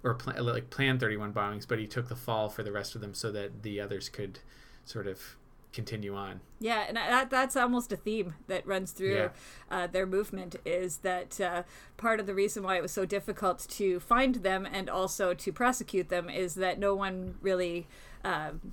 or 0.04 0.12
plan, 0.12 0.44
like 0.44 0.68
plan 0.68 0.98
31 0.98 1.32
bombings, 1.32 1.66
but 1.66 1.78
he 1.78 1.86
took 1.86 2.10
the 2.10 2.16
fall 2.16 2.50
for 2.50 2.62
the 2.62 2.70
rest 2.70 2.94
of 2.94 3.00
them 3.00 3.14
so 3.14 3.32
that 3.32 3.62
the 3.62 3.80
others 3.80 4.10
could 4.10 4.40
sort 4.84 5.06
of 5.06 5.36
continue 5.72 6.14
on. 6.16 6.40
Yeah, 6.58 6.84
and 6.88 6.96
that, 6.96 7.30
that's 7.30 7.56
almost 7.56 7.92
a 7.92 7.96
theme 7.96 8.34
that 8.48 8.66
runs 8.66 8.92
through 8.92 9.14
Yeah. 9.14 9.28
uh, 9.70 9.86
their 9.86 10.06
movement 10.06 10.56
is 10.64 10.98
that 10.98 11.40
uh, 11.40 11.62
part 11.96 12.20
of 12.20 12.26
the 12.26 12.34
reason 12.34 12.62
why 12.62 12.76
it 12.76 12.82
was 12.82 12.92
so 12.92 13.04
difficult 13.06 13.66
to 13.70 14.00
find 14.00 14.36
them 14.36 14.66
and 14.70 14.90
also 14.90 15.32
to 15.34 15.52
prosecute 15.52 16.08
them 16.08 16.28
is 16.28 16.54
that 16.56 16.78
no 16.78 16.94
one 16.94 17.36
really 17.40 17.86
um, 18.24 18.72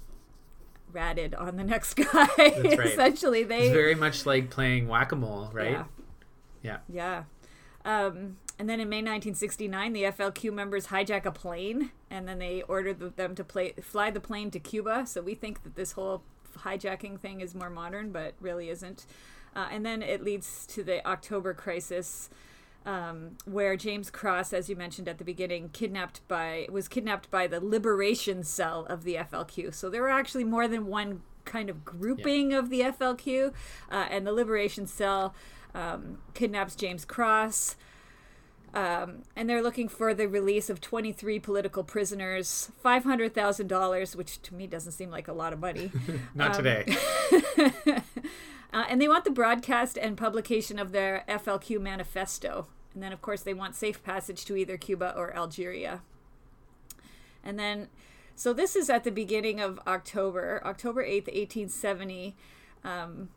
ratted 0.92 1.34
on 1.36 1.56
the 1.58 1.64
next 1.64 1.94
guy. 1.96 2.28
right. 2.38 2.66
Essentially, 2.86 3.44
they 3.44 3.66
It's 3.68 3.74
very 3.74 3.96
much 3.96 4.26
like 4.26 4.50
playing 4.50 4.88
whack 4.88 5.12
a 5.12 5.16
mole, 5.16 5.50
right? 5.54 5.72
Yeah. 5.72 5.84
Yeah. 6.62 6.78
Yeah. 6.90 7.24
Um, 7.86 8.38
and 8.60 8.68
then 8.68 8.80
in 8.80 8.90
May 8.90 8.98
1969, 8.98 9.94
the 9.94 10.04
FLQ 10.04 10.52
members 10.52 10.88
hijack 10.88 11.26
a 11.26 11.32
plane, 11.32 11.92
and 12.10 12.28
then 12.28 12.40
they 12.40 12.64
ordered 12.64 13.00
the- 13.00 13.10
them 13.12 13.36
to 13.36 13.44
play, 13.44 13.74
fly 13.82 14.10
the 14.12 14.20
plane 14.20 14.50
to 14.52 14.60
Cuba. 14.60 15.06
So 15.06 15.22
we 15.22 15.36
think 15.36 15.64
that 15.64 15.76
this 15.76 15.92
whole 15.94 16.24
hijacking 16.60 17.20
thing 17.20 17.42
is 17.42 17.56
more 17.56 17.70
modern, 17.70 18.12
but 18.12 18.34
really 18.40 18.70
isn't. 18.70 19.06
Uh, 19.56 19.68
and 19.72 19.86
then 19.86 20.02
it 20.02 20.24
leads 20.24 20.66
to 20.68 20.84
the 20.84 21.06
October 21.08 21.54
crisis, 21.54 22.30
um, 22.86 23.38
where 23.46 23.76
James 23.76 24.12
Cross, 24.12 24.54
as 24.54 24.70
you 24.70 24.76
mentioned 24.76 25.08
at 25.08 25.18
the 25.18 25.24
beginning, 25.24 25.70
kidnapped 25.70 26.26
by 26.28 26.68
was 26.72 26.88
kidnapped 26.88 27.32
by 27.32 27.48
the 27.48 27.60
Liberation 27.60 28.44
Cell 28.44 28.86
of 28.86 29.04
the 29.04 29.16
FLQ. 29.16 29.74
So 29.74 29.90
there 29.90 30.02
were 30.02 30.10
actually 30.10 30.44
more 30.44 30.68
than 30.68 30.86
one 30.86 31.22
kind 31.46 31.70
of 31.70 31.84
grouping 31.84 32.54
of 32.54 32.70
the 32.70 32.82
FLQ, 32.82 33.54
uh, 33.90 34.06
and 34.10 34.28
the 34.28 34.34
Liberation 34.34 34.86
Cell 34.86 35.34
um, 35.74 36.20
kidnaps 36.34 36.76
James 36.76 37.06
Cross. 37.06 37.76
Um, 38.78 39.24
and 39.36 39.50
they're 39.50 39.64
looking 39.64 39.88
for 39.88 40.14
the 40.14 40.28
release 40.28 40.70
of 40.70 40.80
23 40.80 41.40
political 41.40 41.84
prisoners, 41.84 42.70
$500,000, 42.86 44.16
which 44.16 44.40
to 44.44 44.54
me 44.54 44.68
doesn't 44.68 44.92
seem 44.92 45.10
like 45.10 45.28
a 45.28 45.34
lot 45.34 45.52
of 45.52 45.60
money. 45.60 45.92
Not 46.36 46.54
today. 46.54 46.86
Uh, 48.74 48.84
and 48.90 49.02
they 49.02 49.08
want 49.08 49.24
the 49.24 49.32
broadcast 49.32 49.98
and 49.98 50.18
publication 50.18 50.78
of 50.78 50.92
their 50.92 51.24
FLQ 51.30 51.80
manifesto. 51.80 52.68
And 52.94 53.02
then, 53.02 53.14
of 53.14 53.22
course, 53.22 53.42
they 53.42 53.54
want 53.54 53.76
safe 53.76 54.04
passage 54.04 54.44
to 54.44 54.58
either 54.58 54.76
Cuba 54.76 55.14
or 55.16 55.34
Algeria. 55.34 56.02
And 57.46 57.58
then, 57.58 57.88
so 58.36 58.52
this 58.52 58.76
is 58.76 58.90
at 58.90 59.06
the 59.06 59.10
beginning 59.10 59.62
of 59.62 59.80
October, 59.88 60.62
October 60.66 61.02
8th, 61.02 61.28
1870. 61.28 62.36
Um, 62.84 63.30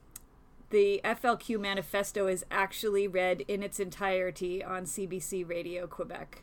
the 0.70 1.00
FLQ 1.04 1.61
manifesto 1.61 2.26
is 2.28 2.44
actually 2.50 3.06
read 3.06 3.42
in 3.42 3.62
its 3.62 3.80
entirety 3.80 4.62
on 4.62 4.85
CBC 4.85 5.48
Radio 5.48 5.87
Quebec. 5.87 6.42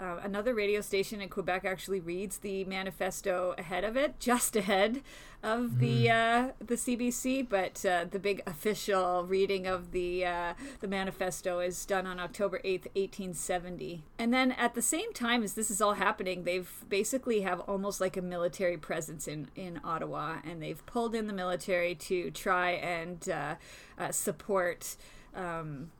Uh, 0.00 0.20
another 0.22 0.54
radio 0.54 0.80
station 0.80 1.20
in 1.20 1.28
Quebec 1.28 1.64
actually 1.64 1.98
reads 1.98 2.38
the 2.38 2.64
manifesto 2.64 3.54
ahead 3.58 3.82
of 3.82 3.96
it, 3.96 4.20
just 4.20 4.54
ahead 4.54 5.02
of 5.42 5.80
the 5.80 6.08
uh, 6.08 6.48
the 6.60 6.76
CBC. 6.76 7.48
But 7.48 7.84
uh, 7.84 8.04
the 8.08 8.20
big 8.20 8.40
official 8.46 9.24
reading 9.24 9.66
of 9.66 9.90
the 9.90 10.24
uh, 10.24 10.54
the 10.80 10.86
manifesto 10.86 11.58
is 11.58 11.84
done 11.84 12.06
on 12.06 12.20
October 12.20 12.60
eighth, 12.62 12.86
eighteen 12.94 13.34
seventy. 13.34 14.04
And 14.18 14.32
then 14.32 14.52
at 14.52 14.74
the 14.74 14.82
same 14.82 15.12
time 15.12 15.42
as 15.42 15.54
this 15.54 15.68
is 15.68 15.80
all 15.80 15.94
happening, 15.94 16.44
they've 16.44 16.70
basically 16.88 17.40
have 17.40 17.58
almost 17.60 18.00
like 18.00 18.16
a 18.16 18.22
military 18.22 18.76
presence 18.76 19.26
in 19.26 19.48
in 19.56 19.80
Ottawa, 19.82 20.36
and 20.44 20.62
they've 20.62 20.84
pulled 20.86 21.16
in 21.16 21.26
the 21.26 21.32
military 21.32 21.96
to 21.96 22.30
try 22.30 22.70
and 22.70 23.28
uh, 23.28 23.54
uh, 23.98 24.12
support. 24.12 24.96
Um, 25.34 25.90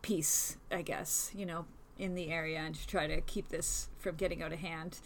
peace, 0.00 0.56
I 0.70 0.82
guess, 0.82 1.30
you 1.32 1.46
know, 1.46 1.64
in 1.98 2.14
the 2.14 2.30
area 2.30 2.58
and 2.58 2.74
to 2.74 2.86
try 2.86 3.06
to 3.06 3.20
keep 3.22 3.48
this 3.48 3.88
from 3.98 4.16
getting 4.16 4.42
out 4.42 4.52
of 4.52 4.58
hand. 4.58 4.98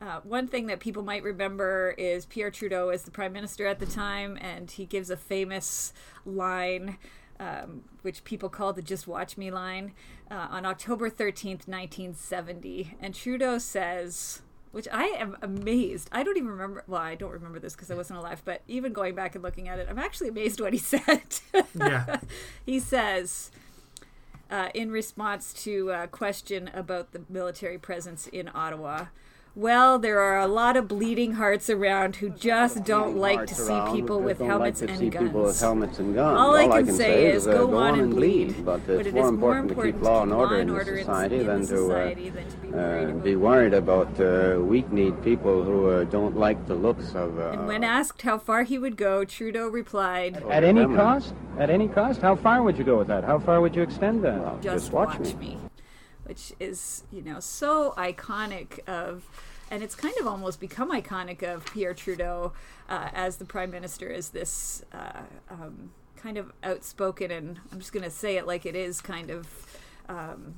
Uh, 0.00 0.20
one 0.22 0.46
thing 0.46 0.66
that 0.66 0.78
people 0.78 1.02
might 1.02 1.22
remember 1.22 1.94
is 1.98 2.24
Pierre 2.26 2.50
Trudeau 2.50 2.90
as 2.90 3.02
the 3.02 3.10
prime 3.10 3.32
minister 3.32 3.66
at 3.66 3.80
the 3.80 3.86
time, 3.86 4.38
and 4.40 4.70
he 4.70 4.86
gives 4.86 5.10
a 5.10 5.16
famous 5.16 5.92
line, 6.24 6.98
um, 7.40 7.82
which 8.02 8.22
people 8.22 8.48
call 8.48 8.72
the 8.72 8.82
"Just 8.82 9.08
Watch 9.08 9.36
Me" 9.36 9.50
line, 9.50 9.92
uh, 10.30 10.46
on 10.50 10.64
October 10.64 11.10
thirteenth, 11.10 11.66
nineteen 11.66 12.14
seventy. 12.14 12.96
And 13.00 13.12
Trudeau 13.12 13.58
says, 13.58 14.42
which 14.70 14.86
I 14.92 15.06
am 15.06 15.36
amazed. 15.42 16.08
I 16.12 16.22
don't 16.22 16.36
even 16.36 16.50
remember. 16.50 16.84
Well, 16.86 17.00
I 17.00 17.16
don't 17.16 17.32
remember 17.32 17.58
this 17.58 17.74
because 17.74 17.90
I 17.90 17.94
wasn't 17.94 18.20
alive. 18.20 18.42
But 18.44 18.62
even 18.68 18.92
going 18.92 19.14
back 19.16 19.34
and 19.34 19.42
looking 19.42 19.68
at 19.68 19.80
it, 19.80 19.88
I'm 19.90 19.98
actually 19.98 20.28
amazed 20.28 20.60
what 20.60 20.72
he 20.72 20.78
said. 20.78 21.40
Yeah. 21.74 22.20
he 22.64 22.78
says 22.78 23.50
uh, 24.50 24.68
in 24.74 24.90
response 24.90 25.52
to 25.64 25.90
a 25.90 26.06
question 26.06 26.70
about 26.72 27.12
the 27.12 27.22
military 27.28 27.78
presence 27.78 28.26
in 28.26 28.50
Ottawa. 28.54 29.06
Well, 29.58 29.98
there 29.98 30.20
are 30.20 30.38
a 30.38 30.46
lot 30.46 30.76
of 30.76 30.86
bleeding 30.86 31.32
hearts 31.32 31.68
around 31.68 32.14
who 32.14 32.30
just 32.30 32.84
don't 32.84 33.16
like 33.16 33.44
to 33.48 33.54
see 33.56 33.80
people 33.92 34.20
with 34.20 34.38
helmets 34.38 34.80
like 34.82 34.90
and 34.90 35.10
guns. 35.10 35.26
people 35.26 35.42
with 35.42 35.58
helmets 35.58 35.98
and 35.98 36.14
guns. 36.14 36.38
All 36.38 36.54
I 36.54 36.68
can 36.68 36.94
say 36.94 37.26
is 37.32 37.44
uh, 37.44 37.54
go 37.54 37.76
on 37.76 37.98
and 37.98 38.14
bleed. 38.14 38.64
But 38.64 38.86
But 38.86 38.98
it's 39.00 39.08
it 39.08 39.14
more 39.14 39.26
is 39.26 39.32
more 39.32 39.58
important 39.58 39.76
to 39.76 39.82
keep 39.82 40.00
law 40.00 40.22
and 40.22 40.32
order 40.32 40.54
in 40.54 40.60
and 40.60 40.70
the 40.70 40.74
order 40.74 40.96
in 40.98 41.04
society 41.04 41.42
than 41.42 41.66
to 41.66 41.92
uh, 41.92 42.04
than 42.04 42.50
to 42.50 42.56
be 42.60 42.68
uh, 42.68 42.76
worried 42.78 43.08
about- 43.08 43.24
be 43.24 43.34
worried 43.34 43.74
about 43.74 44.20
uh, 44.20 44.60
weak-kneed 44.62 45.24
people 45.24 45.64
who 45.64 45.90
uh, 45.90 46.04
don't 46.04 46.36
like 46.36 46.64
the 46.68 46.76
looks 46.76 47.16
of. 47.16 47.36
Uh, 47.40 47.48
And 47.54 47.66
when 47.66 47.82
asked 47.82 48.22
how 48.22 48.38
far 48.38 48.62
he 48.62 48.78
would 48.78 48.96
go, 48.96 49.24
Trudeau 49.24 49.66
replied, 49.66 50.40
At 50.48 50.62
any 50.62 50.84
cost? 50.86 51.34
At 51.58 51.68
any 51.68 51.88
cost? 51.88 52.20
How 52.20 52.36
far 52.36 52.62
would 52.62 52.78
you 52.78 52.84
go 52.84 52.96
with 52.96 53.08
that? 53.08 53.24
How 53.24 53.40
far 53.40 53.60
would 53.60 53.74
you 53.74 53.82
extend 53.82 54.22
that? 54.22 54.38
Well, 54.40 54.58
just, 54.62 54.92
watch, 54.92 55.18
watch, 55.18 55.34
me. 55.34 55.46
me. 55.46 55.58
which 56.26 56.52
is 56.60 57.02
you 57.10 57.22
know 57.22 57.40
so 57.40 57.92
iconic 57.96 58.86
of 58.86 59.24
and 59.70 59.82
it's 59.82 59.94
kind 59.94 60.14
of 60.20 60.26
almost 60.26 60.60
become 60.60 60.90
iconic 60.90 61.42
of 61.42 61.64
pierre 61.66 61.94
trudeau 61.94 62.52
uh, 62.88 63.08
as 63.12 63.36
the 63.36 63.44
prime 63.44 63.70
minister 63.70 64.10
as 64.10 64.30
this 64.30 64.84
uh, 64.92 65.22
um, 65.50 65.90
kind 66.16 66.36
of 66.36 66.52
outspoken 66.62 67.30
and 67.30 67.60
i'm 67.72 67.78
just 67.78 67.92
going 67.92 68.04
to 68.04 68.10
say 68.10 68.36
it 68.36 68.46
like 68.46 68.66
it 68.66 68.74
is 68.74 69.00
kind 69.00 69.30
of 69.30 69.46
um, 70.08 70.54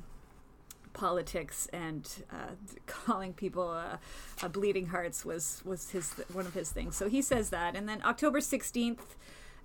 politics 0.92 1.68
and 1.72 2.24
uh, 2.30 2.54
calling 2.86 3.32
people 3.32 3.68
uh, 3.68 3.96
uh, 4.42 4.48
bleeding 4.48 4.86
hearts 4.86 5.24
was 5.24 5.62
was 5.64 5.90
his 5.90 6.12
one 6.32 6.46
of 6.46 6.54
his 6.54 6.70
things. 6.70 6.96
So 6.96 7.08
he 7.08 7.22
says 7.22 7.50
that, 7.50 7.76
and 7.76 7.88
then 7.88 8.02
October 8.04 8.40
sixteenth. 8.40 9.16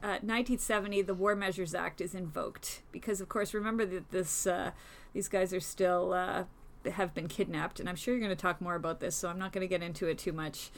Uh, 0.03 0.19
1970, 0.21 1.01
the 1.03 1.13
War 1.15 1.35
Measures 1.35 1.73
Act 1.73 1.99
is 1.99 2.13
invoked 2.13 2.81
because, 2.91 3.21
of 3.21 3.29
course, 3.29 3.55
remember 3.55 3.85
that 3.85 4.11
this 4.11 4.45
uh, 4.45 4.71
these 5.13 5.27
guys 5.27 5.51
are 5.53 5.61
still 5.61 6.13
uh, 6.13 6.43
have 6.93 7.13
been 7.13 7.27
kidnapped, 7.27 7.79
and 7.79 7.89
I'm 7.89 7.95
sure 7.95 8.13
you're 8.13 8.21
going 8.21 8.35
to 8.35 8.41
talk 8.41 8.61
more 8.61 8.75
about 8.75 8.99
this, 8.99 9.15
so 9.15 9.29
I'm 9.29 9.39
not 9.39 9.51
going 9.51 9.61
to 9.61 9.67
get 9.67 9.83
into 9.83 10.07
it 10.07 10.17
too 10.17 10.33
much. 10.33 10.71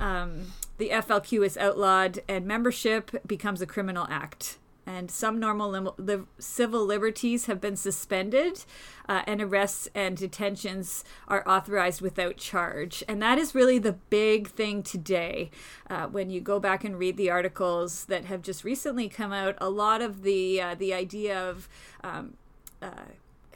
Um, 0.00 0.52
the 0.78 0.90
FLQ 0.90 1.44
is 1.44 1.56
outlawed, 1.56 2.20
and 2.28 2.46
membership 2.46 3.10
becomes 3.26 3.62
a 3.62 3.66
criminal 3.66 4.06
act. 4.10 4.58
And 4.86 5.10
some 5.10 5.40
normal 5.40 5.70
lim- 5.70 5.90
li- 5.96 6.26
civil 6.38 6.84
liberties 6.84 7.46
have 7.46 7.58
been 7.58 7.76
suspended, 7.76 8.64
uh, 9.08 9.22
and 9.26 9.40
arrests 9.40 9.88
and 9.94 10.14
detentions 10.14 11.04
are 11.26 11.46
authorized 11.48 12.02
without 12.02 12.36
charge. 12.36 13.02
And 13.08 13.22
that 13.22 13.38
is 13.38 13.54
really 13.54 13.78
the 13.78 13.94
big 13.94 14.48
thing 14.48 14.82
today. 14.82 15.50
Uh, 15.88 16.08
when 16.08 16.28
you 16.28 16.40
go 16.40 16.60
back 16.60 16.84
and 16.84 16.98
read 16.98 17.16
the 17.16 17.30
articles 17.30 18.04
that 18.06 18.26
have 18.26 18.42
just 18.42 18.62
recently 18.62 19.08
come 19.08 19.32
out, 19.32 19.56
a 19.58 19.70
lot 19.70 20.02
of 20.02 20.22
the 20.22 20.60
uh, 20.60 20.74
the 20.74 20.92
idea 20.92 21.38
of 21.48 21.66
um, 22.02 22.34
uh, 22.82 22.90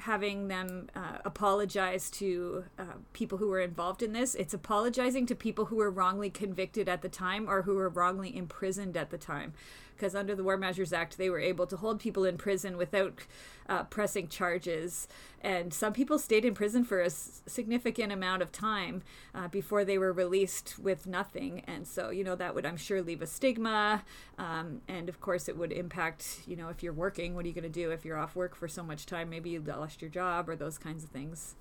having 0.01 0.49
them 0.49 0.89
uh, 0.95 1.19
apologize 1.25 2.11
to 2.11 2.65
uh, 2.79 2.85
people 3.13 3.39
who 3.39 3.49
were 3.49 3.61
involved 3.61 4.03
in 4.03 4.13
this. 4.13 4.35
It's 4.35 4.55
apologizing 4.55 5.27
to 5.27 5.35
people 5.35 5.67
who 5.67 5.77
were 5.77 5.91
wrongly 5.91 6.31
convicted 6.31 6.89
at 6.89 7.03
the 7.03 7.09
time 7.09 7.49
or 7.49 7.63
who 7.63 7.75
were 7.75 7.89
wrongly 7.89 8.37
imprisoned 8.37 8.97
at 8.97 9.11
the 9.11 9.19
time. 9.19 9.55
Because 9.99 10.15
under 10.15 10.37
the 10.37 10.45
War 10.45 10.57
Measures 10.57 10.93
Act, 10.93 11.19
they 11.19 11.29
were 11.29 11.41
able 11.41 11.67
to 11.67 11.77
hold 11.77 11.99
people 11.99 12.25
in 12.25 12.39
prison 12.39 12.77
without 12.77 13.27
uh, 13.69 13.83
pressing 13.85 14.29
charges. 14.29 15.09
And 15.41 15.75
some 15.75 15.93
people 15.93 16.21
stayed 16.21 16.45
in 16.45 16.55
prison 16.55 16.85
for 16.85 17.01
a 17.01 17.11
significant 17.11 18.13
amount 18.13 18.43
of 18.43 18.53
time 18.53 19.03
uh, 19.35 19.49
before 19.49 19.85
they 19.85 19.99
were 19.99 20.13
released 20.13 20.79
with 20.79 21.09
nothing. 21.09 21.65
And 21.67 21.85
so, 21.85 22.11
you 22.11 22.23
know, 22.23 22.37
that 22.37 22.55
would, 22.55 22.65
I'm 22.65 22.77
sure, 22.77 23.03
leave 23.03 23.23
a 23.23 23.27
stigma. 23.27 24.05
Um, 24.39 24.83
and 24.87 25.09
of 25.09 25.21
course, 25.21 25.49
it 25.49 25.57
would 25.57 25.73
impact, 25.73 26.43
you 26.47 26.55
know, 26.55 26.69
if 26.69 26.83
you're 26.83 26.93
working, 26.93 27.35
what 27.35 27.45
are 27.45 27.49
you 27.49 27.55
going 27.55 27.65
to 27.65 27.69
do 27.69 27.91
if 27.91 28.05
you're 28.05 28.19
off 28.19 28.37
work 28.37 28.55
for 28.55 28.69
so 28.69 28.85
much 28.85 29.05
time? 29.05 29.29
Maybe 29.29 29.51
you 29.51 29.61
lost 29.61 30.01
your 30.01 30.11
job 30.11 30.49
or 30.49 30.55
those 30.55 30.79
kinds 30.79 31.03
of 31.03 31.11
things. 31.11 31.57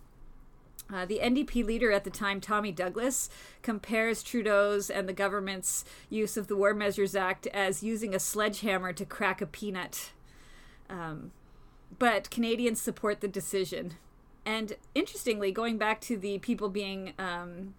Uh, 0.91 1.05
the 1.05 1.19
NDP 1.21 1.65
leader 1.65 1.91
at 1.91 2.03
the 2.03 2.09
time, 2.09 2.39
Tommy 2.39 2.71
Douglas, 2.71 3.29
compares 3.61 4.23
Trudeau's 4.23 4.89
and 4.89 5.07
the 5.07 5.13
government's 5.13 5.83
use 6.09 6.37
of 6.37 6.47
the 6.47 6.55
War 6.55 6.73
Measures 6.73 7.15
Act 7.15 7.45
as 7.47 7.83
using 7.83 8.15
a 8.15 8.19
sledgehammer 8.19 8.93
to 8.93 9.05
crack 9.05 9.41
a 9.41 9.45
peanut. 9.45 10.11
Um, 10.89 11.31
but 11.99 12.29
Canadians 12.29 12.81
support 12.81 13.21
the 13.21 13.27
decision. 13.27 13.95
And 14.45 14.73
interestingly, 14.95 15.51
going 15.51 15.77
back 15.77 15.99
to 16.01 16.15
the 16.15 16.39
people 16.39 16.69
being 16.69 17.11
um, 17.19 17.73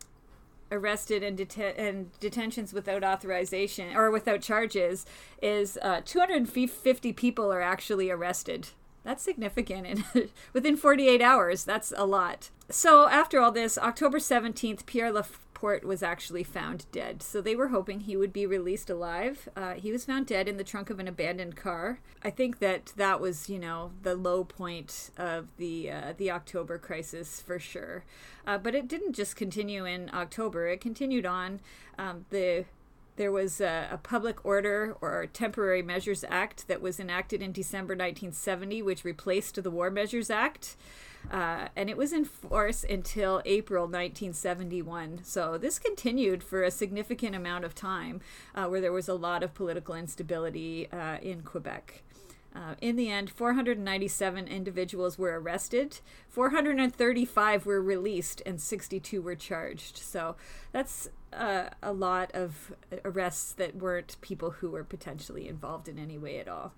arrested 0.71 1.23
and, 1.23 1.38
deten- 1.38 1.79
and 1.79 2.11
detentions 2.21 2.75
without 2.75 3.03
authorization 3.03 3.97
or 3.97 4.11
without 4.11 4.42
charges, 4.42 5.07
is 5.40 5.79
uh, 5.81 6.03
250 6.05 7.12
people 7.14 7.51
are 7.51 7.62
actually 7.62 8.11
arrested. 8.11 8.68
That's 9.09 9.23
significant. 9.23 9.87
And 9.87 10.29
within 10.53 10.77
48 10.77 11.23
hours, 11.23 11.64
that's 11.64 11.94
a 11.97 12.05
lot. 12.05 12.51
So 12.68 13.09
after 13.09 13.40
all 13.40 13.51
this, 13.51 13.79
October 13.79 14.18
17th, 14.18 14.85
Pierre 14.85 15.11
Laporte 15.11 15.87
was 15.87 16.03
actually 16.03 16.44
found 16.44 16.85
dead. 16.92 17.23
So 17.23 17.40
they 17.40 17.57
were 17.57 17.68
hoping 17.68 18.01
he 18.01 18.18
would 18.18 18.35
be 18.35 18.44
released 18.44 18.90
alive. 18.90 19.49
Uh, 19.57 19.73
he 19.73 19.92
was 19.92 20.05
found 20.05 20.27
dead 20.27 20.47
in 20.47 20.59
the 20.59 20.62
trunk 20.62 20.90
of 20.90 20.99
an 20.99 21.09
abandoned 21.09 21.57
car. 21.57 22.01
I 22.23 22.29
think 22.29 22.59
that 22.59 22.92
that 22.97 23.18
was, 23.18 23.49
you 23.49 23.59
know, 23.59 23.92
the 24.03 24.14
low 24.14 24.44
point 24.44 25.09
of 25.16 25.57
the 25.57 25.90
uh, 25.90 26.12
the 26.14 26.31
October 26.31 26.77
crisis 26.77 27.40
for 27.40 27.59
sure. 27.59 28.05
Uh, 28.47 28.59
but 28.59 28.75
it 28.75 28.88
didn't 28.88 29.14
just 29.14 29.37
continue 29.37 29.87
in 29.87 30.11
October. 30.12 30.66
It 30.66 30.83
continued 30.83 31.25
on. 31.25 31.61
Um, 31.99 32.27
the 32.29 32.66
there 33.18 33.33
was 33.33 33.61
a, 33.61 33.88
a, 33.90 33.98
public 33.98 34.44
order 34.44 34.96
or 35.00 35.26
temporary 35.26 35.83
measures 35.83 36.24
act 36.28 36.68
that 36.68 36.81
was 36.81 36.98
enacted 36.98 37.42
in 37.42 37.52
December 37.52 37.92
1970, 37.92 38.81
which 38.81 39.04
replaced 39.04 39.62
the 39.62 39.70
War 39.70 39.90
Measures 39.90 40.31
Act. 40.31 40.76
Uh, 41.31 41.66
and 41.76 41.90
it 41.90 41.96
was 41.96 42.12
in 42.12 42.24
force 42.24 42.85
until 42.88 43.42
April 43.44 43.83
1971. 43.85 45.20
So 45.24 45.59
this 45.59 45.78
continued 45.78 46.42
for 46.42 46.62
a 46.62 46.70
significant 46.70 47.35
amount 47.35 47.64
of 47.64 47.74
time, 47.74 48.20
uh, 48.54 48.66
where 48.66 48.81
there 48.81 48.92
was 48.92 49.09
a 49.09 49.14
lot 49.14 49.42
of 49.42 49.52
political 49.52 49.94
instability 49.94 50.90
uh, 50.90 51.18
in 51.20 51.42
Quebec. 51.42 52.02
Uh, 52.59 52.75
in 52.81 52.97
the 52.97 53.09
end, 53.09 53.31
497 53.31 54.49
individuals 54.49 55.16
were 55.16 55.38
arrested, 55.38 56.01
435 56.29 57.64
were 57.64 57.81
released, 57.81 58.42
and 58.44 58.61
62 58.61 59.23
were 59.23 59.37
charged. 59.37 59.99
So 59.99 60.35
that's 60.73 61.09
uh, 61.33 61.68
a 61.81 61.92
lot 61.92 62.33
of 62.35 62.73
arrests 63.05 63.53
that 63.53 63.77
weren't 63.77 64.16
people 64.23 64.51
who 64.51 64.71
were 64.71 64.83
potentially 64.83 65.47
involved 65.47 65.88
in 65.88 66.01
any 66.01 66.18
way 66.18 66.40
at 66.40 66.49
all. 66.49 66.73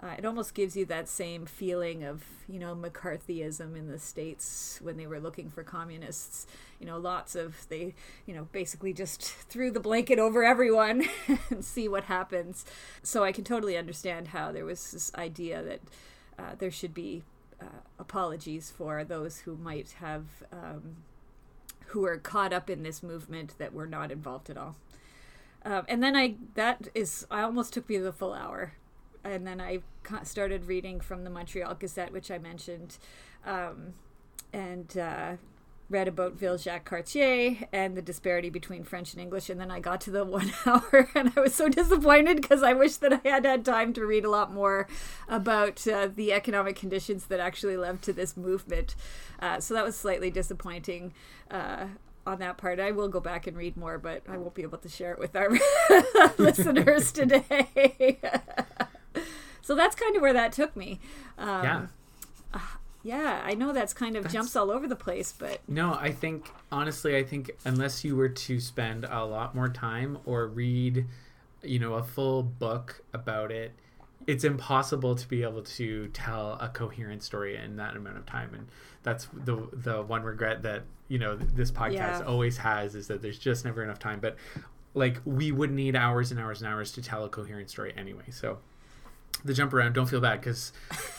Uh, 0.00 0.14
it 0.16 0.24
almost 0.24 0.54
gives 0.54 0.76
you 0.76 0.84
that 0.84 1.08
same 1.08 1.44
feeling 1.44 2.04
of, 2.04 2.22
you 2.48 2.60
know, 2.60 2.74
McCarthyism 2.74 3.76
in 3.76 3.88
the 3.88 3.98
States 3.98 4.78
when 4.80 4.96
they 4.96 5.08
were 5.08 5.18
looking 5.18 5.50
for 5.50 5.64
communists. 5.64 6.46
You 6.78 6.86
know, 6.86 6.98
lots 6.98 7.34
of, 7.34 7.66
they, 7.68 7.94
you 8.24 8.32
know, 8.32 8.46
basically 8.52 8.92
just 8.92 9.22
threw 9.22 9.72
the 9.72 9.80
blanket 9.80 10.20
over 10.20 10.44
everyone 10.44 11.04
and 11.50 11.64
see 11.64 11.88
what 11.88 12.04
happens. 12.04 12.64
So 13.02 13.24
I 13.24 13.32
can 13.32 13.42
totally 13.42 13.76
understand 13.76 14.28
how 14.28 14.52
there 14.52 14.64
was 14.64 14.92
this 14.92 15.12
idea 15.16 15.64
that 15.64 15.80
uh, 16.38 16.54
there 16.56 16.70
should 16.70 16.94
be 16.94 17.24
uh, 17.60 17.80
apologies 17.98 18.70
for 18.70 19.02
those 19.02 19.38
who 19.40 19.56
might 19.56 19.96
have, 19.98 20.26
um, 20.52 20.98
who 21.86 22.04
are 22.04 22.18
caught 22.18 22.52
up 22.52 22.70
in 22.70 22.84
this 22.84 23.02
movement 23.02 23.54
that 23.58 23.74
were 23.74 23.86
not 23.86 24.12
involved 24.12 24.48
at 24.48 24.56
all. 24.56 24.76
Um, 25.64 25.84
and 25.88 26.00
then 26.00 26.14
I, 26.14 26.36
that 26.54 26.86
is, 26.94 27.26
I 27.32 27.42
almost 27.42 27.72
took 27.72 27.88
me 27.88 27.98
the 27.98 28.12
full 28.12 28.32
hour 28.32 28.74
and 29.28 29.46
then 29.46 29.60
I 29.60 29.80
started 30.24 30.66
reading 30.66 31.00
from 31.00 31.24
the 31.24 31.30
Montreal 31.30 31.74
Gazette, 31.74 32.12
which 32.12 32.30
I 32.30 32.38
mentioned, 32.38 32.98
um, 33.44 33.94
and 34.52 34.96
uh, 34.96 35.36
read 35.90 36.08
about 36.08 36.34
Ville 36.34 36.58
Jacques 36.58 36.84
Cartier 36.84 37.56
and 37.72 37.96
the 37.96 38.02
disparity 38.02 38.50
between 38.50 38.84
French 38.84 39.12
and 39.12 39.22
English. 39.22 39.48
And 39.48 39.60
then 39.60 39.70
I 39.70 39.80
got 39.80 40.00
to 40.02 40.10
the 40.10 40.24
one 40.38 40.52
hour, 40.66 41.10
and 41.14 41.32
I 41.36 41.40
was 41.40 41.54
so 41.54 41.68
disappointed 41.68 42.40
because 42.40 42.62
I 42.62 42.72
wish 42.72 42.96
that 42.96 43.12
I 43.12 43.28
had 43.28 43.44
had 43.44 43.64
time 43.64 43.92
to 43.94 44.06
read 44.06 44.24
a 44.24 44.30
lot 44.30 44.52
more 44.52 44.88
about 45.28 45.86
uh, 45.86 46.08
the 46.14 46.32
economic 46.32 46.76
conditions 46.76 47.26
that 47.26 47.40
actually 47.40 47.76
led 47.76 48.02
to 48.02 48.12
this 48.12 48.36
movement. 48.36 48.94
Uh, 49.40 49.60
so 49.60 49.74
that 49.74 49.84
was 49.84 49.96
slightly 49.96 50.30
disappointing 50.30 51.12
uh, 51.50 51.86
on 52.26 52.38
that 52.40 52.58
part. 52.58 52.78
I 52.80 52.90
will 52.92 53.08
go 53.08 53.20
back 53.20 53.46
and 53.46 53.56
read 53.56 53.76
more, 53.76 53.98
but 53.98 54.22
I 54.28 54.36
won't 54.36 54.54
be 54.54 54.62
able 54.62 54.78
to 54.78 54.88
share 54.88 55.12
it 55.12 55.18
with 55.18 55.34
our 55.34 55.50
listeners 56.38 57.12
today. 57.12 58.18
so 59.62 59.74
that's 59.74 59.94
kind 59.94 60.16
of 60.16 60.22
where 60.22 60.32
that 60.32 60.52
took 60.52 60.76
me. 60.76 61.00
Um, 61.36 61.64
yeah. 61.64 61.86
Uh, 62.54 62.58
yeah, 63.02 63.42
I 63.44 63.54
know 63.54 63.72
that's 63.72 63.92
kind 63.94 64.16
of 64.16 64.24
that's, 64.24 64.34
jumps 64.34 64.56
all 64.56 64.70
over 64.70 64.86
the 64.88 64.96
place, 64.96 65.32
but 65.32 65.60
no, 65.68 65.94
I 65.94 66.10
think 66.10 66.50
honestly, 66.72 67.16
I 67.16 67.24
think 67.24 67.50
unless 67.64 68.04
you 68.04 68.16
were 68.16 68.28
to 68.28 68.60
spend 68.60 69.04
a 69.04 69.24
lot 69.24 69.54
more 69.54 69.68
time 69.68 70.18
or 70.26 70.46
read, 70.46 71.06
you 71.62 71.78
know, 71.78 71.94
a 71.94 72.02
full 72.02 72.42
book 72.42 73.02
about 73.12 73.52
it, 73.52 73.72
it's 74.26 74.44
impossible 74.44 75.14
to 75.14 75.26
be 75.26 75.42
able 75.42 75.62
to 75.62 76.08
tell 76.08 76.58
a 76.60 76.68
coherent 76.68 77.22
story 77.22 77.56
in 77.56 77.76
that 77.76 77.96
amount 77.96 78.18
of 78.18 78.26
time, 78.26 78.52
and 78.52 78.66
that's 79.02 79.28
the 79.32 79.68
the 79.72 80.02
one 80.02 80.22
regret 80.22 80.62
that 80.62 80.82
you 81.08 81.18
know 81.18 81.36
this 81.36 81.70
podcast 81.70 81.94
yeah. 81.94 82.22
always 82.26 82.58
has 82.58 82.94
is 82.94 83.06
that 83.06 83.22
there's 83.22 83.38
just 83.38 83.64
never 83.64 83.82
enough 83.82 83.98
time. 83.98 84.20
But 84.20 84.36
like 84.92 85.20
we 85.24 85.50
would 85.50 85.70
need 85.70 85.96
hours 85.96 86.30
and 86.30 86.38
hours 86.38 86.60
and 86.60 86.70
hours 86.70 86.92
to 86.92 87.02
tell 87.02 87.24
a 87.24 87.28
coherent 87.30 87.70
story 87.70 87.94
anyway, 87.96 88.30
so 88.30 88.58
the 89.44 89.54
jump 89.54 89.72
around 89.72 89.92
don't 89.92 90.06
feel 90.06 90.20
bad 90.20 90.40
because 90.40 90.72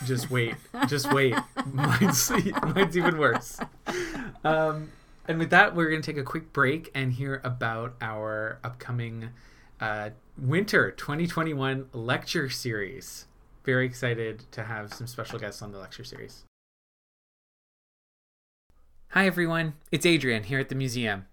just 0.06 0.30
wait 0.30 0.56
just 0.88 1.12
wait. 1.14 1.36
Mine's, 1.74 2.32
mine's 2.32 2.98
even 2.98 3.18
worse. 3.18 3.60
Um, 4.44 4.92
and 5.28 5.40
with 5.40 5.50
that 5.52 5.76
we're 5.76 5.90
going 5.90 6.02
to 6.02 6.12
take 6.12 6.20
a 6.20 6.26
quick 6.26 6.52
break 6.54 6.90
and 6.94 7.14
hear 7.14 7.42
about 7.44 7.96
our 8.02 8.60
upcoming 8.64 9.30
uh, 9.80 10.10
winter 10.38 10.92
2021 10.92 11.90
lecture 11.94 12.50
series. 12.50 13.28
Very 13.64 13.86
excited 13.86 14.46
to 14.52 14.64
have 14.64 14.94
some 14.94 15.08
special 15.08 15.40
guests 15.40 15.62
on 15.62 15.72
the 15.72 15.78
lecture 15.78 16.04
series. 16.04 16.44
Hi 19.10 19.26
everyone. 19.26 19.74
It's 19.92 20.06
adrian 20.06 20.44
here 20.44 20.60
at 20.60 20.70
the 20.70 20.76
museum. 20.76 21.26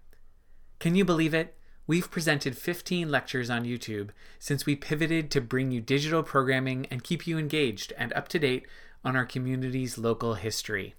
Can 0.79 0.95
you 0.95 1.05
believe 1.05 1.33
it 1.33 1.56
We've 1.87 2.11
presented 2.11 2.57
15 2.57 3.09
lectures 3.09 3.49
on 3.49 3.63
YouTube 3.63 4.09
since 4.39 4.65
we 4.65 4.75
pivoted 4.75 5.31
to 5.31 5.39
bring 5.39 5.71
you 5.71 5.79
digital 5.79 6.21
programming 6.21 6.85
and 6.91 7.01
keep 7.01 7.25
you 7.25 7.37
engaged 7.37 7.93
and 7.97 8.11
up 8.11 8.27
to 8.29 8.39
date 8.39 8.65
on 9.05 9.15
our 9.15 9.25
community's 9.25 9.97
local 9.97 10.33
history. 10.33 10.95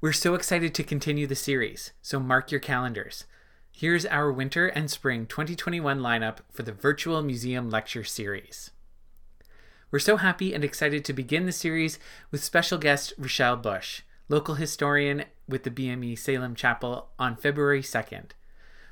We're 0.00 0.12
so 0.12 0.34
excited 0.34 0.74
to 0.74 0.84
continue 0.84 1.26
the 1.26 1.34
series, 1.34 1.92
so 2.02 2.20
mark 2.20 2.52
your 2.52 2.60
calendars. 2.60 3.24
Here's 3.72 4.06
our 4.06 4.30
winter 4.30 4.68
and 4.68 4.88
spring 4.88 5.26
2021 5.26 5.98
lineup 5.98 6.38
for 6.52 6.62
the 6.62 6.72
Virtual 6.72 7.20
Museum 7.20 7.68
Lecture 7.68 8.04
Series. 8.04 8.70
We're 9.90 9.98
so 9.98 10.18
happy 10.18 10.54
and 10.54 10.62
excited 10.62 11.04
to 11.04 11.12
begin 11.12 11.46
the 11.46 11.52
series 11.52 11.98
with 12.30 12.44
special 12.44 12.78
guest 12.78 13.12
Rochelle 13.18 13.56
Bush, 13.56 14.02
local 14.28 14.54
historian 14.54 15.24
with 15.48 15.64
the 15.64 15.70
BME 15.70 16.16
Salem 16.16 16.54
Chapel, 16.54 17.08
on 17.18 17.34
February 17.34 17.82
2nd. 17.82 18.30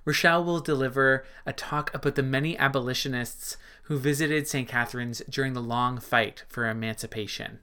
Rochelle 0.04 0.44
will 0.44 0.60
deliver 0.60 1.24
a 1.46 1.52
talk 1.52 1.92
about 1.94 2.14
the 2.14 2.22
many 2.22 2.56
abolitionists 2.58 3.56
who 3.84 3.98
visited 3.98 4.46
St. 4.46 4.68
Catharines 4.68 5.22
during 5.28 5.54
the 5.54 5.62
long 5.62 5.98
fight 5.98 6.44
for 6.48 6.68
emancipation. 6.68 7.60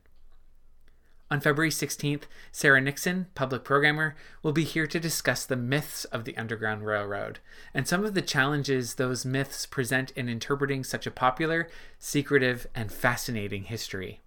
On 1.29 1.39
February 1.39 1.69
16th, 1.69 2.23
Sarah 2.51 2.81
Nixon, 2.81 3.27
public 3.35 3.63
programmer, 3.63 4.15
will 4.43 4.51
be 4.51 4.65
here 4.65 4.85
to 4.85 4.99
discuss 4.99 5.45
the 5.45 5.55
myths 5.55 6.03
of 6.05 6.25
the 6.25 6.35
Underground 6.35 6.85
Railroad 6.85 7.39
and 7.73 7.87
some 7.87 8.03
of 8.03 8.15
the 8.15 8.21
challenges 8.21 8.95
those 8.95 9.23
myths 9.23 9.65
present 9.65 10.11
in 10.11 10.27
interpreting 10.27 10.83
such 10.83 11.07
a 11.07 11.11
popular, 11.11 11.69
secretive, 11.97 12.67
and 12.75 12.91
fascinating 12.91 13.63
history. 13.63 14.19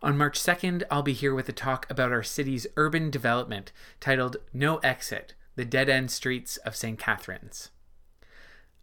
On 0.00 0.16
March 0.16 0.40
2nd, 0.40 0.84
I'll 0.90 1.02
be 1.02 1.12
here 1.12 1.34
with 1.34 1.48
a 1.50 1.52
talk 1.52 1.90
about 1.90 2.12
our 2.12 2.22
city's 2.22 2.66
urban 2.76 3.10
development 3.10 3.72
titled 4.00 4.38
No 4.54 4.78
Exit 4.78 5.34
the 5.58 5.64
dead 5.64 5.88
end 5.88 6.08
streets 6.08 6.56
of 6.58 6.76
St. 6.76 6.96
Catharines. 7.00 7.70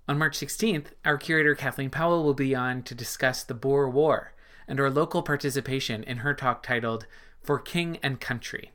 On 0.10 0.18
March 0.18 0.38
16th, 0.38 0.88
our 1.06 1.18
curator 1.18 1.56
Kathleen 1.56 1.90
Powell 1.90 2.26
will 2.26 2.34
be 2.34 2.54
on 2.54 2.84
to 2.84 2.94
discuss 2.94 3.46
the 3.46 3.54
Boer 3.54 3.90
War 3.90 4.34
and 4.68 4.78
our 4.82 4.90
local 4.90 5.24
participation 5.24 6.04
in 6.04 6.18
her 6.18 6.34
talk 6.34 6.64
titled 6.64 7.06
For 7.42 7.60
King 7.60 7.98
and 8.04 8.20
Country. 8.20 8.72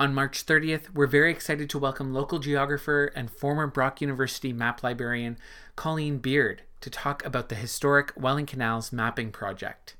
On 0.00 0.14
March 0.14 0.46
30th, 0.46 0.94
we're 0.94 1.06
very 1.06 1.30
excited 1.30 1.68
to 1.68 1.78
welcome 1.78 2.14
local 2.14 2.38
geographer 2.38 3.12
and 3.14 3.30
former 3.30 3.66
Brock 3.66 4.00
University 4.00 4.54
map 4.54 4.82
librarian 4.82 5.36
Colleen 5.76 6.16
Beard 6.20 6.62
to 6.80 6.88
talk 6.88 7.22
about 7.26 7.50
the 7.50 7.56
historic 7.56 8.10
Welland 8.16 8.48
Canals 8.48 8.90
mapping 8.90 9.32
project. 9.32 9.96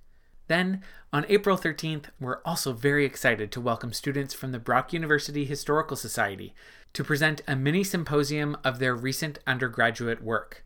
Then, 0.47 0.83
on 1.13 1.27
April 1.29 1.59
13th, 1.59 2.07
we're 2.19 2.41
also 2.47 2.73
very 2.73 3.05
excited 3.05 3.53
to 3.53 3.61
welcome 3.61 3.93
students 3.93 4.33
from 4.33 4.53
the 4.53 4.59
Brock 4.59 4.95
University 4.95 5.45
Historical 5.45 5.95
Society 5.95 6.55
to 6.93 7.05
present 7.05 7.43
a 7.47 7.57
mini 7.57 7.85
symposium 7.85 8.57
of 8.65 8.79
their 8.79 8.95
recent 8.95 9.39
undergraduate 9.47 10.23
work. 10.23 10.65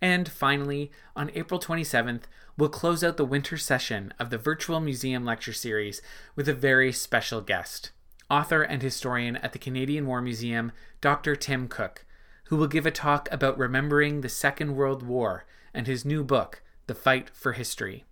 And 0.00 0.28
finally, 0.28 0.90
on 1.14 1.30
April 1.34 1.60
27th, 1.60 2.22
we'll 2.56 2.68
close 2.68 3.04
out 3.04 3.16
the 3.16 3.24
winter 3.24 3.56
session 3.56 4.12
of 4.18 4.30
the 4.30 4.38
Virtual 4.38 4.80
Museum 4.80 5.24
Lecture 5.24 5.52
Series 5.52 6.02
with 6.34 6.48
a 6.48 6.54
very 6.54 6.92
special 6.92 7.40
guest, 7.40 7.92
author 8.28 8.62
and 8.62 8.82
historian 8.82 9.36
at 9.36 9.52
the 9.52 9.58
Canadian 9.58 10.06
War 10.06 10.20
Museum, 10.20 10.72
Dr. 11.00 11.36
Tim 11.36 11.68
Cook, 11.68 12.04
who 12.46 12.56
will 12.56 12.66
give 12.66 12.84
a 12.84 12.90
talk 12.90 13.28
about 13.30 13.56
remembering 13.56 14.20
the 14.20 14.28
Second 14.28 14.74
World 14.74 15.02
War 15.02 15.46
and 15.72 15.86
his 15.86 16.04
new 16.04 16.24
book, 16.24 16.62
The 16.86 16.94
Fight 16.94 17.30
for 17.32 17.52
History. 17.52 18.04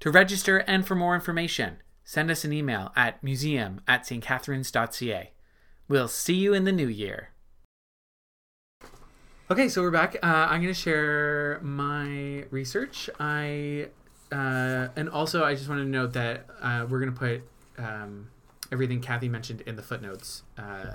To 0.00 0.10
register 0.10 0.58
and 0.58 0.86
for 0.86 0.94
more 0.94 1.14
information, 1.14 1.76
send 2.02 2.30
us 2.30 2.44
an 2.44 2.52
email 2.52 2.92
at 2.96 3.22
museum 3.22 3.80
at 3.86 4.04
stcatharines.ca. 4.04 5.32
We'll 5.88 6.08
see 6.08 6.34
you 6.34 6.52
in 6.52 6.64
the 6.64 6.72
new 6.72 6.88
year. 6.88 7.28
Okay, 9.48 9.68
so 9.68 9.82
we're 9.82 9.92
back. 9.92 10.16
Uh, 10.20 10.26
I'm 10.50 10.60
going 10.60 10.74
to 10.74 10.80
share 10.80 11.60
my 11.62 12.44
research. 12.50 13.08
I 13.20 13.88
uh, 14.32 14.88
and 14.96 15.08
also 15.08 15.44
I 15.44 15.54
just 15.54 15.68
want 15.68 15.82
to 15.82 15.84
note 15.84 16.12
that 16.14 16.46
uh, 16.60 16.86
we're 16.90 16.98
going 16.98 17.12
to 17.12 17.18
put 17.18 17.42
um, 17.78 18.30
everything 18.72 19.00
Kathy 19.00 19.28
mentioned 19.28 19.60
in 19.60 19.76
the 19.76 19.82
footnotes 19.82 20.42
uh, 20.58 20.86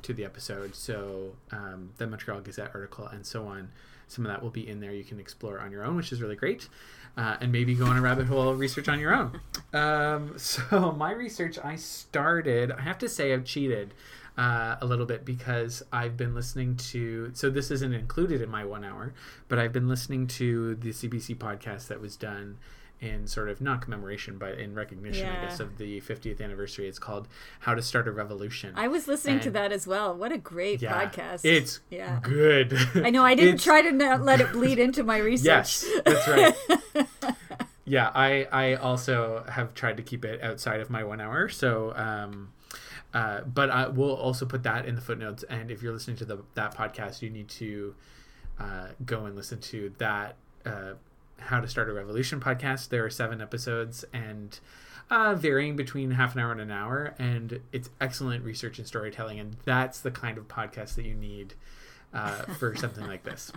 to 0.00 0.14
the 0.14 0.24
episode. 0.24 0.74
So 0.74 1.36
um, 1.52 1.90
the 1.98 2.06
Montreal 2.06 2.40
Gazette 2.40 2.70
article 2.72 3.06
and 3.06 3.26
so 3.26 3.46
on. 3.46 3.68
Some 4.08 4.26
of 4.26 4.32
that 4.32 4.42
will 4.42 4.50
be 4.50 4.68
in 4.68 4.80
there. 4.80 4.92
You 4.92 5.04
can 5.04 5.20
explore 5.20 5.60
on 5.60 5.70
your 5.72 5.84
own, 5.84 5.96
which 5.96 6.12
is 6.12 6.20
really 6.20 6.36
great, 6.36 6.68
uh, 7.16 7.36
and 7.40 7.50
maybe 7.52 7.74
go 7.74 7.86
on 7.86 7.96
a 7.96 8.00
rabbit 8.00 8.26
hole 8.26 8.54
research 8.54 8.88
on 8.88 8.98
your 8.98 9.14
own. 9.14 9.40
Um, 9.74 10.34
so 10.36 10.92
my 10.96 11.10
research, 11.10 11.58
I 11.62 11.74
started. 11.74 12.70
I 12.70 12.82
have 12.82 12.96
to 12.98 13.08
say, 13.08 13.34
I've 13.34 13.44
cheated. 13.44 13.92
Uh, 14.36 14.76
a 14.80 14.86
little 14.86 15.06
bit 15.06 15.24
because 15.24 15.80
I've 15.92 16.16
been 16.16 16.34
listening 16.34 16.76
to. 16.76 17.30
So 17.34 17.50
this 17.50 17.70
isn't 17.70 17.92
included 17.92 18.40
in 18.40 18.48
my 18.50 18.64
one 18.64 18.84
hour, 18.84 19.14
but 19.46 19.60
I've 19.60 19.72
been 19.72 19.88
listening 19.88 20.26
to 20.26 20.74
the 20.74 20.90
CBC 20.90 21.36
podcast 21.38 21.86
that 21.86 22.00
was 22.00 22.16
done 22.16 22.58
in 23.04 23.26
sort 23.26 23.48
of 23.48 23.60
not 23.60 23.82
commemoration, 23.82 24.38
but 24.38 24.58
in 24.58 24.74
recognition, 24.74 25.28
I 25.28 25.42
guess, 25.42 25.60
of 25.60 25.76
the 25.76 26.00
50th 26.00 26.40
anniversary. 26.40 26.88
It's 26.88 26.98
called 26.98 27.28
"How 27.60 27.74
to 27.74 27.82
Start 27.82 28.08
a 28.08 28.12
Revolution." 28.12 28.72
I 28.76 28.88
was 28.88 29.06
listening 29.06 29.40
to 29.40 29.50
that 29.50 29.72
as 29.72 29.86
well. 29.86 30.16
What 30.16 30.32
a 30.32 30.38
great 30.38 30.80
yeah, 30.80 31.04
podcast. 31.04 31.44
It's 31.44 31.80
yeah. 31.90 32.18
good. 32.22 32.76
I 32.94 33.10
know 33.10 33.22
I 33.24 33.34
didn't 33.36 33.56
It's- 33.56 33.64
try 33.64 33.82
to 33.82 33.92
not 33.92 34.22
let 34.22 34.40
it 34.40 34.52
bleed 34.52 34.78
into 34.78 35.04
my 35.04 35.18
research. 35.18 35.44
Yes, 35.44 35.86
that's 36.04 36.28
right. 36.28 36.54
yeah, 37.84 38.10
I 38.14 38.46
I 38.50 38.74
also 38.74 39.44
have 39.48 39.74
tried 39.74 39.98
to 39.98 40.02
keep 40.02 40.24
it 40.24 40.42
outside 40.42 40.80
of 40.80 40.88
my 40.88 41.04
one 41.04 41.20
hour. 41.20 41.48
So, 41.48 41.92
um, 41.96 42.52
uh, 43.12 43.42
but 43.42 43.70
I 43.70 43.88
will 43.88 44.14
also 44.14 44.46
put 44.46 44.62
that 44.62 44.86
in 44.86 44.94
the 44.94 45.02
footnotes. 45.02 45.42
And 45.44 45.70
if 45.70 45.82
you're 45.82 45.92
listening 45.92 46.16
to 46.18 46.24
the 46.24 46.38
that 46.54 46.74
podcast, 46.74 47.20
you 47.20 47.30
need 47.30 47.48
to 47.50 47.94
uh, 48.58 48.88
go 49.04 49.26
and 49.26 49.36
listen 49.36 49.60
to 49.60 49.92
that 49.98 50.36
uh, 50.64 50.94
"How 51.38 51.60
to 51.60 51.68
Start 51.68 51.88
a 51.88 51.92
Revolution" 51.92 52.40
podcast. 52.40 52.88
There 52.88 53.04
are 53.04 53.10
seven 53.10 53.40
episodes 53.40 54.04
and. 54.12 54.58
Uh, 55.10 55.34
varying 55.34 55.76
between 55.76 56.12
half 56.12 56.34
an 56.34 56.40
hour 56.40 56.50
and 56.50 56.62
an 56.62 56.70
hour, 56.70 57.14
and 57.18 57.60
it's 57.72 57.90
excellent 58.00 58.42
research 58.42 58.78
and 58.78 58.88
storytelling, 58.88 59.38
and 59.38 59.54
that's 59.66 60.00
the 60.00 60.10
kind 60.10 60.38
of 60.38 60.48
podcast 60.48 60.94
that 60.94 61.04
you 61.04 61.12
need 61.12 61.52
uh, 62.14 62.44
for 62.58 62.74
something 62.84 63.06
like 63.06 63.22
this. 63.22 63.52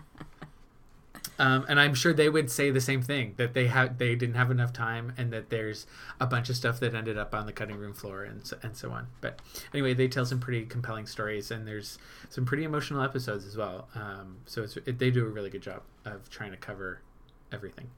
Um, 1.39 1.65
and 1.69 1.79
I'm 1.79 1.93
sure 1.93 2.13
they 2.13 2.29
would 2.29 2.49
say 2.49 2.71
the 2.71 2.81
same 2.81 3.01
thing 3.01 3.33
that 3.37 3.53
they 3.53 3.67
had 3.67 3.99
they 3.99 4.15
didn't 4.15 4.35
have 4.35 4.49
enough 4.49 4.73
time 4.73 5.13
and 5.17 5.31
that 5.33 5.49
there's 5.49 5.85
a 6.19 6.25
bunch 6.25 6.49
of 6.49 6.55
stuff 6.55 6.79
that 6.79 6.95
ended 6.95 7.17
up 7.17 7.35
on 7.35 7.45
the 7.45 7.53
cutting 7.53 7.77
room 7.77 7.93
floor 7.93 8.23
and 8.23 8.45
so, 8.45 8.57
and 8.63 8.75
so 8.75 8.91
on. 8.91 9.07
But 9.21 9.39
anyway, 9.73 9.93
they 9.93 10.07
tell 10.07 10.25
some 10.25 10.39
pretty 10.39 10.65
compelling 10.65 11.05
stories 11.05 11.51
and 11.51 11.67
there's 11.67 11.99
some 12.29 12.45
pretty 12.45 12.63
emotional 12.63 13.01
episodes 13.03 13.45
as 13.45 13.55
well. 13.55 13.87
Um, 13.93 14.37
so 14.45 14.63
it's, 14.63 14.77
it, 14.77 14.97
they 14.97 15.11
do 15.11 15.25
a 15.25 15.29
really 15.29 15.49
good 15.49 15.61
job 15.61 15.83
of 16.05 16.29
trying 16.29 16.51
to 16.51 16.57
cover 16.57 17.01
everything. 17.51 17.89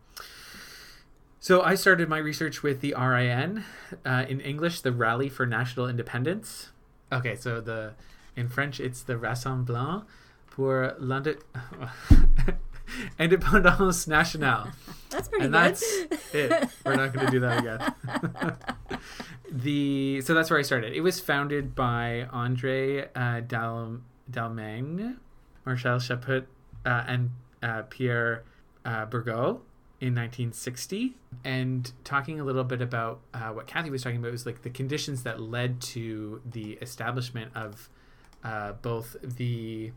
So 1.39 1.61
I 1.61 1.75
started 1.75 2.09
my 2.09 2.17
research 2.17 2.63
with 2.63 2.81
the 2.81 2.93
RIN 2.99 3.63
uh, 4.05 4.25
in 4.27 4.41
English, 4.41 4.81
the 4.81 4.91
Rally 4.91 5.29
for 5.29 5.45
National 5.45 5.87
Independence. 5.87 6.69
Okay, 7.11 7.35
so 7.35 7.61
the 7.61 7.93
in 8.35 8.49
French 8.49 8.79
it's 8.79 9.01
the 9.01 9.15
Rassemblement 9.15 10.05
pour 10.51 10.95
l'Inde- 10.99 11.37
Indépendance 13.19 14.07
Nationale. 14.07 14.71
That's 15.09 15.27
pretty 15.27 15.45
and 15.45 15.53
good. 15.53 15.63
that's 15.63 15.83
it. 16.35 16.69
We're 16.85 16.95
not 16.95 17.13
going 17.13 17.25
to 17.25 17.31
do 17.31 17.39
that 17.39 17.59
again. 18.91 18.99
the 19.51 20.21
so 20.21 20.35
that's 20.35 20.51
where 20.51 20.59
I 20.59 20.61
started. 20.61 20.93
It 20.93 21.01
was 21.01 21.19
founded 21.19 21.73
by 21.73 22.27
Andre 22.31 23.09
uh, 23.15 23.39
Dal 23.39 24.01
d'Allemagne, 24.29 25.15
Marcel 25.65 25.97
Chaput, 25.97 26.45
uh, 26.85 27.03
and 27.07 27.31
uh, 27.63 27.81
Pierre 27.89 28.43
uh, 28.85 29.05
in 30.01 30.15
1960. 30.15 31.15
And 31.43 31.91
talking 32.03 32.39
a 32.39 32.43
little 32.43 32.63
bit 32.63 32.81
about 32.81 33.19
uh, 33.33 33.49
what 33.49 33.67
Kathy 33.67 33.89
was 33.89 34.03
talking 34.03 34.19
about 34.19 34.31
was 34.31 34.45
like 34.45 34.61
the 34.61 34.69
conditions 34.69 35.23
that 35.23 35.39
led 35.39 35.81
to 35.81 36.41
the 36.45 36.73
establishment 36.81 37.51
of 37.55 37.89
uh, 38.43 38.73
both 38.81 39.15
the 39.21 39.91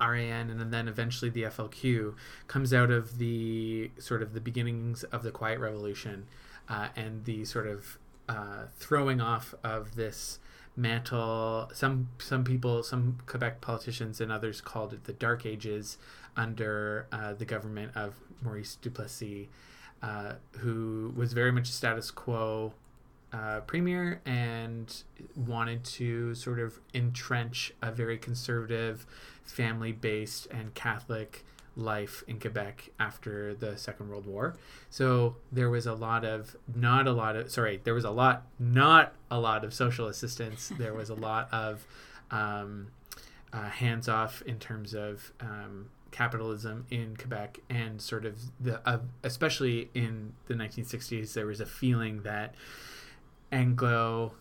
RAN 0.00 0.50
and 0.50 0.72
then 0.72 0.88
eventually 0.88 1.30
the 1.30 1.44
FLQ 1.44 2.14
comes 2.46 2.74
out 2.74 2.90
of 2.90 3.18
the 3.18 3.90
sort 3.98 4.22
of 4.22 4.34
the 4.34 4.40
beginnings 4.40 5.04
of 5.04 5.22
the 5.22 5.30
Quiet 5.30 5.58
Revolution 5.58 6.26
uh, 6.68 6.88
and 6.96 7.24
the 7.24 7.44
sort 7.44 7.66
of 7.66 7.98
uh, 8.28 8.64
throwing 8.76 9.20
off 9.20 9.54
of 9.62 9.94
this 9.94 10.38
mantle. 10.76 11.70
Some 11.72 12.08
some 12.18 12.44
people, 12.44 12.82
some 12.82 13.18
Quebec 13.26 13.60
politicians 13.60 14.20
and 14.20 14.32
others 14.32 14.60
called 14.60 14.92
it 14.92 15.04
the 15.04 15.12
Dark 15.12 15.46
Ages 15.46 15.98
under 16.36 17.06
uh, 17.12 17.34
the 17.34 17.44
government 17.44 17.92
of 17.96 18.14
Maurice 18.42 18.76
Duplessis, 18.76 19.46
uh, 20.02 20.34
who 20.58 21.12
was 21.16 21.32
very 21.32 21.52
much 21.52 21.68
a 21.68 21.72
status 21.72 22.10
quo 22.10 22.74
uh, 23.32 23.60
premier 23.60 24.20
and 24.24 25.02
wanted 25.34 25.82
to 25.82 26.34
sort 26.34 26.60
of 26.60 26.78
entrench 26.92 27.72
a 27.82 27.90
very 27.90 28.16
conservative, 28.16 29.06
family 29.44 29.92
based, 29.92 30.46
and 30.50 30.72
Catholic 30.74 31.44
life 31.76 32.22
in 32.28 32.38
Quebec 32.38 32.90
after 33.00 33.52
the 33.54 33.76
Second 33.76 34.08
World 34.08 34.26
War. 34.26 34.54
So 34.90 35.36
there 35.50 35.68
was 35.68 35.86
a 35.86 35.94
lot 35.94 36.24
of, 36.24 36.56
not 36.72 37.08
a 37.08 37.12
lot 37.12 37.34
of, 37.34 37.50
sorry, 37.50 37.80
there 37.82 37.94
was 37.94 38.04
a 38.04 38.10
lot, 38.10 38.46
not 38.60 39.14
a 39.30 39.40
lot 39.40 39.64
of 39.64 39.74
social 39.74 40.06
assistance. 40.06 40.70
There 40.78 40.94
was 40.94 41.10
a 41.10 41.14
lot 41.14 41.48
of 41.52 41.84
um, 42.30 42.88
uh, 43.52 43.68
hands 43.68 44.08
off 44.08 44.42
in 44.42 44.58
terms 44.60 44.94
of 44.94 45.32
um, 45.40 45.90
capitalism 46.14 46.86
in 46.92 47.16
Quebec 47.16 47.58
and 47.68 48.00
sort 48.00 48.24
of 48.24 48.38
the, 48.60 48.80
uh, 48.88 49.00
especially 49.24 49.90
in 49.94 50.32
the 50.46 50.54
1960s, 50.54 51.32
there 51.32 51.44
was 51.44 51.60
a 51.60 51.66
feeling 51.66 52.22
that 52.22 52.54
Anglo 53.50 54.32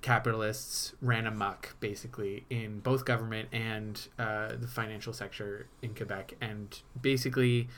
capitalists 0.00 0.94
ran 1.02 1.26
amok 1.26 1.76
basically 1.80 2.46
in 2.48 2.80
both 2.80 3.04
government 3.04 3.50
and 3.52 4.08
uh, 4.18 4.52
the 4.58 4.66
financial 4.66 5.12
sector 5.12 5.66
in 5.82 5.94
Quebec. 5.94 6.32
And 6.40 6.80
basically, 6.98 7.68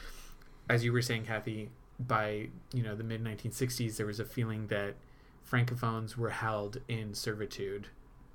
as 0.68 0.84
you 0.84 0.92
were 0.92 1.02
saying, 1.02 1.24
Kathy, 1.24 1.70
by 1.98 2.50
you 2.72 2.84
know 2.84 2.94
the 2.94 3.02
mid 3.02 3.24
1960s, 3.24 3.96
there 3.96 4.06
was 4.06 4.20
a 4.20 4.24
feeling 4.24 4.68
that 4.68 4.94
francophones 5.50 6.16
were 6.16 6.30
held 6.30 6.80
in 6.86 7.14
servitude 7.14 7.88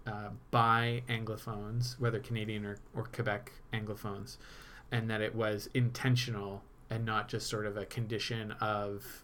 uh, 0.06 0.32
by 0.52 1.04
anglophones, 1.08 1.98
whether 2.02 2.20
Canadian 2.20 2.66
or, 2.66 2.80
or 2.94 3.04
Quebec 3.06 3.54
anglophones, 3.72 4.36
and 4.92 5.10
that 5.10 5.22
it 5.22 5.36
was 5.36 5.70
intentional 5.74 6.64
and 6.90 7.06
not 7.06 7.28
just 7.28 7.48
sort 7.50 7.66
of 7.66 7.78
a 7.78 7.86
condition 7.86 8.52
of 8.62 9.24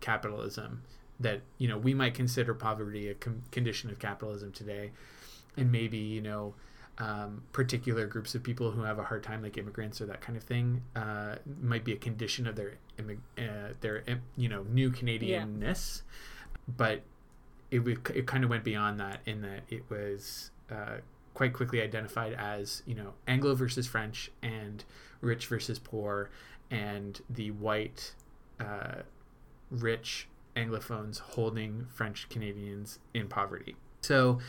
capitalism 0.00 0.82
that 1.20 1.40
you 1.58 1.66
know 1.66 1.76
we 1.76 1.94
might 1.94 2.14
consider 2.14 2.54
poverty 2.54 3.08
a 3.08 3.14
com- 3.14 3.42
condition 3.50 3.90
of 3.90 3.98
capitalism 3.98 4.52
today. 4.52 4.92
And 5.56 5.72
maybe 5.72 5.98
you 5.98 6.20
know 6.20 6.54
um, 6.98 7.42
particular 7.52 8.06
groups 8.06 8.34
of 8.34 8.42
people 8.42 8.70
who 8.70 8.82
have 8.82 8.98
a 8.98 9.04
hard 9.04 9.22
time 9.22 9.42
like 9.42 9.56
immigrants 9.56 10.00
or 10.00 10.06
that 10.06 10.20
kind 10.20 10.36
of 10.36 10.42
thing 10.42 10.82
uh, 10.96 11.36
might 11.60 11.84
be 11.84 11.92
a 11.92 11.96
condition 11.96 12.46
of 12.46 12.56
their 12.56 12.74
uh, 12.98 13.72
their 13.80 14.02
you 14.36 14.48
know 14.48 14.64
new 14.64 14.90
canadianness. 14.90 16.02
But 16.76 17.02
it, 17.70 17.80
it 18.14 18.26
kind 18.26 18.44
of 18.44 18.50
went 18.50 18.64
beyond 18.64 19.00
that 19.00 19.20
in 19.26 19.42
that 19.42 19.62
it 19.68 19.88
was 19.90 20.50
uh, 20.70 20.98
quite 21.38 21.52
quickly 21.52 21.80
identified 21.80 22.32
as 22.32 22.82
you 22.84 22.96
know 22.96 23.12
anglo 23.28 23.54
versus 23.54 23.86
french 23.86 24.28
and 24.42 24.82
rich 25.20 25.46
versus 25.46 25.78
poor 25.78 26.30
and 26.68 27.20
the 27.30 27.52
white 27.52 28.12
uh, 28.58 29.02
rich 29.70 30.26
anglophones 30.56 31.20
holding 31.20 31.86
french 31.94 32.28
canadians 32.28 32.98
in 33.14 33.28
poverty. 33.28 33.76
So 34.00 34.40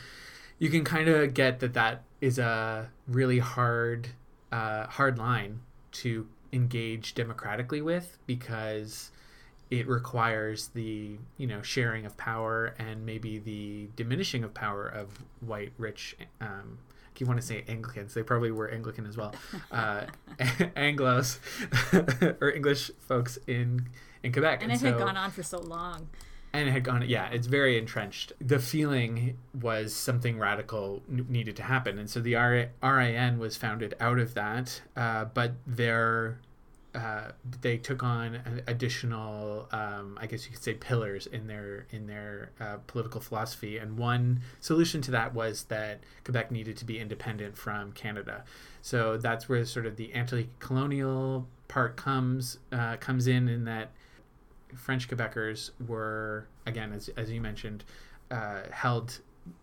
you 0.58 0.68
can 0.68 0.82
kind 0.82 1.08
of 1.08 1.32
get 1.32 1.60
that 1.60 1.74
that 1.74 2.02
is 2.20 2.40
a 2.40 2.90
really 3.06 3.38
hard 3.38 4.08
uh, 4.50 4.88
hard 4.88 5.16
line 5.16 5.60
to 5.92 6.26
engage 6.52 7.14
democratically 7.14 7.80
with 7.80 8.18
because 8.26 9.12
it 9.70 9.86
requires 9.86 10.68
the 10.68 11.18
you 11.36 11.46
know 11.46 11.62
sharing 11.62 12.04
of 12.06 12.16
power 12.16 12.74
and 12.78 13.06
maybe 13.06 13.38
the 13.38 13.88
diminishing 13.96 14.42
of 14.44 14.52
power 14.54 14.86
of 14.86 15.22
white 15.40 15.72
rich 15.78 16.16
um, 16.40 16.78
you 17.20 17.26
want 17.26 17.38
to 17.38 17.46
say 17.46 17.62
Anglicans, 17.68 18.14
they 18.14 18.22
probably 18.22 18.50
were 18.50 18.70
Anglican 18.70 19.04
as 19.06 19.14
well. 19.16 19.34
Uh, 19.70 20.06
Anglos 20.74 21.38
or 22.40 22.50
English 22.50 22.90
folks 22.98 23.38
in 23.46 23.88
in 24.22 24.32
Quebec, 24.32 24.62
and 24.62 24.72
it 24.72 24.80
had 24.80 24.98
gone 24.98 25.16
on 25.16 25.30
for 25.30 25.42
so 25.42 25.58
long. 25.60 26.08
and 26.52 26.68
it 26.68 26.72
had 26.72 26.82
gone 26.82 27.02
yeah 27.06 27.28
it's 27.28 27.46
very 27.46 27.78
entrenched 27.78 28.32
the 28.40 28.58
feeling 28.58 29.36
was 29.60 29.94
something 29.94 30.38
radical 30.38 31.02
n- 31.10 31.26
needed 31.28 31.56
to 31.56 31.62
happen 31.62 31.98
and 31.98 32.08
so 32.10 32.20
the 32.20 32.34
R- 32.34 32.70
rin 32.82 33.38
was 33.38 33.56
founded 33.56 33.94
out 34.00 34.18
of 34.18 34.34
that 34.34 34.80
uh, 34.96 35.26
but 35.26 35.52
their 35.66 36.38
uh, 36.94 37.30
they 37.60 37.76
took 37.76 38.02
on 38.02 38.62
additional 38.66 39.68
um, 39.72 40.18
i 40.20 40.26
guess 40.26 40.44
you 40.46 40.52
could 40.52 40.62
say 40.62 40.74
pillars 40.74 41.26
in 41.26 41.46
their 41.46 41.86
in 41.90 42.06
their 42.06 42.50
uh, 42.60 42.76
political 42.86 43.20
philosophy 43.20 43.78
and 43.78 43.96
one 43.96 44.40
solution 44.58 45.00
to 45.00 45.10
that 45.10 45.32
was 45.32 45.64
that 45.64 46.00
quebec 46.24 46.50
needed 46.50 46.76
to 46.76 46.84
be 46.84 46.98
independent 46.98 47.56
from 47.56 47.92
canada 47.92 48.44
so 48.82 49.16
that's 49.16 49.48
where 49.48 49.64
sort 49.64 49.86
of 49.86 49.96
the 49.96 50.12
anti-colonial 50.12 51.46
part 51.68 51.96
comes 51.96 52.58
uh, 52.72 52.96
comes 52.96 53.26
in 53.26 53.48
in 53.48 53.64
that 53.64 53.90
French 54.76 55.08
Quebecers 55.08 55.70
were, 55.86 56.46
again, 56.66 56.92
as, 56.92 57.08
as 57.16 57.30
you 57.30 57.40
mentioned, 57.40 57.84
uh, 58.30 58.62
held 58.70 59.20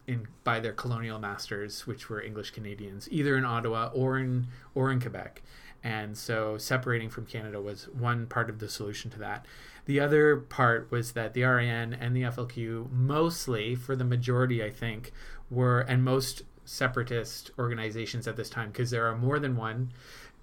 in 0.08 0.28
by 0.44 0.60
their 0.60 0.74
colonial 0.74 1.20
masters, 1.20 1.86
which 1.86 2.10
were 2.10 2.22
English 2.22 2.52
Canadians, 2.52 3.08
either 3.12 3.38
in 3.38 3.46
Ottawa 3.46 3.90
or 3.94 4.18
in 4.18 4.48
or 4.76 4.92
in 4.92 5.00
Quebec. 5.00 5.42
And 5.84 6.18
so 6.18 6.58
separating 6.58 7.10
from 7.10 7.26
Canada 7.26 7.62
was 7.62 7.88
one 7.90 8.28
part 8.28 8.50
of 8.50 8.60
the 8.60 8.70
solution 8.70 9.10
to 9.12 9.20
that. 9.20 9.46
The 9.86 10.00
other 10.00 10.36
part 10.36 10.92
was 10.92 11.14
that 11.14 11.34
the 11.34 11.44
RAN 11.44 11.94
and 11.94 12.16
the 12.16 12.24
FLQ, 12.24 12.92
mostly 12.92 13.76
for 13.76 13.96
the 13.96 14.04
majority, 14.04 14.64
I 14.64 14.70
think, 14.70 15.14
were, 15.50 15.80
and 15.80 16.04
most 16.04 16.44
separatist 16.66 17.52
organizations 17.58 18.28
at 18.28 18.36
this 18.36 18.50
time, 18.50 18.72
because 18.72 18.92
there 18.92 19.08
are 19.08 19.16
more 19.16 19.40
than 19.40 19.56
one. 19.56 19.92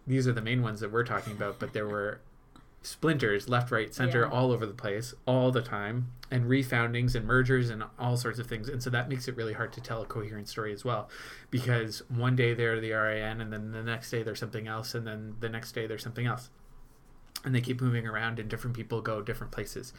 These 0.07 0.27
are 0.27 0.33
the 0.33 0.41
main 0.41 0.63
ones 0.63 0.81
that 0.81 0.91
we're 0.91 1.05
talking 1.05 1.35
about, 1.35 1.59
but 1.59 1.75
there 1.75 1.87
were 1.87 2.21
splinters 2.85 3.49
left, 3.49 3.71
right, 3.71 3.93
center, 3.95 4.21
Yeah. 4.21 4.29
all 4.31 4.53
over 4.53 4.67
the 4.67 4.75
place, 4.75 5.15
all 5.27 5.51
the 5.51 5.63
time, 5.63 6.11
and 6.31 6.45
refoundings 6.45 7.15
and 7.15 7.27
mergers 7.27 7.71
and 7.71 7.83
all 7.99 8.17
sorts 8.17 8.39
of 8.39 8.47
things. 8.47 8.69
And 8.69 8.83
so 8.83 8.91
that 8.91 9.09
makes 9.09 9.27
it 9.27 9.37
really 9.37 9.55
hard 9.55 9.73
to 9.73 9.81
tell 9.81 10.03
a 10.03 10.07
coherent 10.07 10.49
story 10.49 10.73
as 10.73 10.85
well, 10.85 11.09
because 11.51 12.03
one 12.09 12.37
day 12.37 12.53
they're 12.55 12.81
the 12.81 12.93
RAN, 12.93 13.41
and 13.41 13.53
then 13.53 13.73
the 13.73 13.83
next 13.83 14.11
day 14.11 14.23
they're 14.23 14.35
something 14.35 14.69
else, 14.69 14.95
and 14.95 15.07
then 15.07 15.35
the 15.41 15.49
next 15.49 15.73
day 15.73 15.87
they're 15.87 15.99
something 15.99 16.27
else. 16.27 16.51
And 17.45 17.55
they 17.55 17.61
keep 17.61 17.81
moving 17.81 18.07
around, 18.07 18.39
and 18.39 18.49
different 18.49 18.77
people 18.77 19.01
go 19.01 19.23
different 19.23 19.53
places. 19.53 19.93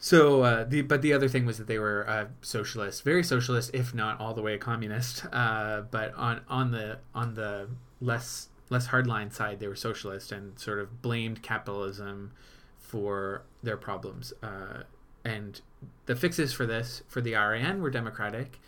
So, 0.00 0.42
uh, 0.42 0.62
the 0.64 0.82
but 0.82 1.02
the 1.02 1.12
other 1.12 1.28
thing 1.28 1.44
was 1.44 1.58
that 1.58 1.66
they 1.66 1.78
were 1.80 2.08
uh, 2.08 2.26
socialist, 2.40 3.02
very 3.02 3.24
socialist, 3.24 3.72
if 3.74 3.92
not 3.92 4.20
all 4.20 4.32
the 4.32 4.42
way 4.42 4.56
communist. 4.56 5.26
Uh, 5.32 5.82
but 5.90 6.14
on 6.14 6.42
on 6.48 6.70
the 6.70 6.98
on 7.14 7.34
the 7.34 7.68
less 8.00 8.48
less 8.70 8.88
hardline 8.88 9.32
side, 9.32 9.60
they 9.60 9.68
were 9.68 9.76
socialist 9.76 10.32
and 10.32 10.58
sort 10.58 10.78
of 10.78 11.02
blamed 11.02 11.42
capitalism 11.42 12.32
for 12.78 13.42
their 13.62 13.76
problems. 13.76 14.32
Uh, 14.42 14.82
and 15.24 15.60
the 16.06 16.16
fixes 16.16 16.52
for 16.52 16.66
this 16.66 17.02
for 17.08 17.20
the 17.20 17.34
RAN 17.34 17.80
were 17.82 17.90
democratic, 17.90 18.60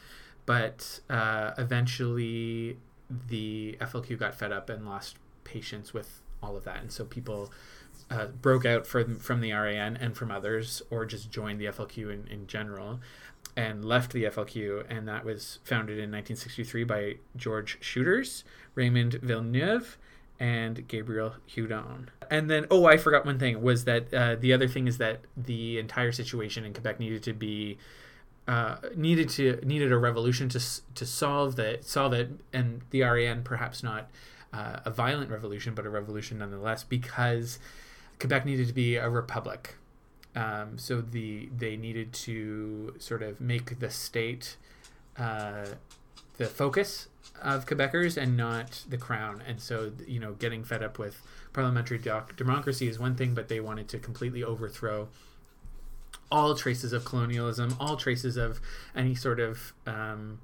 but 0.46 1.01
uh, 1.09 1.53
eventually 1.59 2.76
the 3.28 3.76
FLQ 3.80 4.18
got 4.18 4.34
fed 4.34 4.53
up 4.53 4.68
and 4.68 4.86
lost 4.86 5.16
patience 5.44 5.92
with 5.92 6.20
all 6.42 6.57
of 6.57 6.64
that, 6.64 6.80
and 6.80 6.92
so 6.92 7.05
people 7.05 7.53
uh, 8.11 8.26
broke 8.26 8.64
out 8.64 8.86
from 8.86 9.18
from 9.18 9.40
the 9.40 9.53
RAN 9.53 9.96
and 9.96 10.16
from 10.16 10.30
others, 10.30 10.82
or 10.90 11.05
just 11.05 11.30
joined 11.30 11.61
the 11.61 11.66
FLQ 11.66 12.12
in, 12.12 12.26
in 12.28 12.46
general, 12.46 13.01
and 13.57 13.84
left 13.84 14.12
the 14.12 14.24
FLQ, 14.24 14.84
and 14.88 15.07
that 15.09 15.24
was 15.24 15.59
founded 15.64 15.98
in 15.98 16.11
1963 16.11 16.84
by 16.84 17.16
George 17.36 17.78
Schoeters, 17.80 18.44
Raymond 18.74 19.14
Villeneuve, 19.14 19.98
and 20.38 20.88
Gabriel 20.88 21.34
Hudon. 21.55 22.07
And 22.30 22.51
then, 22.51 22.66
oh, 22.70 22.86
I 22.86 22.96
forgot 22.96 23.26
one 23.26 23.38
thing 23.38 23.61
was 23.61 23.84
that 23.84 24.12
uh, 24.14 24.36
the 24.36 24.53
other 24.53 24.68
thing 24.68 24.88
is 24.88 24.98
that 24.98 25.20
the 25.36 25.78
entire 25.78 26.12
situation 26.12 26.64
in 26.64 26.72
Quebec 26.72 26.98
needed 26.98 27.22
to 27.24 27.32
be 27.32 27.78
uh, 28.48 28.76
needed 28.96 29.28
to 29.28 29.61
needed 29.62 29.92
a 29.92 29.98
revolution 29.98 30.48
to 30.48 30.61
to 30.94 31.07
solve 31.07 31.57
that 31.57 31.84
solve 31.84 32.12
it, 32.12 32.30
and 32.53 32.80
the 32.90 33.03
RAN 33.03 33.42
perhaps 33.42 33.82
not 33.82 34.11
uh, 34.53 34.80
a 34.84 34.90
violent 34.90 35.30
revolution, 35.30 35.74
but 35.74 35.86
a 35.86 35.90
revolution 35.90 36.38
nonetheless, 36.38 36.82
because 36.82 37.59
Quebec 38.18 38.46
needed 38.46 38.66
to 38.66 38.72
be 38.72 38.96
a 38.96 39.09
republic. 39.09 39.76
Um, 40.36 40.78
so 40.78 41.00
the 41.00 41.48
they 41.56 41.76
needed 41.76 42.12
to 42.12 42.94
sort 42.98 43.22
of 43.22 43.40
make 43.40 43.80
the 43.80 43.90
state 43.90 44.56
uh, 45.16 45.66
the 46.36 46.46
focus 46.46 47.08
of 47.42 47.66
Quebecers 47.66 48.16
and 48.16 48.36
not 48.36 48.84
the 48.88 48.96
crown. 48.96 49.42
And 49.46 49.60
so 49.60 49.92
you 50.06 50.20
know, 50.20 50.32
getting 50.32 50.64
fed 50.64 50.82
up 50.82 50.98
with 50.98 51.20
parliamentary 51.52 51.98
doc- 51.98 52.36
democracy 52.36 52.88
is 52.88 52.98
one 52.98 53.16
thing, 53.16 53.34
but 53.34 53.48
they 53.48 53.60
wanted 53.60 53.88
to 53.88 53.98
completely 53.98 54.44
overthrow 54.44 55.08
all 56.30 56.54
traces 56.54 56.92
of 56.92 57.04
colonialism, 57.04 57.76
all 57.80 57.96
traces 57.96 58.36
of 58.36 58.60
any 58.94 59.14
sort 59.14 59.40
of 59.40 59.72
um, 59.86 60.38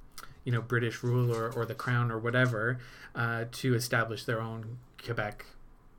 you 0.45 0.53
know 0.53 0.61
British 0.61 1.03
rule 1.03 1.35
or, 1.35 1.51
or 1.53 1.65
the 1.67 1.75
crown 1.75 2.11
or 2.11 2.19
whatever 2.19 2.79
uh, 3.15 3.45
to 3.53 3.75
establish 3.75 4.25
their 4.25 4.41
own 4.41 4.79
Quebec 5.05 5.45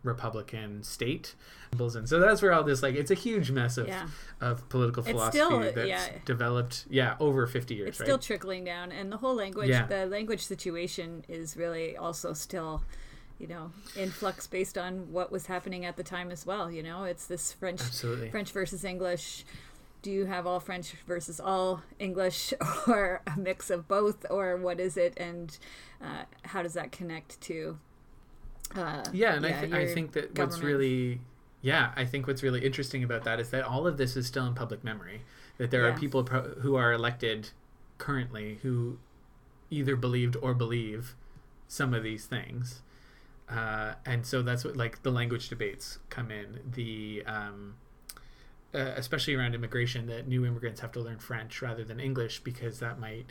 Republican 0.03 0.83
state. 0.83 1.35
And 1.77 2.07
so 2.07 2.19
that's 2.19 2.41
where 2.41 2.53
all 2.53 2.63
this 2.63 2.81
like 2.81 2.95
it's 2.95 3.11
a 3.11 3.15
huge 3.15 3.51
mess 3.51 3.77
of, 3.77 3.87
Yeah. 3.87 4.07
of 4.39 4.67
political 4.69 5.03
philosophy 5.03 5.37
still- 5.39 5.59
that's 5.59 5.87
yeah. 5.87 6.07
developed 6.23 6.85
yeah 6.89 7.15
over 7.19 7.45
50 7.45 7.75
years 7.75 7.89
it's 7.89 7.99
right 7.99 8.05
still 8.05 8.17
trickling 8.17 8.63
down 8.63 8.91
and 8.93 9.11
the 9.11 9.17
whole 9.17 9.35
language 9.35 9.69
Yeah. 9.69 9.85
the 9.85 10.05
language 10.05 10.45
situation 10.45 11.25
is 11.27 11.57
really 11.57 11.97
also 11.97 12.31
still 12.33 12.83
you 13.37 13.47
know 13.47 13.71
in 13.97 14.09
flux 14.11 14.47
based 14.47 14.77
on 14.77 15.11
what 15.11 15.29
was 15.29 15.47
happening 15.47 15.83
at 15.85 15.97
the 15.97 16.03
time 16.03 16.31
as 16.31 16.45
well 16.45 16.71
you 16.71 16.81
know 16.81 17.03
it's 17.03 17.25
this 17.27 17.51
french 17.51 17.81
Absolutely. 17.81 18.29
french 18.31 18.51
versus 18.51 18.85
english 18.85 19.43
do 20.01 20.09
you 20.09 20.25
have 20.25 20.47
all 20.47 20.61
french 20.61 20.95
versus 21.05 21.39
all 21.39 21.81
english 21.99 22.53
or 22.87 23.21
a 23.27 23.37
mix 23.37 23.69
of 23.69 23.87
both 23.89 24.25
or 24.29 24.55
what 24.55 24.79
is 24.79 24.95
it 24.95 25.13
and 25.17 25.57
uh, 26.01 26.23
how 26.43 26.63
does 26.63 26.73
that 26.75 26.91
connect 26.93 27.39
to 27.41 27.77
uh, 28.75 29.03
yeah 29.13 29.35
and 29.35 29.45
I, 29.45 29.51
th- 29.51 29.73
I 29.73 29.85
think 29.93 30.11
that 30.13 30.37
what's 30.37 30.59
really 30.59 31.21
yeah 31.61 31.91
i 31.95 32.05
think 32.05 32.27
what's 32.27 32.43
really 32.43 32.65
interesting 32.65 33.03
about 33.03 33.23
that 33.23 33.39
is 33.39 33.49
that 33.51 33.63
all 33.63 33.87
of 33.87 33.97
this 33.97 34.15
is 34.15 34.27
still 34.27 34.45
in 34.45 34.53
public 34.53 34.83
memory 34.83 35.21
that 35.57 35.71
there 35.71 35.87
are 35.87 35.93
people 35.97 36.23
pro- 36.23 36.53
who 36.61 36.75
are 36.75 36.93
elected 36.93 37.49
currently 37.97 38.59
who 38.61 38.99
either 39.69 39.95
believed 39.95 40.35
or 40.41 40.53
believe 40.53 41.15
some 41.67 41.93
of 41.93 42.03
these 42.03 42.25
things. 42.25 42.81
Uh, 43.49 43.93
and 44.05 44.25
so 44.25 44.41
that's 44.41 44.63
what 44.63 44.75
like 44.75 45.03
the 45.03 45.11
language 45.11 45.49
debates 45.49 45.99
come 46.09 46.31
in. 46.31 46.59
The 46.73 47.23
um, 47.25 47.75
uh, 48.73 48.93
especially 48.95 49.35
around 49.35 49.55
immigration 49.55 50.07
that 50.07 50.27
new 50.27 50.45
immigrants 50.45 50.81
have 50.81 50.91
to 50.91 50.99
learn 50.99 51.17
french 51.19 51.61
rather 51.61 51.85
than 51.85 51.99
english 52.01 52.41
because 52.43 52.79
that 52.79 52.99
might 52.99 53.25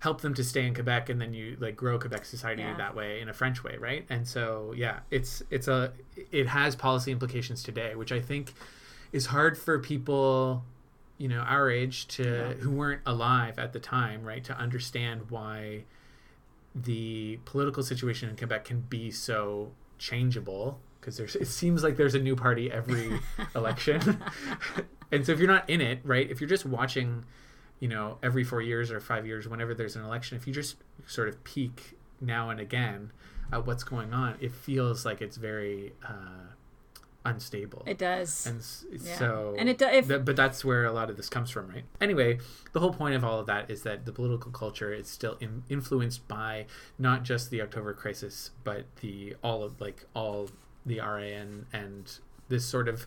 help 0.00 0.20
them 0.22 0.34
to 0.34 0.42
stay 0.44 0.66
in 0.66 0.74
quebec 0.74 1.08
and 1.08 1.20
then 1.20 1.32
you 1.32 1.56
like 1.60 1.76
grow 1.76 1.98
quebec 1.98 2.24
society 2.24 2.62
Yeah. 2.62 2.76
that 2.76 2.94
way 2.94 3.20
in 3.20 3.28
a 3.28 3.32
french 3.32 3.62
way 3.64 3.76
right 3.78 4.04
and 4.10 4.26
so 4.26 4.72
yeah 4.76 5.00
it's 5.10 5.42
it's 5.50 5.68
a 5.68 5.92
it 6.32 6.46
has 6.48 6.74
policy 6.76 7.12
implications 7.12 7.62
today 7.62 7.94
which 7.94 8.10
i 8.12 8.20
think 8.20 8.52
is 9.12 9.26
hard 9.26 9.56
for 9.58 9.78
people 9.78 10.64
you 11.18 11.28
know 11.28 11.40
our 11.40 11.70
age 11.70 12.06
to 12.08 12.22
Yeah. 12.24 12.52
who 12.62 12.70
weren't 12.70 13.02
alive 13.06 13.58
at 13.58 13.72
the 13.72 13.80
time 13.80 14.22
right 14.24 14.42
to 14.44 14.56
understand 14.56 15.30
why 15.30 15.84
the 16.74 17.38
political 17.44 17.82
situation 17.82 18.28
in 18.30 18.36
Quebec 18.36 18.64
can 18.64 18.80
be 18.82 19.10
so 19.10 19.72
changeable 19.98 20.78
because 21.00 21.16
there's 21.16 21.34
it 21.34 21.46
seems 21.48 21.82
like 21.82 21.96
there's 21.96 22.14
a 22.14 22.18
new 22.20 22.36
party 22.36 22.70
every 22.70 23.18
election. 23.56 24.22
and 25.12 25.26
so 25.26 25.32
if 25.32 25.38
you're 25.40 25.48
not 25.48 25.68
in 25.68 25.80
it, 25.80 25.98
right, 26.04 26.30
if 26.30 26.40
you're 26.40 26.48
just 26.48 26.64
watching, 26.64 27.24
you 27.80 27.88
know, 27.88 28.18
every 28.22 28.44
4 28.44 28.62
years 28.62 28.90
or 28.92 29.00
5 29.00 29.26
years 29.26 29.48
whenever 29.48 29.74
there's 29.74 29.96
an 29.96 30.04
election, 30.04 30.36
if 30.36 30.46
you 30.46 30.52
just 30.52 30.76
sort 31.06 31.28
of 31.28 31.42
peek 31.44 31.98
now 32.20 32.50
and 32.50 32.60
again 32.60 33.10
at 33.52 33.66
what's 33.66 33.82
going 33.82 34.12
on, 34.14 34.36
it 34.40 34.52
feels 34.52 35.04
like 35.04 35.20
it's 35.20 35.36
very 35.36 35.92
uh 36.06 36.52
unstable. 37.22 37.82
it 37.86 37.98
does 37.98 38.46
and 38.46 38.60
s- 38.60 38.86
Yeah. 38.90 39.18
so 39.18 39.54
And 39.58 39.68
it 39.68 39.76
does. 39.76 39.94
if- 39.94 40.08
Th- 40.08 40.24
but 40.24 40.36
that's 40.36 40.64
where 40.64 40.86
a 40.86 40.92
lot 40.92 41.10
of 41.10 41.18
this 41.18 41.28
comes 41.28 41.50
from 41.50 41.68
right 41.68 41.84
anyway 42.00 42.38
the 42.72 42.80
whole 42.80 42.94
point 42.94 43.14
of 43.14 43.22
all 43.22 43.38
of 43.40 43.46
that 43.46 43.70
is 43.70 43.82
that 43.82 44.06
the 44.06 44.12
political 44.12 44.50
culture 44.50 44.90
is 44.94 45.06
still 45.06 45.36
in, 45.38 45.62
influenced 45.68 46.26
by 46.28 46.64
not 46.98 47.22
just 47.22 47.50
the 47.50 47.60
october 47.60 47.92
crisis 47.92 48.52
but 48.64 48.86
the 49.02 49.36
all 49.44 49.62
of 49.62 49.78
like 49.82 50.06
all 50.14 50.48
the 50.86 50.98
ran 50.98 51.66
and 51.74 52.20
this 52.48 52.64
sort 52.64 52.88
of 52.88 53.06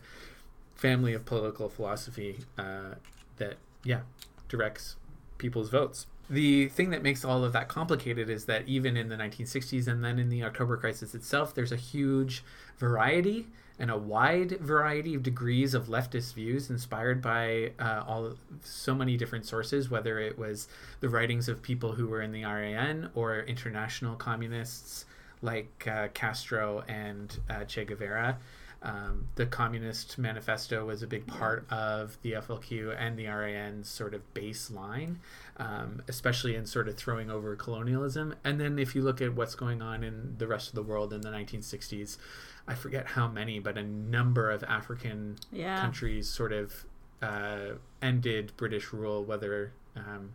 family 0.76 1.12
of 1.12 1.24
political 1.24 1.68
philosophy 1.68 2.38
uh, 2.56 2.94
that 3.38 3.56
yeah 3.82 4.02
directs 4.48 4.96
people's 5.38 5.70
votes 5.70 6.06
the 6.30 6.68
thing 6.68 6.90
that 6.90 7.02
makes 7.02 7.24
all 7.24 7.44
of 7.44 7.52
that 7.52 7.68
complicated 7.68 8.30
is 8.30 8.46
that 8.46 8.66
even 8.66 8.96
in 8.96 9.08
the 9.08 9.16
1960s 9.16 9.86
and 9.86 10.02
then 10.02 10.18
in 10.18 10.30
the 10.30 10.42
October 10.42 10.76
crisis 10.76 11.14
itself, 11.14 11.54
there's 11.54 11.72
a 11.72 11.76
huge 11.76 12.42
variety 12.78 13.46
and 13.78 13.90
a 13.90 13.98
wide 13.98 14.52
variety 14.60 15.14
of 15.14 15.22
degrees 15.22 15.74
of 15.74 15.86
leftist 15.86 16.34
views 16.34 16.70
inspired 16.70 17.20
by 17.20 17.72
uh, 17.78 18.04
all 18.06 18.34
so 18.62 18.94
many 18.94 19.16
different 19.16 19.44
sources, 19.44 19.90
whether 19.90 20.18
it 20.18 20.38
was 20.38 20.68
the 21.00 21.08
writings 21.08 21.48
of 21.48 21.60
people 21.60 21.92
who 21.92 22.06
were 22.06 22.22
in 22.22 22.32
the 22.32 22.44
RAN 22.44 23.10
or 23.14 23.40
international 23.40 24.14
communists 24.14 25.04
like 25.42 25.86
uh, 25.90 26.08
Castro 26.14 26.84
and 26.88 27.38
uh, 27.50 27.64
Che 27.64 27.84
Guevara. 27.84 28.38
Um, 28.84 29.28
the 29.36 29.46
Communist 29.46 30.18
Manifesto 30.18 30.84
was 30.84 31.02
a 31.02 31.06
big 31.06 31.26
part 31.26 31.66
of 31.70 32.18
the 32.20 32.32
FLQ 32.32 32.94
and 33.00 33.18
the 33.18 33.26
RAN's 33.28 33.88
sort 33.88 34.12
of 34.12 34.20
baseline, 34.34 35.16
um, 35.56 36.02
especially 36.06 36.54
in 36.54 36.66
sort 36.66 36.86
of 36.88 36.96
throwing 36.96 37.30
over 37.30 37.56
colonialism. 37.56 38.34
And 38.44 38.60
then 38.60 38.78
if 38.78 38.94
you 38.94 39.00
look 39.02 39.22
at 39.22 39.34
what's 39.34 39.54
going 39.54 39.80
on 39.80 40.04
in 40.04 40.34
the 40.36 40.46
rest 40.46 40.68
of 40.68 40.74
the 40.74 40.82
world 40.82 41.14
in 41.14 41.22
the 41.22 41.30
1960s, 41.30 42.18
I 42.68 42.74
forget 42.74 43.06
how 43.06 43.26
many, 43.26 43.58
but 43.58 43.78
a 43.78 43.82
number 43.82 44.50
of 44.50 44.62
African 44.64 45.38
Yeah. 45.50 45.80
countries 45.80 46.28
sort 46.28 46.52
of 46.52 46.84
uh, 47.22 47.76
ended 48.02 48.52
British 48.58 48.92
rule, 48.92 49.24
whether. 49.24 49.72
Um, 49.96 50.32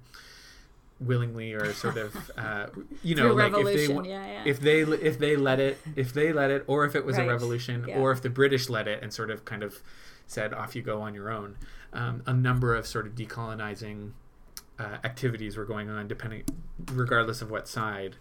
willingly 0.99 1.53
or 1.53 1.73
sort 1.73 1.97
of 1.97 2.31
uh, 2.37 2.67
you 3.03 3.15
know 3.15 3.33
like 3.33 3.53
if 3.55 3.65
they 3.65 3.93
yeah, 3.93 4.01
yeah. 4.03 4.43
if 4.45 4.59
they 4.59 4.81
if 4.81 5.17
they 5.17 5.35
let 5.35 5.59
it 5.59 5.77
if 5.95 6.13
they 6.13 6.33
let 6.33 6.51
it 6.51 6.63
or 6.67 6.85
if 6.85 6.95
it 6.95 7.05
was 7.05 7.17
Right, 7.17 7.25
a 7.25 7.29
revolution 7.29 7.85
yeah. 7.87 7.97
or 7.99 8.11
if 8.11 8.21
the 8.21 8.29
british 8.29 8.69
let 8.69 8.87
it 8.87 9.01
and 9.01 9.13
sort 9.13 9.31
of 9.31 9.45
kind 9.45 9.63
of 9.63 9.81
said 10.27 10.53
off 10.53 10.75
you 10.75 10.81
go 10.81 11.01
on 11.01 11.13
your 11.13 11.31
own 11.31 11.55
um, 11.93 12.21
a 12.25 12.33
number 12.33 12.75
of 12.75 12.85
sort 12.85 13.07
of 13.07 13.15
decolonizing 13.15 14.11
uh, 14.79 14.97
activities 15.03 15.57
were 15.57 15.65
going 15.65 15.89
on, 15.89 16.07
depending, 16.07 16.43
regardless 16.93 17.41
of 17.41 17.51
what 17.51 17.67
side 17.67 18.15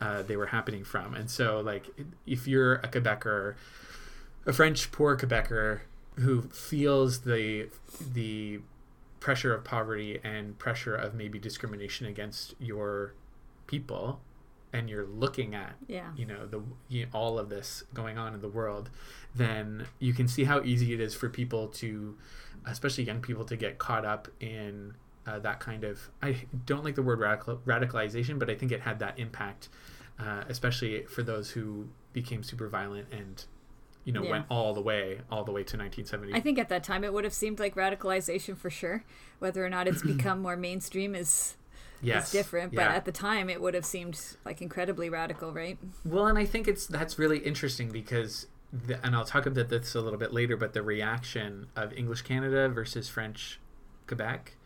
uh, 0.00 0.22
they 0.22 0.36
were 0.36 0.46
happening 0.46 0.84
from. 0.84 1.14
And 1.14 1.28
so, 1.28 1.60
like, 1.60 1.88
if 2.26 2.46
you're 2.46 2.74
a 2.76 2.88
Quebecer, 2.88 3.54
a 4.46 4.52
French 4.52 4.92
poor 4.92 5.16
Quebecer 5.16 5.80
who 6.16 6.42
feels 6.42 7.22
the 7.22 7.68
the 8.12 8.60
pressure 9.24 9.54
of 9.54 9.64
poverty 9.64 10.20
and 10.22 10.58
pressure 10.58 10.94
of 10.94 11.14
maybe 11.14 11.38
discrimination 11.38 12.06
against 12.06 12.54
your 12.60 13.14
people 13.66 14.20
and 14.70 14.90
you're 14.90 15.06
looking 15.06 15.54
at 15.54 15.76
Yeah. 15.88 16.10
you 16.14 16.26
know 16.26 16.44
the 16.46 16.60
you 16.88 17.06
all 17.14 17.38
of 17.38 17.48
this 17.48 17.84
going 17.94 18.18
on 18.18 18.34
in 18.34 18.42
the 18.42 18.50
world 18.50 18.90
then 19.34 19.86
you 19.98 20.12
can 20.12 20.28
see 20.28 20.44
how 20.44 20.60
easy 20.62 20.92
it 20.92 21.00
is 21.00 21.14
for 21.14 21.30
people 21.30 21.68
to 21.68 22.18
especially 22.66 23.04
young 23.04 23.22
people 23.22 23.46
to 23.46 23.56
get 23.56 23.78
caught 23.78 24.04
up 24.04 24.28
in 24.40 24.92
uh, 25.26 25.38
that 25.38 25.58
kind 25.58 25.84
of 25.84 26.10
i 26.22 26.36
don't 26.66 26.84
like 26.84 26.94
the 26.94 27.02
word 27.02 27.18
radical, 27.18 27.56
radicalization 27.64 28.38
but 28.38 28.50
i 28.50 28.54
think 28.54 28.70
it 28.72 28.82
had 28.82 28.98
that 28.98 29.18
impact 29.18 29.70
uh, 30.18 30.44
especially 30.50 31.02
for 31.04 31.22
those 31.22 31.52
who 31.52 31.88
became 32.12 32.42
super 32.42 32.68
violent 32.68 33.06
and 33.10 33.46
you 34.04 34.12
know 34.12 34.22
Yeah. 34.22 34.30
went 34.30 34.46
all 34.50 34.74
the 34.74 34.80
way 34.80 35.20
all 35.30 35.44
the 35.44 35.52
way 35.52 35.62
to 35.62 35.76
1970 35.76 36.34
I 36.34 36.40
think 36.40 36.58
at 36.58 36.68
that 36.68 36.84
time 36.84 37.04
it 37.04 37.12
would 37.12 37.24
have 37.24 37.32
seemed 37.34 37.58
like 37.58 37.74
radicalization 37.74 38.56
for 38.56 38.70
sure. 38.70 39.04
Whether 39.38 39.64
or 39.64 39.68
not 39.70 39.88
it's 39.88 40.02
become 40.14 40.40
more 40.42 40.56
mainstream 40.56 41.14
is 41.14 41.56
yes 42.02 42.26
is 42.26 42.32
different, 42.32 42.74
but 42.74 42.82
yeah. 42.82 42.94
at 42.94 43.04
the 43.06 43.12
time 43.12 43.48
it 43.48 43.60
would 43.62 43.74
have 43.74 43.86
seemed 43.86 44.20
like 44.44 44.60
incredibly 44.60 45.08
radical, 45.08 45.52
right? 45.52 45.78
Well, 46.04 46.26
and 46.26 46.38
I 46.38 46.44
think 46.44 46.68
it's 46.68 46.86
that's 46.86 47.18
really 47.18 47.38
interesting 47.38 47.90
because, 47.90 48.46
the, 48.72 49.04
and 49.04 49.14
I'll 49.16 49.24
talk 49.24 49.46
about 49.46 49.68
this 49.70 49.94
a 49.94 50.00
little 50.00 50.18
bit 50.18 50.32
later, 50.32 50.56
but 50.56 50.74
the 50.74 50.82
reaction 50.82 51.68
of 51.74 51.92
English 51.94 52.22
Canada 52.22 52.68
versus 52.68 53.08
French 53.08 53.58
Quebec, 54.06 54.56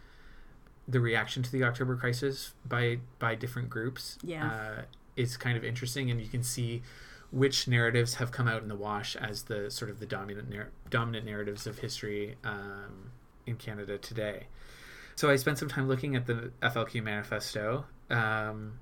the 0.89 0.99
reaction 1.01 1.43
to 1.45 1.53
the 1.53 1.63
October 1.63 1.95
crisis 1.97 2.55
by 2.67 2.99
by 3.21 3.35
different 3.37 3.71
groups, 3.71 4.19
Yeah. 4.23 4.47
uh, 4.51 4.83
is 5.17 5.37
kind 5.37 5.57
of 5.57 5.63
interesting, 5.65 6.11
and 6.11 6.21
you 6.21 6.29
can 6.29 6.43
see 6.43 6.83
which 7.31 7.69
narratives 7.69 8.15
have 8.15 8.31
come 8.31 8.49
out 8.49 8.63
in 8.63 8.69
the 8.69 8.77
wash 8.77 9.15
as 9.17 9.45
the 9.45 9.71
sort 9.71 9.91
of 9.91 10.01
the 10.01 10.07
dominant 10.07 10.49
nar- 10.49 10.71
dominant 10.89 11.27
narratives 11.27 11.67
of 11.67 11.79
history 11.79 12.37
um, 12.45 13.13
in 13.47 13.57
Canada 13.57 13.99
today. 13.99 14.47
So 15.15 15.29
I 15.29 15.37
spent 15.37 15.59
some 15.59 15.69
time 15.69 15.89
looking 15.89 16.17
at 16.17 16.27
the 16.27 16.53
FLQ 16.63 17.03
manifesto, 17.03 17.85
um, 18.09 18.79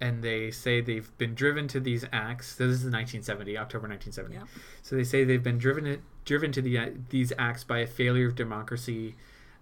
and 0.00 0.22
they 0.22 0.50
say 0.50 0.80
they've 0.80 1.10
been 1.18 1.34
driven 1.34 1.68
to 1.68 1.80
these 1.80 2.06
acts. 2.12 2.56
So 2.56 2.66
this 2.68 2.76
is 2.76 2.84
1970, 2.84 3.58
October 3.58 3.88
1970. 3.88 4.34
Yeah. 4.36 4.62
So 4.82 4.96
they 4.96 5.04
say 5.04 5.24
they've 5.24 5.42
been 5.42 5.58
driven 5.58 6.00
driven 6.24 6.52
to 6.52 6.62
the, 6.62 6.78
uh, 6.78 6.90
these 7.10 7.32
acts 7.38 7.64
by 7.64 7.78
a 7.78 7.86
failure 7.86 8.28
of 8.28 8.34
democracy, 8.34 9.16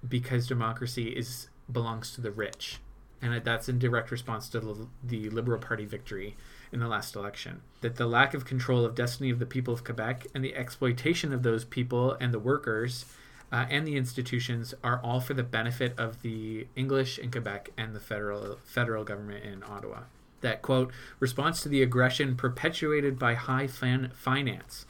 because 0.06 0.46
democracy 0.46 1.08
is 1.08 1.48
belongs 1.70 2.12
to 2.14 2.20
the 2.20 2.30
rich, 2.30 2.78
and 3.20 3.42
that's 3.44 3.68
in 3.68 3.78
direct 3.78 4.10
response 4.10 4.48
to 4.50 4.60
the, 4.60 4.86
the 5.02 5.30
Liberal 5.30 5.58
Party 5.58 5.86
victory 5.86 6.36
in 6.72 6.80
the 6.80 6.88
last 6.88 7.16
election. 7.16 7.62
That 7.80 7.96
the 7.96 8.06
lack 8.06 8.34
of 8.34 8.44
control 8.44 8.84
of 8.84 8.94
destiny 8.94 9.30
of 9.30 9.38
the 9.38 9.46
people 9.46 9.74
of 9.74 9.84
Quebec 9.84 10.26
and 10.34 10.44
the 10.44 10.54
exploitation 10.54 11.32
of 11.32 11.42
those 11.42 11.64
people 11.64 12.16
and 12.20 12.32
the 12.32 12.38
workers 12.38 13.06
uh, 13.50 13.66
and 13.70 13.86
the 13.86 13.96
institutions 13.96 14.74
are 14.84 15.00
all 15.02 15.20
for 15.20 15.34
the 15.34 15.42
benefit 15.42 15.98
of 15.98 16.22
the 16.22 16.66
English 16.76 17.18
in 17.18 17.30
Quebec 17.30 17.70
and 17.76 17.94
the 17.94 18.00
federal 18.00 18.58
federal 18.64 19.04
government 19.04 19.44
in 19.44 19.62
Ottawa. 19.62 20.00
That 20.40 20.62
quote 20.62 20.92
response 21.18 21.62
to 21.62 21.68
the 21.68 21.82
aggression 21.82 22.36
perpetuated 22.36 23.18
by 23.18 23.34
high 23.34 23.66
fin- 23.66 24.12
finance 24.14 24.86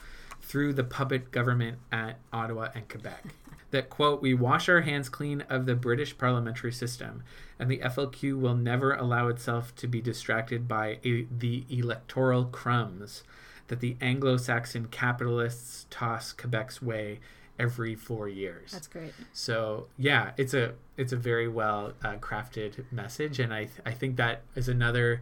through 0.49 0.73
the 0.73 0.83
puppet 0.83 1.31
government 1.31 1.77
at 1.91 2.17
Ottawa 2.33 2.69
and 2.75 2.89
Quebec. 2.89 3.23
That 3.71 3.91
quote 3.91 4.19
we 4.19 4.33
wash 4.33 4.67
our 4.67 4.81
hands 4.81 5.09
clean 5.09 5.41
of 5.41 5.67
the 5.67 5.75
British 5.75 6.17
parliamentary 6.17 6.71
system, 6.71 7.21
and 7.59 7.69
the 7.69 7.77
FLQ 7.77 8.39
will 8.39 8.55
never 8.55 8.95
allow 8.95 9.27
itself 9.27 9.75
to 9.75 9.87
be 9.87 10.01
distracted 10.01 10.67
by 10.67 10.97
a, 11.05 11.27
the 11.29 11.65
electoral 11.69 12.45
crumbs 12.45 13.21
that 13.67 13.79
the 13.79 13.95
Anglo-Saxon 14.01 14.87
capitalists 14.87 15.85
toss 15.91 16.33
Quebec's 16.33 16.81
way 16.81 17.19
every 17.59 17.93
four 17.93 18.27
years. 18.27 18.71
That's 18.71 18.87
great. 18.87 19.13
So 19.33 19.85
yeah, 19.99 20.31
it's 20.35 20.55
a 20.55 20.73
it's 20.97 21.13
a 21.13 21.17
very 21.17 21.47
well 21.47 21.93
uh, 22.03 22.15
crafted 22.15 22.91
message, 22.91 23.39
and 23.39 23.53
I 23.53 23.65
th- 23.65 23.81
I 23.85 23.91
think 23.91 24.15
that 24.15 24.41
is 24.55 24.67
another 24.67 25.21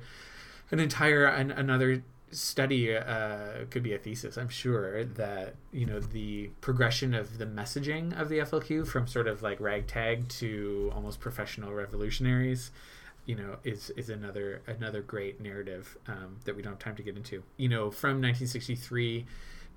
an 0.71 0.80
entire 0.80 1.25
an, 1.25 1.51
another 1.51 2.01
study 2.32 2.95
uh, 2.95 3.65
could 3.69 3.84
be 3.84 3.93
a 3.93 3.97
thesis. 3.97 4.38
I'm 4.38 4.49
sure 4.49 5.03
that 5.03 5.55
you 5.71 5.86
know 5.86 5.99
the 5.99 6.49
progression 6.61 7.13
of 7.13 7.38
the 7.38 7.45
messaging 7.45 8.19
of 8.19 8.30
the 8.30 8.39
FLQ 8.39 8.88
from 8.88 9.07
sort 9.07 9.28
of 9.28 9.41
like 9.41 9.59
ragtag 9.59 10.28
to 10.30 10.91
almost 10.95 11.19
professional 11.19 11.73
revolutionaries. 11.73 12.71
You 13.25 13.36
know, 13.36 13.57
is 13.63 13.89
is 13.91 14.09
another 14.09 14.61
another 14.67 15.01
great 15.01 15.41
narrative 15.41 15.97
um, 16.07 16.38
that 16.45 16.55
we 16.55 16.61
don't 16.61 16.73
have 16.73 16.80
time 16.80 16.95
to 16.95 17.03
get 17.03 17.17
into. 17.17 17.43
You 17.57 17.69
know, 17.69 17.91
from 17.91 18.21
1963 18.21 19.25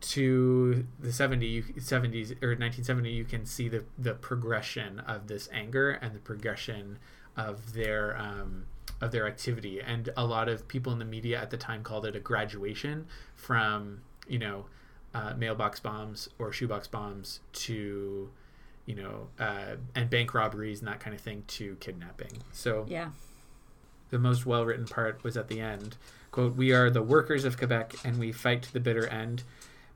to 0.01 0.87
the 0.99 1.13
70 1.13 1.63
70s 1.63 2.31
or 2.43 2.57
1970 2.57 3.11
you 3.11 3.25
can 3.25 3.45
see 3.45 3.69
the 3.69 3.85
the 3.99 4.15
progression 4.15 4.99
of 5.01 5.27
this 5.27 5.47
anger 5.53 5.91
and 5.91 6.15
the 6.15 6.19
progression 6.19 6.99
of 7.37 7.75
their 7.75 8.17
um, 8.17 8.65
of 9.01 9.13
their 9.13 9.27
activity 9.27 9.81
and 9.81 10.11
a 10.17 10.25
lot 10.25 10.49
of 10.49 10.69
people 10.69 10.93
in 10.93 10.99
the 10.99 11.05
media 11.05 11.41
at 11.41 11.51
the 11.51 11.57
time 11.57 11.83
called 11.83 12.05
it 12.07 12.15
a 12.15 12.21
graduation 12.21 13.07
from 13.35 14.01
you 14.29 14.39
know 14.39 14.67
uh, 15.15 15.35
mailbox 15.37 15.81
bombs 15.81 16.29
or 16.39 16.53
shoebox 16.53 16.87
bombs 16.87 17.41
to 17.53 18.31
you 18.87 18.95
know 18.95 19.29
uh, 19.39 19.77
and 19.95 20.11
bank 20.11 20.35
robberies 20.35 20.81
and 20.81 20.89
that 20.89 21.01
kind 21.01 21.15
of 21.15 21.21
thing 21.21 21.43
to 21.47 21.77
kidnapping 21.81 22.31
so 22.53 22.85
Yeah. 22.89 23.11
the 24.11 24.19
most 24.19 24.45
well 24.47 24.65
written 24.65 24.87
part 24.87 25.23
was 25.25 25.37
at 25.37 25.49
the 25.49 25.61
end. 25.61 25.97
Quote, 26.31 26.55
We 26.57 26.73
are 26.73 26.91
the 26.91 27.03
workers 27.03 27.45
of 27.45 27.57
Quebec 27.59 27.95
and 28.05 28.19
we 28.19 28.31
fight 28.33 28.63
to 28.63 28.73
the 28.73 28.81
bitter 28.81 29.07
end. 29.07 29.43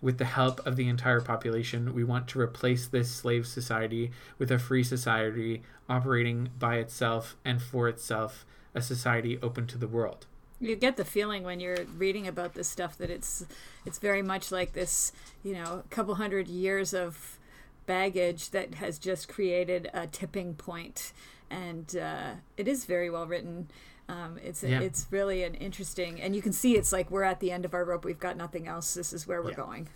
With 0.02 0.18
the 0.18 0.24
help 0.26 0.64
of 0.66 0.76
the 0.76 0.88
entire 0.88 1.20
population, 1.20 1.94
we 1.94 2.04
want 2.04 2.28
to 2.28 2.40
replace 2.40 2.86
this 2.86 3.10
slave 3.10 3.46
society 3.46 4.10
with 4.38 4.50
a 4.50 4.58
free 4.58 4.82
society 4.84 5.62
operating 5.88 6.50
by 6.58 6.76
itself 6.76 7.36
and 7.44 7.62
for 7.62 7.88
itself, 7.88 8.44
a 8.74 8.82
society 8.82 9.38
open 9.42 9.66
to 9.68 9.78
the 9.78 9.88
world. 9.88 10.26
You 10.60 10.76
get 10.76 10.96
the 10.96 11.04
feeling 11.04 11.42
when 11.42 11.60
you're 11.60 11.84
reading 11.96 12.26
about 12.26 12.54
this 12.54 12.68
stuff 12.68 12.96
that 12.98 13.10
it's 13.10 13.44
it's 13.84 13.98
very 13.98 14.22
much 14.22 14.50
like 14.52 14.72
this, 14.72 15.12
you 15.42 15.52
know, 15.54 15.82
couple 15.90 16.14
hundred 16.14 16.48
years 16.48 16.94
of 16.94 17.38
baggage 17.86 18.50
that 18.50 18.74
has 18.76 18.98
just 18.98 19.28
created 19.28 19.90
a 19.92 20.06
tipping 20.06 20.54
point, 20.54 21.12
and 21.50 21.96
uh, 21.96 22.30
it 22.56 22.66
is 22.68 22.84
very 22.86 23.10
well 23.10 23.26
written. 23.26 23.68
Um, 24.08 24.38
it's 24.42 24.62
Yeah. 24.62 24.80
it's 24.80 25.06
really 25.10 25.42
an 25.42 25.54
interesting, 25.54 26.20
and 26.20 26.34
you 26.36 26.42
can 26.42 26.52
see 26.52 26.76
it's 26.76 26.92
like 26.92 27.10
we're 27.10 27.24
at 27.24 27.40
the 27.40 27.50
end 27.50 27.64
of 27.64 27.74
our 27.74 27.84
rope. 27.84 28.04
We've 28.04 28.18
got 28.18 28.36
nothing 28.36 28.66
else. 28.68 28.94
This 28.94 29.12
is 29.12 29.26
where 29.26 29.42
we're 29.42 29.50
Yeah. 29.50 29.56
going. 29.56 29.88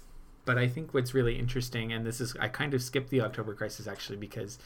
But 0.44 0.58
I 0.58 0.66
think 0.66 0.92
what's 0.94 1.12
really 1.14 1.38
interesting, 1.38 1.92
and 1.92 2.06
this 2.06 2.20
is, 2.20 2.34
I 2.40 2.48
kind 2.48 2.72
of 2.72 2.82
skipped 2.82 3.10
the 3.10 3.20
October 3.20 3.54
crisis 3.54 3.86
actually 3.86 4.16
because 4.16 4.58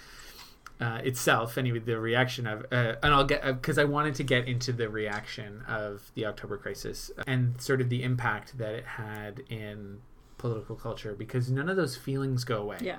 uh, 0.83 0.99
itself, 1.05 1.57
anyway, 1.57 1.79
the 1.79 1.99
reaction 1.99 2.45
of, 2.45 2.67
uh, 2.73 2.97
and 3.05 3.15
I'll 3.15 3.25
get, 3.25 3.45
because 3.45 3.79
I 3.79 3.85
wanted 3.85 4.17
to 4.17 4.25
get 4.25 4.49
into 4.49 4.73
the 4.73 4.89
reaction 4.89 5.63
of 5.69 6.11
the 6.15 6.27
October 6.27 6.57
crisis 6.57 7.09
and 7.25 7.61
sort 7.61 7.81
of 7.81 7.89
the 7.89 8.03
impact 8.03 8.59
that 8.59 8.75
it 8.75 8.85
had 8.85 9.45
in 9.49 10.01
political 10.39 10.75
culture 10.75 11.15
because 11.15 11.49
none 11.49 11.69
of 11.69 11.77
those 11.77 11.97
feelings 11.97 12.43
go 12.43 12.61
away. 12.61 12.79
Yeah. 12.81 12.99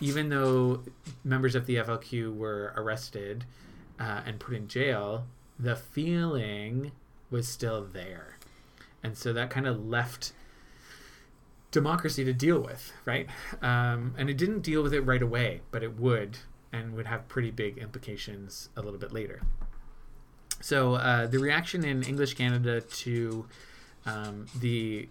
Even 0.00 0.28
though 0.28 0.82
members 1.22 1.54
of 1.54 1.66
the 1.66 1.76
FLQ 1.76 2.36
were 2.36 2.72
arrested 2.76 3.44
uh, 4.00 4.22
and 4.26 4.40
put 4.40 4.54
in 4.54 4.66
jail, 4.66 5.26
the 5.56 5.76
feeling 5.76 6.90
was 7.30 7.46
still 7.46 7.84
there. 7.84 8.38
And 9.04 9.16
so 9.16 9.32
that 9.34 9.50
kind 9.50 9.68
of 9.68 9.86
left 9.86 10.32
democracy 11.70 12.24
to 12.24 12.32
deal 12.32 12.58
with, 12.58 12.92
right? 13.04 13.28
Um, 13.62 14.14
and 14.18 14.28
it 14.28 14.36
didn't 14.36 14.62
deal 14.62 14.82
with 14.82 14.92
it 14.92 15.02
right 15.02 15.22
away, 15.22 15.60
but 15.70 15.84
it 15.84 15.96
would, 15.96 16.38
and 16.72 16.94
would 16.94 17.06
have 17.06 17.28
pretty 17.28 17.50
big 17.50 17.78
implications 17.78 18.68
a 18.76 18.82
little 18.82 18.98
bit 18.98 19.12
later. 19.12 19.42
So 20.60 20.94
uh, 20.94 21.26
the 21.26 21.38
reaction 21.38 21.84
in 21.84 22.02
English 22.02 22.34
Canada 22.34 22.80
to 22.80 23.46
um, 24.06 24.46
the 24.58 25.08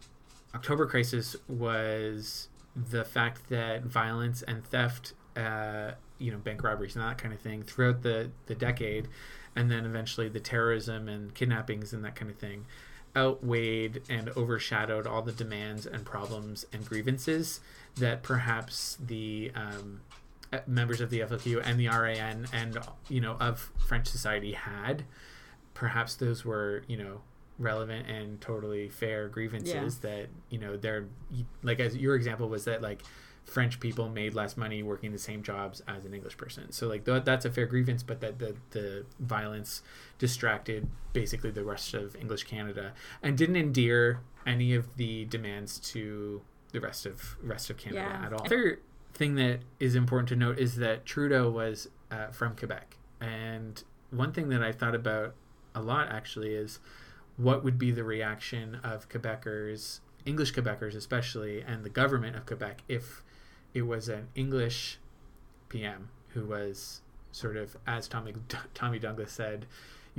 October 0.53 0.85
crisis 0.85 1.35
was 1.47 2.47
the 2.75 3.03
fact 3.03 3.49
that 3.49 3.83
violence 3.83 4.41
and 4.43 4.63
theft, 4.63 5.13
uh, 5.35 5.91
you 6.17 6.31
know, 6.31 6.37
bank 6.37 6.63
robberies 6.63 6.95
and 6.95 7.03
that 7.03 7.17
kind 7.17 7.33
of 7.33 7.39
thing 7.39 7.63
throughout 7.63 8.03
the, 8.03 8.29
the 8.45 8.55
decade, 8.55 9.07
and 9.55 9.69
then 9.71 9.85
eventually 9.85 10.29
the 10.29 10.39
terrorism 10.39 11.07
and 11.07 11.33
kidnappings 11.33 11.93
and 11.93 12.03
that 12.05 12.15
kind 12.15 12.29
of 12.31 12.37
thing, 12.37 12.65
outweighed 13.15 14.01
and 14.09 14.29
overshadowed 14.37 15.07
all 15.07 15.21
the 15.21 15.31
demands 15.31 15.85
and 15.85 16.05
problems 16.05 16.65
and 16.71 16.85
grievances 16.85 17.59
that 17.95 18.21
perhaps 18.21 18.97
the 19.03 19.51
um, 19.55 20.01
members 20.67 20.99
of 21.01 21.09
the 21.09 21.19
FLQ 21.21 21.61
and 21.65 21.79
the 21.79 21.87
RAN 21.87 22.47
and 22.53 22.77
you 23.07 23.21
know 23.21 23.33
of 23.39 23.71
French 23.87 24.07
society 24.07 24.53
had. 24.53 25.03
Perhaps 25.73 26.15
those 26.15 26.43
were 26.43 26.83
you 26.87 26.97
know 26.97 27.21
relevant 27.57 28.07
and 28.09 28.39
totally 28.41 28.87
fair 28.89 29.27
grievances 29.27 29.97
that 29.99 30.27
you 30.49 30.57
know 30.57 30.77
they're 30.77 31.05
like 31.61 31.79
as 31.79 31.95
your 31.97 32.15
example 32.15 32.47
was 32.49 32.65
that 32.65 32.81
like 32.81 33.01
French 33.43 33.79
people 33.79 34.09
made 34.09 34.33
less 34.35 34.55
money 34.57 34.83
working 34.83 35.11
the 35.11 35.17
same 35.17 35.41
jobs 35.41 35.81
as 35.87 36.05
an 36.05 36.13
English 36.13 36.37
person. 36.37 36.71
So 36.71 36.87
like 36.87 37.05
th- 37.05 37.23
that's 37.23 37.45
a 37.45 37.49
fair 37.51 37.65
grievance, 37.65 38.03
but 38.03 38.19
that 38.21 38.39
the 38.39 38.55
the 38.71 39.05
violence 39.19 39.81
distracted 40.19 40.87
basically 41.13 41.49
the 41.51 41.63
rest 41.63 41.93
of 41.93 42.15
English 42.15 42.43
Canada 42.43 42.93
and 43.23 43.37
didn't 43.37 43.55
endear 43.55 44.21
any 44.45 44.73
of 44.73 44.95
the 44.97 45.25
demands 45.25 45.79
to 45.91 46.41
the 46.71 46.79
rest 46.79 47.05
of 47.05 47.37
rest 47.41 47.69
of 47.69 47.77
Canada 47.77 48.01
Yeah. 48.07 48.25
at 48.25 48.33
all. 48.33 48.45
Other 48.45 48.79
thing 49.19 49.35
that 49.35 49.59
is 49.81 49.95
important 49.95 50.29
to 50.29 50.35
note 50.35 50.57
is 50.57 50.77
that 50.77 51.05
Trudeau 51.05 51.49
was 51.49 51.89
uh, 52.09 52.27
from 52.27 52.55
Quebec, 52.55 52.95
and 53.19 53.83
one 54.11 54.31
thing 54.31 54.47
that 54.47 54.63
I 54.63 54.71
thought 54.71 54.95
about 54.95 55.35
a 55.75 55.81
lot 55.81 56.09
actually 56.09 56.55
is 56.55 56.79
what 57.35 57.61
would 57.61 57.77
be 57.77 57.91
the 57.91 58.05
reaction 58.05 58.79
of 58.81 59.09
Quebecers, 59.09 59.99
English 60.25 60.53
Quebecers 60.53 60.95
especially, 60.95 61.61
and 61.61 61.83
the 61.83 61.89
government 61.89 62.37
of 62.37 62.45
Quebec 62.45 62.81
if 62.87 63.21
it 63.73 63.81
was 63.81 64.07
an 64.07 64.29
English 64.35 64.99
PM 65.67 66.07
who 66.29 66.45
was 66.45 67.01
sort 67.33 67.57
of, 67.57 67.75
as 67.85 68.07
Tommy 68.07 68.33
Tommy 68.73 68.99
Douglas 68.99 69.33
said, 69.33 69.65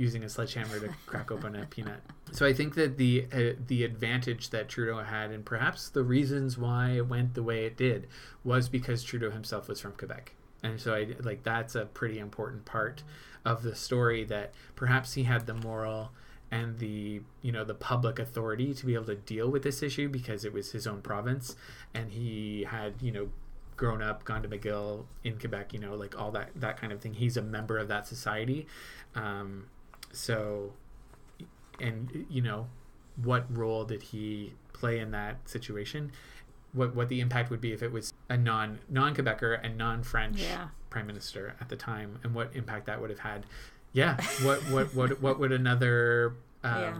using 0.01 0.23
a 0.23 0.29
sledgehammer 0.29 0.79
to 0.79 0.89
crack 1.05 1.31
open 1.31 1.55
a 1.55 1.65
peanut. 1.67 2.01
So 2.31 2.45
I 2.45 2.53
think 2.53 2.73
that 2.73 2.97
the 2.97 3.27
uh, 3.31 3.53
the 3.67 3.83
advantage 3.83 4.49
that 4.49 4.67
Trudeau 4.67 5.03
had, 5.03 5.29
and 5.31 5.45
perhaps 5.45 5.89
the 5.89 6.03
reasons 6.03 6.57
why 6.57 6.91
it 6.91 7.07
went 7.07 7.35
the 7.35 7.43
way 7.43 7.65
it 7.65 7.77
did, 7.77 8.07
was 8.43 8.67
because 8.67 9.03
Trudeau 9.03 9.29
himself 9.29 9.67
was 9.67 9.79
from 9.79 9.91
Quebec, 9.93 10.33
and 10.63 10.81
so 10.81 10.95
I 10.95 11.07
like 11.21 11.43
that's 11.43 11.75
a 11.75 11.85
pretty 11.85 12.17
important 12.17 12.65
part 12.65 13.03
of 13.45 13.61
the 13.61 13.75
story 13.75 14.23
that 14.25 14.53
perhaps 14.75 15.13
he 15.13 15.23
had 15.23 15.45
the 15.45 15.53
moral 15.53 16.11
and 16.49 16.79
the 16.79 17.21
you 17.41 17.51
know 17.51 17.63
the 17.63 17.75
public 17.75 18.17
authority 18.17 18.73
to 18.73 18.85
be 18.85 18.95
able 18.95 19.05
to 19.05 19.15
deal 19.15 19.49
with 19.49 19.63
this 19.63 19.83
issue 19.83 20.09
because 20.09 20.43
it 20.43 20.51
was 20.51 20.71
his 20.71 20.87
own 20.87 21.01
province. 21.01 21.55
And 21.93 22.11
he 22.11 22.65
had 22.67 22.95
you 23.01 23.11
know 23.11 23.29
grown 23.77 24.01
up 24.01 24.23
gone 24.23 24.43
to 24.43 24.47
mcgill 24.47 25.05
in 25.23 25.39
quebec 25.39 25.73
you 25.73 25.79
know 25.79 25.95
like 25.95 26.15
all 26.19 26.29
that 26.31 26.49
that 26.55 26.77
kind 26.77 26.91
of 26.91 27.01
thing. 27.01 27.13
He's 27.13 27.37
a 27.37 27.41
member 27.41 27.77
of 27.77 27.87
that 27.87 28.07
society. 28.07 28.67
Um, 29.15 29.67
so 30.13 30.73
and 31.79 32.25
you 32.29 32.41
know 32.41 32.67
what 33.23 33.45
role 33.55 33.83
did 33.85 34.01
he 34.03 34.53
play 34.73 34.99
in 34.99 35.11
that 35.11 35.37
situation 35.49 36.11
what 36.73 36.95
what 36.95 37.09
the 37.09 37.19
impact 37.19 37.49
would 37.49 37.61
be 37.61 37.71
if 37.73 37.83
it 37.83 37.91
was 37.91 38.13
a 38.29 38.37
non 38.37 38.79
non 38.89 39.13
quebecer 39.15 39.59
and 39.63 39.77
non 39.77 40.03
french 40.03 40.39
Yeah. 40.41 40.67
prime 40.89 41.07
minister 41.07 41.55
at 41.59 41.69
the 41.69 41.75
time 41.75 42.19
and 42.23 42.33
what 42.33 42.55
impact 42.55 42.85
that 42.85 43.01
would 43.01 43.09
have 43.09 43.19
had 43.19 43.45
yeah 43.93 44.17
what 44.43 44.59
what 44.69 44.93
what 44.95 45.21
what 45.21 45.39
would 45.39 45.51
another 45.51 46.35
um, 46.63 46.81
Yeah. 46.81 46.97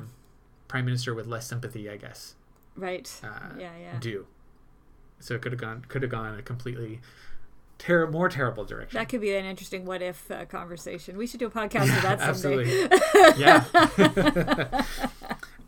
prime 0.68 0.86
minister 0.86 1.14
with 1.14 1.28
less 1.28 1.47
sympathy 1.47 1.89
i 1.89 1.97
guess 1.97 2.36
Right. 2.76 3.09
uh, 3.24 3.49
yeah, 3.59 3.72
yeah. 3.80 3.99
do 3.99 4.26
so 5.20 5.36
it 5.36 5.41
could 5.41 5.51
have 5.51 5.62
gone 5.62 5.86
could 5.88 6.01
have 6.01 6.12
gone 6.12 6.38
a 6.38 6.41
completely 6.41 6.99
ter- 7.82 8.08
more 8.08 8.30
terrible 8.30 8.64
direction. 8.64 8.98
That 8.98 9.10
could 9.10 9.22
be 9.22 9.34
an 9.36 9.46
interesting 9.46 9.86
what 9.86 10.02
if 10.02 10.30
uh, 10.30 10.46
conversation. 10.46 11.18
We 11.18 11.26
should 11.28 11.40
do 11.40 11.48
a 11.48 11.52
podcast 11.52 11.84
of 11.98 12.04
that 12.04 12.36
someday. 12.36 12.88
absolutely. 12.88 13.34
Yeah. 13.38 14.86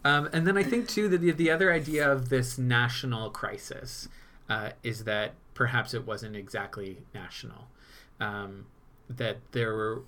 Um, 0.06 0.28
and 0.34 0.46
then 0.46 0.58
i 0.58 0.64
think 0.64 0.90
too 0.90 1.08
that 1.08 1.20
the, 1.22 1.32
the 1.32 1.50
other 1.50 1.72
idea 1.72 2.12
of 2.12 2.28
this 2.28 2.58
national 2.58 3.30
crisis 3.30 4.10
uh, 4.50 4.72
is 4.84 5.06
that 5.06 5.32
perhaps 5.54 5.94
it 5.94 6.06
wasn't 6.06 6.36
exactly 6.36 6.98
national. 7.14 7.70
Um, 8.20 8.66
that 9.10 9.38
there 9.54 9.74
were 9.74 10.02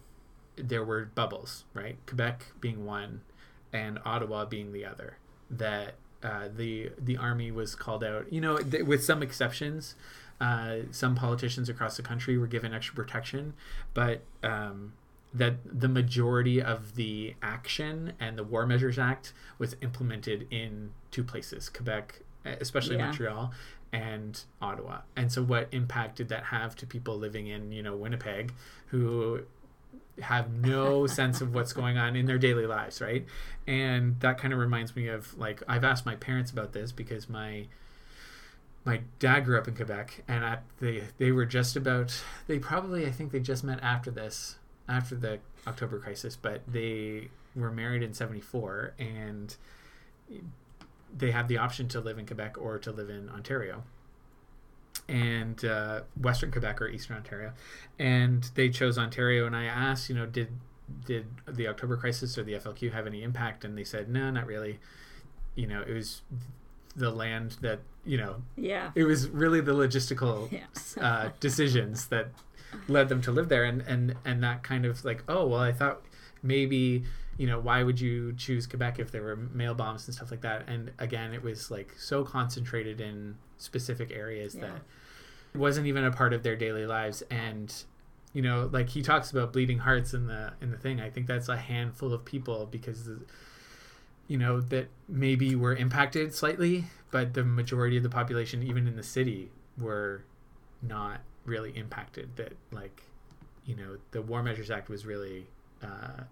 there 0.57 0.83
were 0.83 1.09
bubbles 1.15 1.63
right? 1.73 1.95
Quebec 2.07 2.47
being 2.59 2.85
one 2.85 3.21
and 3.71 3.97
ottawa 4.03 4.43
being 4.43 4.73
the 4.73 4.83
other. 4.83 5.15
That 5.49 5.93
uh, 6.21 6.49
the 6.53 6.91
the 6.97 7.15
army 7.15 7.51
was 7.51 7.73
called 7.73 8.03
out 8.03 8.33
you 8.33 8.41
know 8.41 8.57
th- 8.57 8.83
with 8.83 9.01
some 9.01 9.23
exceptions 9.23 9.95
uh, 10.41 10.77
some 10.91 11.15
politicians 11.15 11.69
across 11.69 11.97
the 11.97 12.03
country 12.03 12.37
were 12.37 12.47
given 12.47 12.73
extra 12.73 12.95
protection 12.95 13.53
but 13.93 14.21
um, 14.43 14.93
that 15.35 15.55
the 15.65 15.89
majority 15.89 16.61
of 16.61 16.95
the 16.95 17.35
action 17.41 18.13
and 18.19 18.37
the 18.37 18.43
War 18.43 18.65
Measures 18.65 18.97
Act 18.97 19.33
was 19.57 19.75
implemented 19.81 20.47
in 20.49 20.91
two 21.11 21.23
places 21.25 21.67
Quebec, 21.67 22.21
especially 22.45 22.95
Yeah. 22.95 23.05
Montreal, 23.07 23.53
and 23.91 24.41
Ottawa. 24.61 24.99
And 25.15 25.31
so, 25.31 25.43
what 25.43 25.67
impact 25.73 26.15
did 26.15 26.29
that 26.29 26.45
have 26.45 26.75
to 26.77 26.87
people 26.87 27.17
living 27.17 27.47
in, 27.47 27.73
you 27.73 27.83
know, 27.83 27.95
Winnipeg 27.97 28.53
who 28.87 29.41
have 30.21 30.53
no 30.53 31.05
sense 31.19 31.41
of 31.41 31.53
what's 31.53 31.73
going 31.73 31.97
on 31.97 32.15
in 32.15 32.27
their 32.27 32.37
daily 32.37 32.65
lives, 32.65 33.01
right? 33.01 33.25
And 33.67 34.17
that 34.21 34.37
kind 34.37 34.53
of 34.53 34.59
reminds 34.59 34.95
me 34.95 35.09
of 35.09 35.37
like, 35.37 35.61
I've 35.67 35.83
asked 35.83 36.05
my 36.05 36.15
parents 36.15 36.49
about 36.49 36.71
this 36.71 36.93
because 36.93 37.27
my 37.27 37.67
my 38.85 39.01
dad 39.17 39.41
grew 39.41 39.57
up 39.57 39.67
in 39.67 39.75
Quebec, 39.75 40.23
and 40.27 40.59
they 40.79 41.03
they 41.17 41.31
were 41.31 41.45
just 41.45 41.75
about 41.75 42.23
they 42.47 42.59
probably 42.59 43.05
I 43.05 43.11
think 43.11 43.31
they 43.31 43.39
just 43.39 43.63
met 43.63 43.79
after 43.81 44.11
this 44.11 44.57
after 44.87 45.15
the 45.15 45.39
October 45.67 45.99
crisis, 45.99 46.35
but 46.35 46.61
they 46.67 47.29
were 47.55 47.71
married 47.71 48.03
in 48.03 48.13
'74, 48.13 48.93
and 48.99 49.55
they 51.15 51.31
had 51.31 51.47
the 51.47 51.57
option 51.57 51.87
to 51.89 51.99
live 51.99 52.19
in 52.19 52.27
Quebec 52.27 52.57
or 52.59 52.77
to 52.77 52.91
live 52.91 53.09
in 53.09 53.27
Ontario, 53.29 53.83
and 55.09 55.65
uh, 55.65 56.01
Western 56.21 56.51
Quebec 56.51 56.79
or 56.79 56.87
Eastern 56.87 57.17
Ontario, 57.17 57.53
and 57.97 58.51
they 58.53 58.69
chose 58.69 58.99
Ontario. 58.99 59.47
And 59.47 59.55
I 59.55 59.65
asked, 59.65 60.09
you 60.09 60.15
know, 60.15 60.27
did 60.27 60.49
did 61.05 61.25
the 61.47 61.67
October 61.67 61.97
crisis 61.97 62.37
or 62.37 62.43
the 62.43 62.53
FLQ 62.53 62.93
have 62.93 63.07
any 63.07 63.23
impact? 63.23 63.65
And 63.65 63.75
they 63.75 63.83
said, 63.83 64.07
no, 64.09 64.29
not 64.29 64.45
really. 64.45 64.79
You 65.55 65.65
know, 65.65 65.81
it 65.81 65.93
was 65.93 66.21
the 66.95 67.09
land 67.09 67.57
that 67.61 67.79
you 68.05 68.17
know 68.17 68.35
Yeah. 68.55 68.91
it 68.95 69.03
was 69.03 69.27
really 69.29 69.61
the 69.61 69.73
logistical 69.73 70.51
Yeah. 70.59 70.65
uh, 71.03 71.29
decisions 71.39 72.07
that 72.07 72.27
led 72.87 73.09
them 73.09 73.21
to 73.21 73.31
live 73.31 73.49
there 73.49 73.63
and 73.63 73.81
and 73.81 74.15
and 74.25 74.43
that 74.43 74.61
kind 74.63 74.85
of 74.85 75.03
like 75.05 75.23
oh 75.27 75.47
well 75.47 75.61
i 75.61 75.71
thought 75.71 76.01
maybe 76.43 77.03
you 77.37 77.47
know 77.47 77.59
why 77.59 77.83
would 77.83 77.99
you 77.99 78.33
choose 78.33 78.67
quebec 78.67 78.99
if 78.99 79.11
there 79.11 79.23
were 79.23 79.35
mail 79.35 79.73
bombs 79.73 80.07
and 80.07 80.15
stuff 80.15 80.29
like 80.31 80.41
that 80.41 80.67
and 80.67 80.91
again 80.99 81.33
it 81.33 81.41
was 81.41 81.71
like 81.71 81.93
so 81.97 82.23
concentrated 82.23 82.99
in 83.01 83.35
specific 83.57 84.11
areas 84.11 84.55
Yeah. 84.55 84.61
that 84.61 84.81
it 85.53 85.57
wasn't 85.57 85.87
even 85.87 86.03
a 86.03 86.11
part 86.11 86.33
of 86.33 86.43
their 86.43 86.55
daily 86.55 86.85
lives 86.85 87.23
and 87.31 87.73
you 88.33 88.41
know 88.41 88.69
like 88.71 88.89
he 88.89 89.01
talks 89.01 89.31
about 89.31 89.53
bleeding 89.53 89.79
hearts 89.79 90.13
in 90.13 90.27
the 90.27 90.53
in 90.61 90.69
the 90.71 90.77
thing 90.77 90.99
i 90.99 91.09
think 91.09 91.27
that's 91.27 91.47
a 91.49 91.57
handful 91.57 92.13
of 92.13 92.25
people 92.25 92.67
because 92.69 93.05
the, 93.05 93.19
you 94.27 94.37
know 94.37 94.59
that 94.61 94.87
maybe 95.07 95.55
were 95.55 95.75
impacted 95.75 96.33
slightly 96.33 96.85
but 97.11 97.33
the 97.33 97.43
majority 97.43 97.97
of 97.97 98.03
the 98.03 98.09
population 98.09 98.63
even 98.63 98.87
in 98.87 98.95
the 98.95 99.03
city 99.03 99.51
were 99.77 100.23
not 100.81 101.21
really 101.45 101.71
impacted 101.77 102.29
that 102.35 102.53
like 102.71 103.03
you 103.65 103.75
know 103.75 103.97
the 104.11 104.21
war 104.21 104.41
measures 104.41 104.71
act 104.71 104.89
was 104.89 105.05
really 105.05 105.45
uh, 105.83 106.23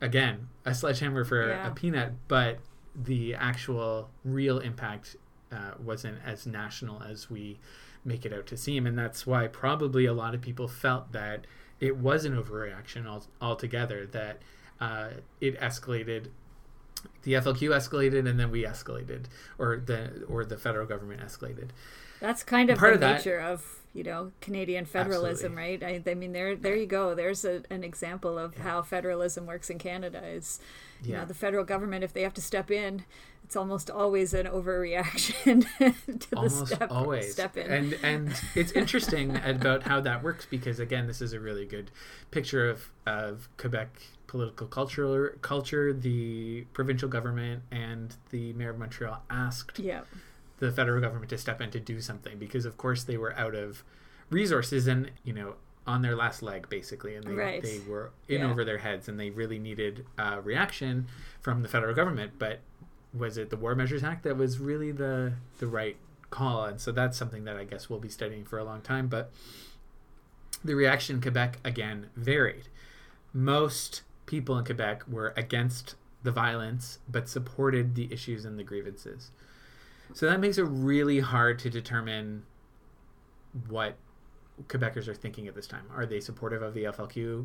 again 0.00 0.48
a 0.64 0.74
sledgehammer 0.74 1.24
for 1.24 1.48
Yeah. 1.48 1.68
a 1.68 1.70
peanut 1.70 2.12
but 2.28 2.58
the 2.94 3.34
actual 3.34 4.10
real 4.24 4.58
impact 4.58 5.16
uh, 5.50 5.72
wasn't 5.82 6.18
as 6.24 6.46
national 6.46 7.02
as 7.02 7.30
we 7.30 7.58
make 8.04 8.24
it 8.26 8.32
out 8.32 8.46
to 8.46 8.56
seem 8.56 8.86
and 8.86 8.98
that's 8.98 9.26
why 9.26 9.46
probably 9.46 10.06
a 10.06 10.12
lot 10.12 10.34
of 10.34 10.40
people 10.40 10.66
felt 10.68 11.12
that 11.12 11.46
it 11.78 11.96
was 11.96 12.24
an 12.24 12.34
overreaction 12.36 13.06
all, 13.06 13.24
altogether 13.40 14.06
that 14.06 14.40
uh, 14.80 15.08
it 15.40 15.58
escalated 15.60 16.26
the 17.22 17.32
FLQ 17.34 17.70
escalated 17.70 18.28
and 18.28 18.38
then 18.38 18.50
we 18.50 18.64
escalated 18.64 19.24
or 19.58 19.76
the 19.84 20.24
or 20.28 20.44
the 20.44 20.56
federal 20.56 20.86
government 20.86 21.20
escalated 21.20 21.68
That's 22.20 22.42
kind 22.42 22.70
of 22.70 22.78
Part 22.78 22.92
the 22.92 22.94
of 22.94 23.00
that- 23.00 23.16
nature 23.18 23.38
of 23.40 23.78
you 23.94 24.02
know 24.02 24.32
Canadian 24.40 24.86
federalism, 24.86 25.54
right? 25.54 25.82
I, 25.82 26.02
I 26.06 26.14
mean, 26.14 26.32
there 26.32 26.56
there 26.56 26.74
you 26.76 26.86
go. 26.86 27.14
There's 27.14 27.44
a, 27.44 27.62
an 27.70 27.84
example 27.84 28.38
of 28.38 28.56
how 28.56 28.80
federalism 28.82 29.44
works 29.46 29.68
in 29.68 29.78
Canada. 29.78 30.26
Is 30.26 30.60
you 31.04 31.12
Yeah. 31.12 31.18
know 31.20 31.24
the 31.26 31.34
federal 31.34 31.64
government, 31.64 32.02
if 32.02 32.12
they 32.14 32.22
have 32.22 32.32
to 32.34 32.40
step 32.40 32.70
in, 32.70 33.04
it's 33.44 33.54
almost 33.54 33.90
always 33.90 34.32
an 34.32 34.46
overreaction 34.46 35.66
to 36.20 36.30
the 36.30 36.48
step 36.66 36.90
always 36.90 37.32
step 37.32 37.56
in. 37.58 37.70
and 37.70 37.98
and 38.02 38.40
it's 38.54 38.72
interesting 38.72 39.36
about 39.44 39.82
how 39.82 40.00
that 40.00 40.22
works 40.22 40.46
because 40.46 40.80
again 40.80 41.06
this 41.06 41.20
is 41.20 41.32
a 41.34 41.40
really 41.40 41.66
good 41.66 41.90
picture 42.30 42.68
of 42.70 42.88
of 43.06 43.48
quebec 43.58 43.90
political 44.32 44.66
culture 44.66 45.36
culture 45.42 45.92
the 45.92 46.62
provincial 46.72 47.06
government 47.06 47.62
and 47.70 48.16
the 48.30 48.54
mayor 48.54 48.70
of 48.70 48.78
montreal 48.78 49.22
asked 49.28 49.78
yeah, 49.78 50.00
the 50.58 50.72
federal 50.72 51.02
government 51.02 51.28
to 51.28 51.36
step 51.36 51.60
in 51.60 51.70
to 51.70 51.78
do 51.78 52.00
something 52.00 52.38
because 52.38 52.64
of 52.64 52.78
course 52.78 53.04
they 53.04 53.18
were 53.18 53.36
out 53.36 53.54
of 53.54 53.84
resources 54.30 54.86
and 54.86 55.10
you 55.22 55.34
know 55.34 55.56
on 55.86 56.00
their 56.00 56.16
last 56.16 56.42
leg 56.42 56.66
basically 56.70 57.14
and 57.14 57.26
they, 57.26 57.32
Right. 57.32 57.62
they 57.62 57.80
were 57.86 58.10
in 58.26 58.40
Yeah. 58.40 58.50
over 58.50 58.64
their 58.64 58.78
heads 58.78 59.06
and 59.06 59.20
they 59.20 59.28
really 59.28 59.58
needed 59.58 60.06
a 60.16 60.40
reaction 60.40 61.08
from 61.42 61.60
the 61.62 61.68
federal 61.68 61.94
government. 61.94 62.32
But 62.38 62.60
was 63.12 63.36
it 63.36 63.50
the 63.50 63.56
war 63.58 63.74
measures 63.74 64.02
act 64.02 64.22
that 64.22 64.38
was 64.38 64.58
really 64.58 64.92
the 64.92 65.34
the 65.58 65.66
right 65.66 65.96
call? 66.30 66.64
And 66.64 66.80
so 66.80 66.90
that's 66.92 67.18
something 67.18 67.44
that 67.44 67.56
i 67.58 67.64
guess 67.64 67.90
we'll 67.90 67.98
be 68.00 68.08
studying 68.08 68.44
for 68.46 68.58
a 68.58 68.64
long 68.64 68.80
time. 68.80 69.08
But 69.08 69.30
the 70.64 70.74
reaction 70.74 71.16
in 71.16 71.20
quebec 71.22 71.58
again 71.64 72.06
varied. 72.16 72.68
Most 73.34 74.02
people 74.32 74.56
in 74.56 74.64
quebec 74.64 75.06
were 75.06 75.34
against 75.36 75.94
the 76.22 76.30
violence, 76.30 77.00
but 77.06 77.28
supported 77.28 77.94
the 77.94 78.10
issues 78.10 78.46
and 78.46 78.58
the 78.58 78.64
grievances. 78.64 79.30
So 80.14 80.24
that 80.24 80.40
makes 80.40 80.56
it 80.56 80.62
really 80.62 81.20
hard 81.20 81.58
to 81.58 81.68
determine 81.68 82.44
what 83.68 83.96
Quebecers 84.68 85.06
are 85.06 85.14
thinking 85.14 85.48
at 85.48 85.54
this 85.54 85.66
time. 85.66 85.84
Are 85.94 86.06
they 86.06 86.18
supportive 86.18 86.62
of 86.62 86.72
the 86.72 86.84
FLQ? 86.84 87.44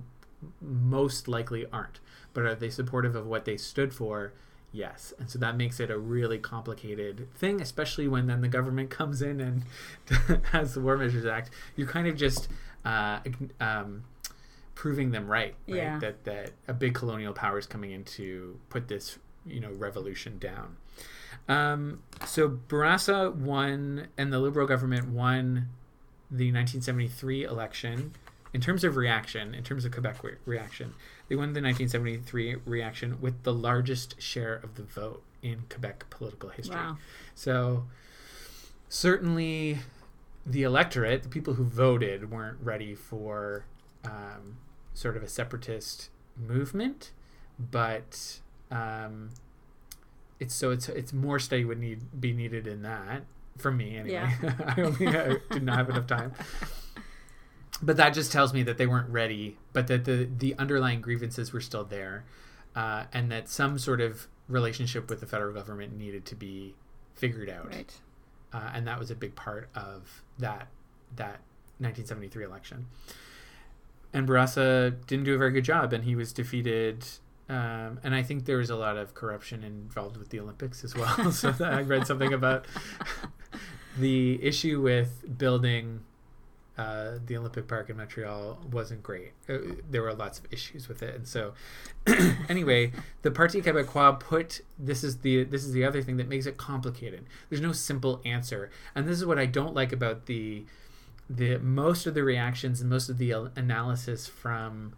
Most 0.61 1.27
likely 1.27 1.65
aren't. 1.73 1.99
But 2.33 2.45
are 2.45 2.55
they 2.55 2.69
supportive 2.69 3.15
of 3.15 3.27
what 3.27 3.43
they 3.43 3.57
stood 3.57 3.93
for? 3.93 4.31
Yes. 4.71 5.13
And 5.19 5.29
so 5.29 5.37
that 5.39 5.57
makes 5.57 5.81
it 5.81 5.91
a 5.91 5.97
really 5.97 6.37
complicated 6.37 7.27
thing, 7.35 7.59
especially 7.59 8.07
when 8.07 8.27
then 8.27 8.39
the 8.39 8.47
government 8.47 8.89
comes 9.01 9.21
in 9.21 9.41
and 9.41 9.63
has 10.51 10.73
the 10.73 10.79
War 10.79 10.97
Measures 10.97 11.25
Act. 11.25 11.49
You're 11.75 11.87
kind 11.87 12.07
of 12.07 12.15
just 12.15 12.47
uh, 12.85 13.19
um, 13.59 14.03
proving 14.77 15.09
them 15.09 15.27
right, 15.27 15.55
right? 15.67 15.75
Yeah. 15.75 15.97
That, 15.97 16.23
that 16.25 16.51
a 16.67 16.73
big 16.73 16.93
colonial 16.93 17.33
power 17.33 17.57
is 17.57 17.65
coming 17.65 17.89
in 17.89 18.03
to 18.03 18.59
put 18.69 18.87
this, 18.87 19.17
you 19.43 19.59
know, 19.59 19.71
revolution 19.71 20.37
down. 20.37 20.77
Um, 21.49 22.03
so 22.27 22.47
Bourassa 22.47 23.33
won, 23.33 24.09
and 24.19 24.31
the 24.31 24.37
Liberal 24.37 24.67
government 24.67 25.09
won 25.09 25.69
the 26.29 26.51
1973 26.51 27.43
election. 27.43 28.13
In 28.53 28.61
terms 28.61 28.83
of 28.83 28.97
reaction, 28.97 29.55
in 29.55 29.63
terms 29.63 29.83
of 29.83 29.91
Quebec 29.91 30.23
re- 30.23 30.35
reaction, 30.45 30.93
they 31.27 31.35
won 31.35 31.53
the 31.53 31.61
1973 31.61 32.57
reaction 32.63 33.19
with 33.19 33.41
the 33.41 33.53
largest 33.53 34.21
share 34.21 34.53
of 34.57 34.75
the 34.75 34.83
vote 34.83 35.23
in 35.41 35.63
Quebec 35.71 36.07
political 36.11 36.49
history. 36.49 36.75
Wow. 36.75 36.97
So 37.33 37.85
certainly 38.89 39.79
the 40.45 40.61
electorate, 40.61 41.23
the 41.23 41.29
people 41.29 41.55
who 41.55 41.63
voted, 41.63 42.29
weren't 42.29 42.59
ready 42.61 42.93
for 42.93 43.65
um, 44.05 44.57
sort 44.97 45.15
of 45.15 45.21
a 45.21 45.27
separatist 45.27 46.09
movement, 46.35 47.11
but 47.59 48.39
um, 48.71 49.29
it's 50.39 50.55
so 50.55 50.71
it's 50.71 50.89
it's 50.89 51.13
more 51.13 51.37
study 51.39 51.63
would 51.65 51.79
need 51.79 52.19
be 52.19 52.33
needed 52.33 52.65
in 52.65 52.81
that 52.81 53.23
for 53.57 53.71
me 53.71 53.95
anyway. 53.97 54.31
I 54.65 54.81
only 54.81 55.07
I 55.07 55.37
did 55.51 55.61
not 55.63 55.77
have 55.77 55.89
enough 55.89 56.07
time. 56.07 56.33
But 57.81 57.97
that 57.97 58.15
just 58.15 58.31
tells 58.31 58.53
me 58.55 58.63
that 58.63 58.77
they 58.79 58.87
weren't 58.87 59.09
ready, 59.09 59.57
but 59.71 59.85
that 59.87 60.05
the 60.05 60.27
the 60.35 60.55
underlying 60.57 60.99
grievances 61.01 61.53
were 61.53 61.61
still 61.61 61.83
there, 61.83 62.25
uh, 62.75 63.03
and 63.13 63.31
that 63.31 63.49
some 63.49 63.77
sort 63.77 64.01
of 64.01 64.27
relationship 64.49 65.09
with 65.11 65.19
the 65.19 65.27
federal 65.27 65.53
government 65.53 65.95
needed 65.95 66.25
to 66.25 66.35
be 66.35 66.73
figured 67.13 67.49
out 67.49 67.67
Right. 67.67 67.93
uh, 68.53 68.69
and 68.73 68.87
that 68.87 68.97
was 68.97 69.11
a 69.11 69.15
big 69.15 69.35
part 69.35 69.69
of 69.75 70.23
that 70.39 70.69
that 71.17 71.41
1973 71.79 72.43
election. 72.45 72.87
And 74.13 74.27
Bourassa 74.27 74.95
didn't 75.05 75.25
do 75.25 75.35
a 75.35 75.37
very 75.37 75.51
good 75.51 75.65
job, 75.65 75.93
and 75.93 76.03
he 76.03 76.15
was 76.15 76.33
defeated. 76.33 77.05
Um, 77.49 77.99
and 78.03 78.13
I 78.13 78.23
think 78.23 78.45
there 78.45 78.57
was 78.57 78.69
a 78.69 78.75
lot 78.75 78.97
of 78.97 79.13
corruption 79.13 79.63
involved 79.63 80.17
with 80.17 80.29
the 80.29 80.39
Olympics 80.39 80.83
as 80.83 80.95
well. 80.95 81.31
so 81.31 81.53
I 81.59 81.81
read 81.81 82.07
something 82.07 82.33
about 82.33 82.65
the 83.97 84.43
issue 84.43 84.81
with 84.81 85.37
building 85.37 86.01
uh, 86.77 87.17
the 87.25 87.35
Olympic 87.35 87.67
Park 87.67 87.89
in 87.89 87.97
Montreal 87.97 88.59
wasn't 88.71 89.01
great. 89.01 89.31
Uh, 89.49 89.57
there 89.89 90.03
were 90.03 90.13
lots 90.13 90.37
of 90.37 90.45
issues 90.51 90.87
with 90.87 91.01
it, 91.01 91.15
and 91.15 91.27
so 91.27 91.53
anyway, 92.49 92.91
the 93.23 93.31
Parti 93.31 93.61
Québécois 93.61 94.19
put 94.19 94.61
this 94.77 95.03
is 95.03 95.19
the 95.19 95.43
this 95.43 95.63
is 95.63 95.71
the 95.71 95.83
other 95.83 96.03
thing 96.03 96.17
that 96.17 96.27
makes 96.27 96.45
it 96.45 96.57
complicated. 96.57 97.25
There's 97.49 97.61
no 97.61 97.71
simple 97.71 98.21
answer, 98.25 98.69
and 98.93 99.07
this 99.07 99.17
is 99.17 99.25
what 99.25 99.39
I 99.39 99.47
don't 99.47 99.73
like 99.73 99.91
about 99.91 100.27
the 100.27 100.65
the 101.29 101.57
most 101.59 102.05
of 102.07 102.13
the 102.13 102.23
reactions 102.23 102.81
and 102.81 102.89
most 102.89 103.09
of 103.09 103.17
the 103.17 103.31
analysis 103.55 104.27
from 104.27 104.93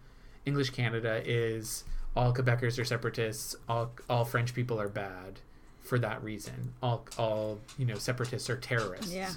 English 0.45 0.69
Canada 0.71 1.21
is 1.25 1.83
all 2.15 2.33
Quebecers 2.33 2.77
are 2.79 2.85
separatists, 2.85 3.55
all 3.67 3.91
all 4.09 4.25
French 4.25 4.53
people 4.53 4.79
are 4.79 4.89
bad 4.89 5.39
for 5.81 5.97
that 5.99 6.23
reason. 6.23 6.73
All 6.83 7.05
all 7.17 7.59
you 7.77 7.85
know 7.85 7.95
separatists 7.95 8.49
are 8.49 8.57
terrorists 8.57 9.13
Yeah. 9.13 9.31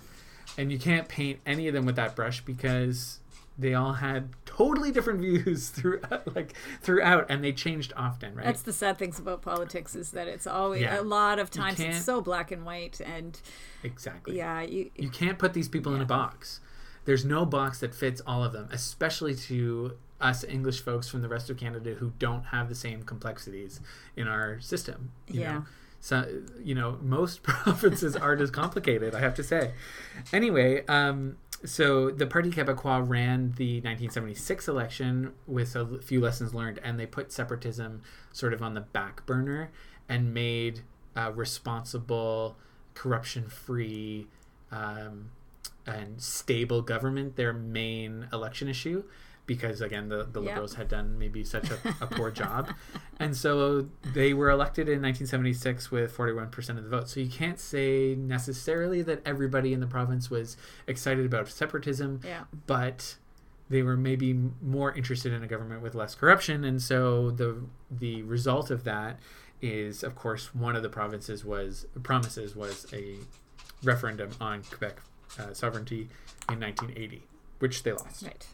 and 0.58 0.70
you 0.72 0.78
can't 0.78 1.08
paint 1.08 1.40
any 1.46 1.68
of 1.68 1.74
them 1.74 1.86
with 1.86 1.96
that 1.96 2.14
brush 2.16 2.40
because 2.44 3.18
they 3.58 3.74
all 3.74 3.92
had 3.94 4.30
totally 4.46 4.90
different 4.90 5.20
views 5.26 5.68
throughout 5.68 6.34
like 6.34 6.54
throughout 6.80 7.26
and 7.30 7.44
they 7.44 7.52
changed 7.52 7.92
often 7.96 8.34
right 8.34 8.44
That's 8.46 8.62
the 8.62 8.72
sad 8.72 8.98
things 8.98 9.18
about 9.18 9.42
politics 9.42 9.94
is 9.94 10.10
that 10.12 10.26
it's 10.28 10.46
always 10.46 10.82
Yeah. 10.82 11.00
a 11.00 11.02
lot 11.02 11.38
of 11.38 11.50
times 11.50 11.78
it's 11.80 12.02
so 12.04 12.20
black 12.22 12.50
and 12.50 12.64
white 12.64 13.00
and 13.04 13.38
exactly 13.82 14.36
yeah, 14.38 14.62
you, 14.62 14.90
you 14.96 15.10
can't 15.10 15.38
put 15.38 15.52
these 15.52 15.68
people 15.68 15.94
in 15.94 16.00
a 16.00 16.06
box 16.06 16.60
there's 17.04 17.24
no 17.24 17.44
box 17.44 17.80
that 17.80 17.94
fits 17.94 18.20
all 18.26 18.42
of 18.44 18.52
them 18.52 18.68
especially 18.72 19.34
to 19.34 19.96
us 20.20 20.44
english 20.44 20.80
folks 20.80 21.08
from 21.08 21.20
the 21.22 21.28
rest 21.28 21.50
of 21.50 21.56
canada 21.56 21.94
who 21.94 22.12
don't 22.18 22.44
have 22.46 22.68
the 22.68 22.74
same 22.74 23.02
complexities 23.02 23.80
in 24.16 24.28
our 24.28 24.60
system 24.60 25.10
you 25.28 25.40
Yeah. 25.40 25.52
know 25.52 25.64
so 26.00 26.28
you 26.62 26.74
know 26.74 26.98
most 27.02 27.42
provinces 27.44 28.14
aren't 28.16 28.40
as 28.40 28.50
complicated 28.50 29.14
i 29.14 29.20
have 29.20 29.34
to 29.34 29.42
say 29.42 29.72
anyway 30.32 30.84
um 30.86 31.36
so 31.64 32.10
the 32.10 32.26
Parti 32.26 32.50
Québécois 32.50 33.08
ran 33.08 33.52
the 33.56 33.74
1976 33.76 34.66
election 34.66 35.32
with 35.46 35.76
a 35.76 36.00
few 36.02 36.20
lessons 36.20 36.52
learned, 36.52 36.80
and 36.82 36.98
they 36.98 37.06
put 37.06 37.30
separatism 37.30 38.02
sort 38.32 38.52
of 38.52 38.60
on 38.62 38.74
the 38.74 38.80
back 38.80 39.24
burner 39.26 39.70
and 40.08 40.34
made 40.34 40.80
uh, 41.14 41.30
responsible, 41.32 42.56
corruption-free, 42.94 44.26
um, 44.70 45.30
and 45.86 46.20
stable 46.20 46.82
government 46.82 47.36
their 47.36 47.52
main 47.52 48.28
election 48.32 48.68
issue. 48.68 49.04
Because 49.44 49.80
again, 49.80 50.08
the, 50.08 50.22
the 50.24 50.40
Yep. 50.40 50.50
liberals 50.50 50.74
had 50.74 50.86
done 50.88 51.18
maybe 51.18 51.42
such 51.42 51.68
a, 51.70 51.74
a 52.00 52.06
poor 52.06 52.30
job, 52.42 52.70
and 53.18 53.36
so 53.36 53.88
they 54.14 54.32
were 54.32 54.48
elected 54.50 54.88
in 54.88 55.02
1976 55.02 55.90
with 55.90 56.16
41% 56.16 56.68
of 56.78 56.84
the 56.84 56.88
vote. 56.88 57.08
So 57.08 57.18
you 57.18 57.28
can't 57.28 57.58
say 57.58 58.14
necessarily 58.14 59.02
that 59.02 59.20
everybody 59.26 59.72
in 59.72 59.80
the 59.80 59.88
province 59.88 60.30
was 60.30 60.56
excited 60.86 61.26
about 61.26 61.48
separatism, 61.48 62.20
yeah. 62.24 62.44
but 62.68 63.16
they 63.68 63.82
were 63.82 63.96
maybe 63.96 64.32
more 64.62 64.92
interested 64.94 65.32
in 65.32 65.42
a 65.42 65.48
government 65.48 65.82
with 65.82 65.96
less 65.96 66.14
corruption. 66.14 66.62
And 66.64 66.80
so 66.80 67.32
the 67.32 67.64
the 67.90 68.22
result 68.22 68.70
of 68.70 68.84
that 68.84 69.18
is, 69.60 70.04
of 70.04 70.14
course, 70.14 70.54
one 70.54 70.76
of 70.76 70.82
the 70.84 70.88
provinces 70.88 71.44
was 71.44 71.86
promises 72.04 72.54
was 72.54 72.86
a 72.92 73.16
referendum 73.82 74.30
on 74.40 74.62
Quebec 74.62 75.00
uh, 75.38 75.52
sovereignty 75.54 76.08
in 76.50 76.60
1980, 76.60 77.22
which 77.58 77.82
they 77.82 77.92
lost 77.92 78.22
Right. 78.24 78.46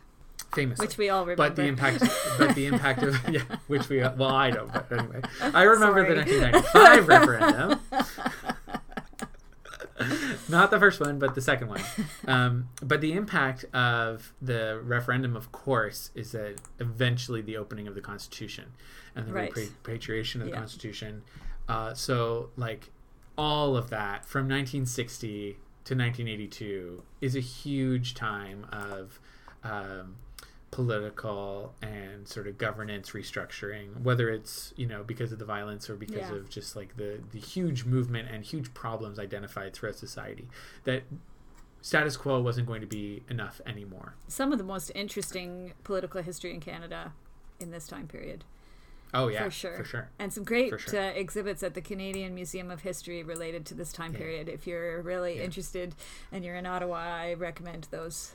famously 0.55 0.87
Which 0.87 0.97
we 0.99 1.09
all 1.11 1.25
remember. 1.27 1.43
but 1.49 1.57
the 1.57 1.65
impact 1.65 2.05
but 2.39 2.55
the 2.55 2.67
impact 2.67 3.03
of 3.03 3.17
yeah 3.29 3.43
which 3.67 3.89
we 3.89 3.99
well 4.01 4.25
i 4.35 4.51
don't 4.51 4.73
but 4.73 4.91
anyway 4.93 5.21
i 5.41 5.63
remember 5.75 6.03
the 6.09 6.15
1995 6.21 7.09
referendum 7.15 7.81
not 10.49 10.71
the 10.71 10.79
first 10.79 11.01
one 11.01 11.19
but 11.19 11.35
the 11.35 11.41
second 11.41 11.69
one 11.69 11.81
um, 12.27 12.69
but 12.83 13.01
the 13.01 13.13
impact 13.13 13.65
of 13.75 14.33
the 14.41 14.81
referendum 14.85 15.37
of 15.37 15.51
course 15.53 16.11
is 16.15 16.33
that 16.33 16.55
eventually 16.79 17.41
the 17.43 17.57
opening 17.57 17.89
of 17.89 17.95
the 17.95 18.01
constitution 18.01 18.67
and 19.17 19.27
the 19.27 19.33
Right. 19.33 19.55
repatriation 19.55 20.41
of 20.41 20.47
the 20.47 20.53
Yeah. 20.53 20.59
constitution 20.61 21.23
uh, 21.69 21.95
so 21.95 22.51
like 22.57 22.91
all 23.37 23.77
of 23.77 23.91
that 23.91 24.25
from 24.25 24.43
1960 24.49 25.59
to 25.89 25.95
1982 25.95 27.03
is 27.23 27.35
a 27.35 27.41
huge 27.41 28.15
time 28.15 28.67
of 28.71 29.19
um, 29.65 30.17
political 30.71 31.73
and 31.81 32.29
sort 32.29 32.47
of 32.47 32.59
governance 32.59 33.11
restructuring, 33.11 34.03
whether 34.03 34.29
it's 34.29 34.75
you 34.77 34.87
know 34.87 35.03
because 35.03 35.33
of 35.33 35.39
the 35.39 35.47
violence 35.47 35.89
or 35.89 35.97
because 35.97 36.29
Yeah. 36.31 36.37
of 36.37 36.51
just 36.51 36.77
like 36.77 36.97
the 36.99 37.21
the 37.33 37.39
huge 37.39 37.87
movement 37.87 38.29
and 38.31 38.45
huge 38.45 38.75
problems 38.75 39.19
identified 39.19 39.73
throughout 39.73 39.97
society 39.97 40.47
that 40.85 41.05
status 41.81 42.19
quo 42.19 42.39
wasn't 42.43 42.67
going 42.67 42.83
to 42.83 42.87
be 42.87 43.23
enough 43.31 43.63
anymore. 43.65 44.15
Some 44.27 44.53
of 44.53 44.59
the 44.59 44.65
most 44.65 44.93
interesting 44.95 45.73
political 45.85 46.21
history 46.23 46.53
in 46.53 46.61
Canada 46.61 47.13
in 47.61 47.71
this 47.71 47.87
time 47.87 48.09
period. 48.09 48.45
Oh 49.15 49.29
yeah, 49.29 49.45
for 49.45 49.51
sure. 49.51 49.77
for 49.77 49.85
sure. 49.85 50.11
And 50.19 50.33
some 50.33 50.45
great 50.45 50.79
sure. 50.81 51.01
uh, 51.01 51.11
exhibits 51.11 51.63
at 51.63 51.75
the 51.75 51.81
Canadian 51.81 52.35
Museum 52.35 52.71
of 52.71 52.81
History 52.83 53.23
related 53.23 53.65
to 53.67 53.75
this 53.75 53.93
time 53.93 54.13
Yeah. 54.13 54.19
period. 54.19 54.49
If 54.49 54.67
you're 54.67 55.01
really 55.03 55.37
Yeah. 55.39 55.45
interested 55.45 55.95
and 56.31 56.45
you're 56.45 56.57
in 56.57 56.67
Ottawa, 56.67 56.97
I 56.99 57.35
recommend 57.35 57.89
those. 57.91 58.35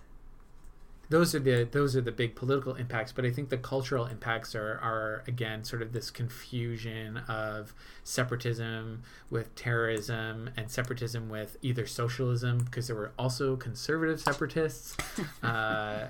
Those 1.13 1.35
are 1.35 1.39
the 1.39 1.67
those 1.71 1.95
are 1.95 2.01
the 2.01 2.11
big 2.11 2.33
political 2.33 2.73
impacts 2.73 3.11
but 3.11 3.23
i 3.23 3.29
think 3.29 3.49
the 3.49 3.57
cultural 3.57 4.07
impacts 4.07 4.55
are 4.55 4.79
are 4.81 5.23
again 5.27 5.63
sort 5.63 5.83
of 5.83 5.93
this 5.93 6.09
confusion 6.09 7.17
of 7.27 7.75
separatism 8.03 9.03
with 9.29 9.53
terrorism 9.53 10.49
and 10.57 10.71
separatism 10.71 11.29
with 11.29 11.55
either 11.61 11.85
socialism 11.85 12.57
because 12.57 12.87
there 12.87 12.95
were 12.95 13.11
also 13.19 13.55
conservative 13.55 14.19
separatists 14.19 14.97
uh, 15.43 16.07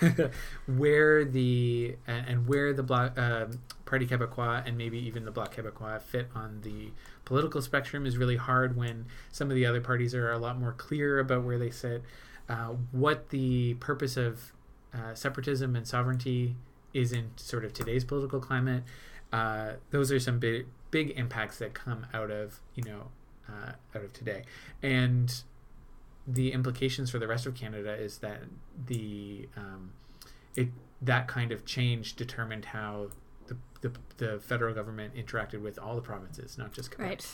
where 0.66 1.24
the 1.24 1.94
and, 2.08 2.26
and 2.26 2.48
where 2.48 2.72
the 2.72 2.82
bloc 2.82 3.16
um, 3.16 3.60
party 3.84 4.04
québécois 4.04 4.66
and 4.66 4.76
maybe 4.76 4.98
even 4.98 5.24
the 5.24 5.30
bloc 5.30 5.54
québécois 5.54 6.02
fit 6.02 6.26
on 6.34 6.60
the 6.62 6.90
political 7.24 7.62
spectrum 7.62 8.04
is 8.04 8.16
really 8.16 8.36
hard 8.36 8.76
when 8.76 9.06
some 9.30 9.48
of 9.48 9.54
the 9.54 9.64
other 9.64 9.80
parties 9.80 10.12
are 10.12 10.32
a 10.32 10.38
lot 10.38 10.58
more 10.58 10.72
clear 10.72 11.20
about 11.20 11.44
where 11.44 11.56
they 11.56 11.70
sit 11.70 12.02
uh, 12.50 12.74
what 12.90 13.30
the 13.30 13.74
purpose 13.74 14.16
of 14.16 14.52
uh, 14.92 15.14
separatism 15.14 15.76
and 15.76 15.86
sovereignty 15.86 16.56
is 16.92 17.12
in 17.12 17.30
sort 17.36 17.64
of 17.64 17.72
today's 17.72 18.04
political 18.04 18.40
climate. 18.40 18.82
Uh, 19.32 19.74
those 19.90 20.10
are 20.10 20.18
some 20.18 20.40
big 20.40 20.66
big 20.90 21.10
impacts 21.16 21.58
that 21.58 21.72
come 21.72 22.04
out 22.12 22.32
of 22.32 22.58
you 22.74 22.82
know 22.82 23.08
uh, 23.48 23.72
out 23.94 24.04
of 24.04 24.12
today, 24.12 24.42
and 24.82 25.42
the 26.26 26.52
implications 26.52 27.10
for 27.10 27.20
the 27.20 27.28
rest 27.28 27.46
of 27.46 27.54
Canada 27.54 27.94
is 27.94 28.18
that 28.18 28.40
the 28.86 29.48
um, 29.56 29.92
it 30.56 30.70
that 31.00 31.28
kind 31.28 31.52
of 31.52 31.64
change 31.64 32.16
determined 32.16 32.66
how 32.66 33.10
the, 33.46 33.56
the, 33.80 33.92
the 34.18 34.40
federal 34.40 34.74
government 34.74 35.14
interacted 35.14 35.62
with 35.62 35.78
all 35.78 35.94
the 35.94 36.02
provinces, 36.02 36.58
not 36.58 36.72
just 36.72 36.90
Quebec. 36.90 37.08
Right. 37.08 37.26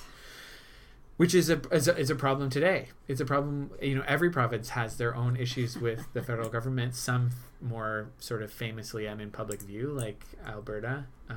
Which 1.17 1.35
is 1.35 1.49
a, 1.49 1.61
is 1.73 1.89
a 1.89 1.97
is 1.97 2.11
a 2.11 2.15
problem 2.15 2.51
today. 2.51 2.89
It's 3.09 3.21
a 3.21 3.25
problem. 3.25 3.71
You 3.81 3.95
know, 3.95 4.05
every 4.07 4.29
province 4.31 4.71
has 4.71 4.99
their 4.99 5.17
own 5.17 5.37
issues 5.37 5.79
with 5.79 6.07
the 6.13 6.23
federal 6.23 6.51
government. 6.51 6.95
Some 6.95 7.31
more 7.63 8.11
sort 8.19 8.43
of 8.43 8.53
famously 8.53 9.07
and 9.07 9.21
in 9.23 9.31
public 9.31 9.63
view, 9.63 9.89
like 9.89 10.23
Alberta 10.47 11.07
uh, 11.31 11.35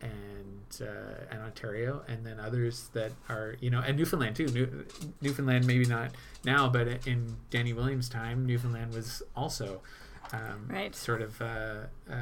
and 0.00 0.64
uh, 0.80 1.26
and 1.30 1.42
Ontario, 1.42 2.02
and 2.08 2.24
then 2.24 2.40
others 2.40 2.88
that 2.94 3.12
are 3.28 3.56
you 3.60 3.68
know, 3.68 3.80
and 3.86 3.98
Newfoundland 3.98 4.36
too. 4.36 4.46
New, 4.46 4.86
Newfoundland 5.20 5.66
maybe 5.66 5.84
not 5.84 6.12
now, 6.44 6.70
but 6.70 7.06
in 7.06 7.36
Danny 7.50 7.74
Williams' 7.74 8.08
time, 8.08 8.46
Newfoundland 8.46 8.94
was 8.94 9.22
also 9.36 9.82
um, 10.32 10.66
Right. 10.68 10.94
sort 10.94 11.20
of 11.20 11.42
uh, 11.42 11.74
uh, 12.10 12.14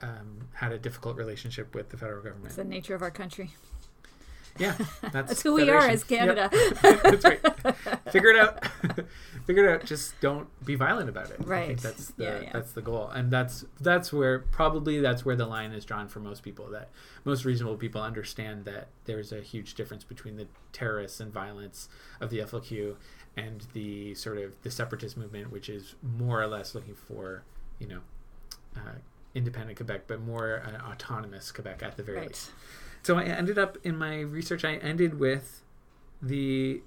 um, 0.00 0.48
had 0.54 0.72
a 0.72 0.78
difficult 0.78 1.16
relationship 1.18 1.74
with 1.74 1.90
the 1.90 1.98
federal 1.98 2.22
government. 2.22 2.46
It's 2.46 2.56
the 2.56 2.64
nature 2.64 2.94
of 2.94 3.02
our 3.02 3.10
country. 3.10 3.50
Yeah, 4.58 4.74
that's, 5.02 5.12
That's 5.12 5.42
who 5.42 5.54
we 5.54 5.68
are 5.70 5.78
as 5.88 6.04
Canada. 6.04 6.48
Yep. 6.52 7.02
that's 7.02 7.24
right. 7.24 7.40
Figure 8.12 8.30
it 8.30 8.36
out. 8.38 8.64
Figure 9.46 9.66
it 9.68 9.74
out. 9.82 9.84
Just 9.86 10.18
don't 10.20 10.48
be 10.64 10.74
violent 10.74 11.08
about 11.08 11.30
it. 11.30 11.36
I 11.40 11.44
Right. 11.44 11.66
think 11.68 11.80
that's 11.82 12.10
the 12.12 12.24
Yeah, 12.24 12.40
yeah. 12.40 12.50
that's 12.52 12.72
the 12.72 12.82
goal, 12.82 13.08
and 13.08 13.30
that's 13.30 13.64
that's 13.80 14.12
where 14.12 14.38
probably 14.40 15.00
that's 15.00 15.24
where 15.24 15.36
the 15.36 15.46
line 15.46 15.72
is 15.72 15.84
drawn 15.84 16.08
for 16.08 16.20
most 16.20 16.42
people. 16.42 16.68
That 16.70 16.90
most 17.24 17.44
reasonable 17.44 17.76
people 17.76 18.00
understand 18.00 18.64
that 18.64 18.88
there's 19.04 19.32
a 19.32 19.40
huge 19.40 19.74
difference 19.74 20.04
between 20.04 20.36
the 20.36 20.46
terrorists 20.72 21.20
and 21.20 21.32
violence 21.32 21.88
of 22.20 22.30
the 22.30 22.38
FLQ 22.40 22.96
and 23.36 23.66
the 23.72 24.14
sort 24.14 24.38
of 24.38 24.60
the 24.62 24.70
separatist 24.70 25.16
movement, 25.16 25.50
which 25.52 25.68
is 25.68 25.94
more 26.02 26.40
or 26.42 26.46
less 26.46 26.74
looking 26.74 26.94
for 26.94 27.42
you 27.78 27.86
know. 27.88 28.00
Uh, 28.76 28.80
independent 29.34 29.76
Quebec, 29.76 30.02
but 30.06 30.18
more 30.20 30.62
uh, 30.66 30.90
autonomous 30.90 31.52
Quebec 31.52 31.82
at 31.82 31.96
the 31.98 32.02
very 32.02 32.18
Right. 32.18 32.28
least. 32.28 32.50
So 33.06 33.16
I 33.18 33.22
ended 33.22 33.56
up 33.56 33.78
in 33.84 33.96
my 33.96 34.18
research. 34.18 34.64
I 34.64 34.78
ended 34.78 35.20
with 35.20 35.62
the 36.20 36.80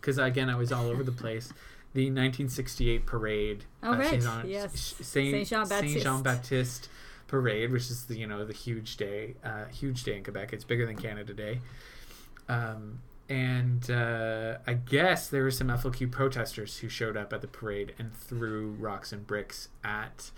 because 0.00 0.18
again 0.18 0.50
I 0.50 0.56
was 0.56 0.72
all 0.72 0.88
over 0.88 1.04
the 1.04 1.12
place. 1.24 1.52
The 1.92 2.06
1968 2.06 3.06
parade. 3.06 3.64
Oh, 3.80 3.92
uh, 3.92 3.98
right. 3.98 4.10
Saint-Jean- 4.20 4.48
Yes. 4.50 4.96
Saint, 5.00 5.46
Saint 5.46 5.46
Jean 5.46 5.68
Baptiste. 5.68 6.24
Baptiste 6.24 6.88
parade, 7.28 7.70
which 7.70 7.82
is 7.88 8.06
the 8.06 8.16
you 8.16 8.26
know 8.26 8.44
the 8.44 8.52
huge 8.52 8.96
day, 8.96 9.36
uh, 9.44 9.66
huge 9.66 10.02
day 10.02 10.16
in 10.16 10.24
Quebec. 10.24 10.52
It's 10.52 10.64
bigger 10.64 10.86
than 10.86 10.96
Canada 10.96 11.32
Day. 11.32 11.60
Um, 12.48 12.98
and 13.28 13.88
uh, 13.88 14.58
I 14.66 14.74
guess 14.74 15.28
there 15.28 15.44
were 15.44 15.52
some 15.52 15.68
FLQ 15.68 16.10
protesters 16.10 16.78
who 16.78 16.88
showed 16.88 17.16
up 17.16 17.32
at 17.32 17.42
the 17.42 17.46
parade 17.46 17.94
and 17.96 18.12
threw 18.12 18.72
rocks 18.72 19.12
and 19.12 19.24
bricks 19.24 19.68
at 19.84 20.32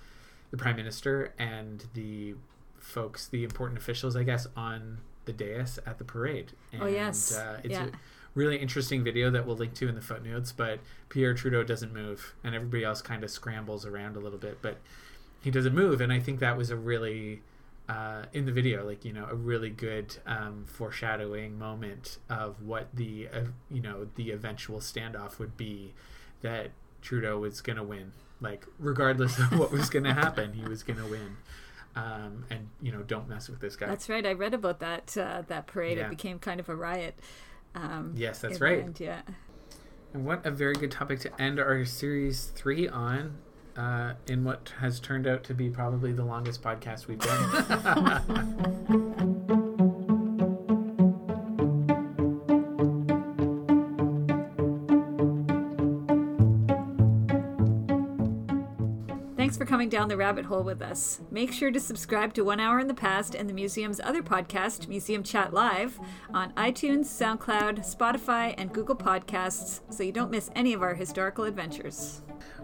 the 0.51 0.59
prime 0.59 0.77
minister 0.77 1.33
and 1.39 1.87
the 1.95 2.35
folks, 2.87 3.27
the 3.27 3.45
important 3.45 3.79
officials, 3.79 4.17
I 4.17 4.23
guess, 4.23 4.47
on 4.57 4.99
the 5.25 5.33
dais 5.33 5.79
at 5.87 5.99
the 5.99 6.05
parade. 6.05 6.53
And, 6.73 6.83
Oh, 6.83 6.87
yes. 6.87 7.35
uh, 7.37 7.61
it's 7.65 7.73
Yeah. 7.73 7.87
a 7.87 7.91
really 8.35 8.57
interesting 8.59 9.03
video 9.03 9.29
that 9.31 9.47
we'll 9.47 9.57
link 9.57 9.75
to 9.75 9.89
in 9.89 9.95
the 9.95 10.01
footnotes. 10.01 10.53
But 10.53 10.81
Pierre 11.09 11.35
Trudeau 11.35 11.65
doesn't 11.65 11.93
move, 11.93 12.35
and 12.45 12.55
everybody 12.55 12.85
else 12.85 13.03
kind 13.03 13.25
of 13.25 13.31
scrambles 13.31 13.85
around 13.85 14.17
a 14.17 14.21
little 14.21 14.39
bit, 14.39 14.59
but 14.63 14.79
he 15.41 15.51
doesn't 15.51 15.75
move. 15.75 16.01
And 16.01 16.13
I 16.13 16.21
think 16.21 16.39
that 16.41 16.57
was 16.57 16.71
a 16.71 16.77
really 16.77 17.43
uh, 17.89 18.25
in 18.33 18.47
the 18.47 18.53
video, 18.53 18.85
like 18.85 19.05
you 19.05 19.13
know, 19.13 19.27
a 19.31 19.35
really 19.37 19.71
good 19.71 20.17
um, 20.27 20.65
foreshadowing 20.67 21.57
moment 21.57 22.19
of 22.29 22.61
what 22.63 22.89
the 22.95 23.29
uh, 23.33 23.41
you 23.71 23.81
know 23.81 24.09
the 24.17 24.31
eventual 24.33 24.81
standoff 24.81 25.39
would 25.39 25.57
be. 25.57 25.93
That 26.43 26.71
Trudeau 27.01 27.39
was 27.39 27.61
going 27.61 27.77
to 27.77 27.83
win, 27.85 28.11
like 28.41 28.67
regardless 28.81 29.39
of 29.39 29.57
what 29.59 29.71
was 29.73 29.89
going 29.89 30.05
to 30.13 30.15
happen, 30.15 30.53
he 30.55 30.69
was 30.69 30.83
going 30.83 30.99
to 30.99 31.07
win. 31.07 31.37
Um, 31.97 32.45
and 32.51 32.69
you 32.81 32.93
know, 32.93 33.03
don't 33.03 33.29
mess 33.29 33.49
with 33.49 33.61
this 33.61 33.75
guy. 33.75 33.87
That's 33.87 34.09
right. 34.09 34.25
I 34.25 34.35
read 34.35 34.55
about 34.55 34.81
that 34.81 35.17
uh, 35.17 35.43
that 35.49 35.67
parade. 35.67 35.99
Yeah. 35.99 36.07
It 36.07 36.11
became 36.11 36.39
kind 36.39 36.61
of 36.61 36.69
a 36.69 36.77
riot. 36.77 37.19
Um, 37.75 38.13
yes, 38.15 38.41
that's 38.41 38.61
right. 38.61 38.81
end, 38.81 39.01
yeah. 39.01 39.23
And 40.13 40.25
what 40.25 40.45
a 40.47 40.51
very 40.51 40.75
good 40.75 40.91
topic 40.91 41.21
to 41.21 41.43
end 41.43 41.59
our 41.59 41.85
series 41.85 42.47
three 42.55 42.89
on. 42.89 43.39
Uh, 43.77 44.15
in 44.27 44.43
what 44.43 44.73
has 44.81 44.99
turned 44.99 45.27
out 45.27 45.45
to 45.45 45.53
be 45.53 45.69
probably 45.69 46.11
the 46.11 46.25
longest 46.25 46.63
podcast 46.63 47.09
we've 47.09 47.19
done. 47.19 48.13
Thanks 59.47 59.57
for 59.57 59.65
coming 59.65 59.89
down 59.89 60.09
the 60.09 60.17
rabbit 60.17 60.45
hole 60.45 60.65
with 60.65 60.83
us. 60.83 61.21
Make 61.31 61.53
sure 61.53 61.71
to 61.71 61.79
subscribe 61.79 62.35
to 62.35 62.43
One 62.43 62.59
Hour 62.59 62.81
in 62.81 62.89
the 62.89 62.95
Past 62.95 63.37
and 63.37 63.49
the 63.49 63.55
museum's 63.55 64.01
other 64.01 64.21
podcast, 64.21 64.89
Museum 64.89 65.23
Chat 65.23 65.55
Live, 65.55 66.01
on 66.35 66.53
iTunes, 66.55 67.05
SoundCloud, 67.05 67.79
Spotify, 67.79 68.57
and 68.59 68.73
Google 68.73 68.97
Podcasts 68.97 69.83
so 69.89 70.03
you 70.03 70.11
don't 70.11 70.33
miss 70.33 70.51
any 70.57 70.73
of 70.73 70.83
our 70.83 70.95
historical 70.95 71.45
adventures. 71.45 72.23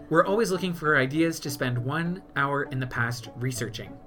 We're 0.09 0.25
always 0.25 0.51
looking 0.51 0.73
for 0.73 0.97
ideas 0.97 1.39
to 1.39 1.49
spend 1.49 1.77
one 1.77 2.21
hour 2.35 2.63
in 2.63 2.81
the 2.81 2.87
past 2.87 3.29
researching. 3.37 3.97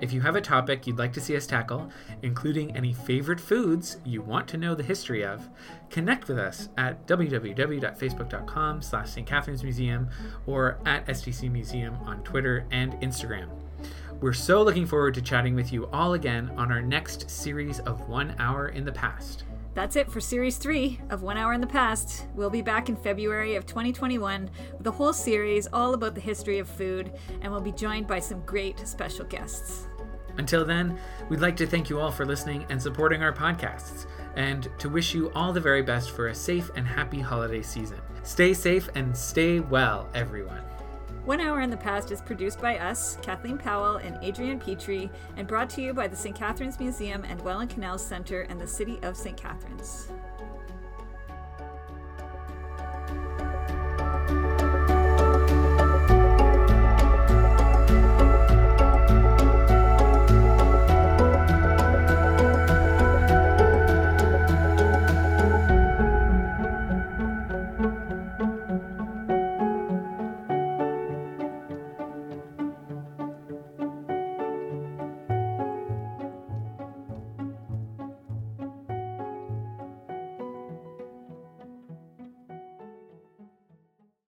If 0.00 0.12
you 0.12 0.20
have 0.20 0.36
a 0.36 0.40
topic 0.40 0.86
you'd 0.86 0.98
like 0.98 1.12
to 1.14 1.20
see 1.20 1.36
us 1.36 1.46
tackle, 1.46 1.90
including 2.22 2.76
any 2.76 2.92
favorite 2.92 3.40
foods 3.40 3.96
you 4.04 4.20
want 4.20 4.46
to 4.48 4.58
know 4.58 4.74
the 4.74 4.82
history 4.82 5.24
of, 5.24 5.48
connect 5.88 6.28
with 6.28 6.38
us 6.38 6.68
at 6.76 7.06
www.facebook.com 7.06 8.82
slash 8.82 9.10
St. 9.10 9.26
Catharines 9.26 9.62
Museum 9.62 10.10
or 10.46 10.78
at 10.84 11.06
STC 11.06 11.50
Museum 11.50 11.96
on 12.04 12.22
Twitter 12.24 12.66
and 12.70 12.92
Instagram. 13.00 13.48
We're 14.20 14.34
so 14.34 14.62
looking 14.62 14.86
forward 14.86 15.14
to 15.14 15.22
chatting 15.22 15.54
with 15.54 15.72
you 15.72 15.86
all 15.86 16.14
again 16.14 16.50
on 16.56 16.70
our 16.70 16.82
next 16.82 17.30
series 17.30 17.80
of 17.80 18.06
One 18.08 18.34
Hour 18.38 18.68
in 18.68 18.84
the 18.84 18.92
Past. 18.92 19.44
That's 19.76 19.94
it 19.94 20.10
for 20.10 20.22
Series 20.22 20.56
3 20.56 21.00
of 21.10 21.22
One 21.22 21.36
Hour 21.36 21.52
in 21.52 21.60
the 21.60 21.66
Past. 21.66 22.28
We'll 22.34 22.48
be 22.48 22.62
back 22.62 22.88
in 22.88 22.96
February 22.96 23.56
of 23.56 23.66
2021 23.66 24.48
with 24.78 24.86
a 24.86 24.90
whole 24.90 25.12
series 25.12 25.68
all 25.70 25.92
about 25.92 26.14
the 26.14 26.20
history 26.22 26.58
of 26.58 26.66
food, 26.66 27.12
and 27.42 27.52
we'll 27.52 27.60
be 27.60 27.72
joined 27.72 28.06
by 28.06 28.18
some 28.18 28.40
great 28.46 28.88
special 28.88 29.26
guests. 29.26 29.86
Until 30.38 30.64
then, 30.64 30.98
we'd 31.28 31.40
like 31.40 31.56
to 31.56 31.66
thank 31.66 31.90
you 31.90 32.00
all 32.00 32.10
for 32.10 32.24
listening 32.24 32.64
and 32.70 32.80
supporting 32.80 33.22
our 33.22 33.34
podcasts, 33.34 34.06
and 34.34 34.66
to 34.78 34.88
wish 34.88 35.12
you 35.14 35.30
all 35.34 35.52
the 35.52 35.60
very 35.60 35.82
best 35.82 36.10
for 36.12 36.28
a 36.28 36.34
safe 36.34 36.70
and 36.74 36.86
happy 36.86 37.20
holiday 37.20 37.60
season. 37.60 38.00
Stay 38.22 38.54
safe 38.54 38.88
and 38.94 39.14
stay 39.14 39.60
well, 39.60 40.08
everyone. 40.14 40.62
One 41.26 41.40
Hour 41.40 41.60
in 41.60 41.70
the 41.70 41.76
Past 41.76 42.12
is 42.12 42.20
produced 42.20 42.60
by 42.60 42.78
us, 42.78 43.18
Kathleen 43.20 43.58
Powell 43.58 43.96
and 43.96 44.16
Adrian 44.22 44.60
Petry, 44.60 45.10
and 45.36 45.48
brought 45.48 45.68
to 45.70 45.82
you 45.82 45.92
by 45.92 46.06
the 46.06 46.14
St. 46.14 46.36
Catharines 46.36 46.78
Museum 46.78 47.24
and 47.24 47.42
Welland 47.42 47.70
Canal 47.70 47.98
Center 47.98 48.42
and 48.42 48.60
the 48.60 48.66
City 48.68 49.00
of 49.02 49.16
St. 49.16 49.36
Catharines. 49.36 50.08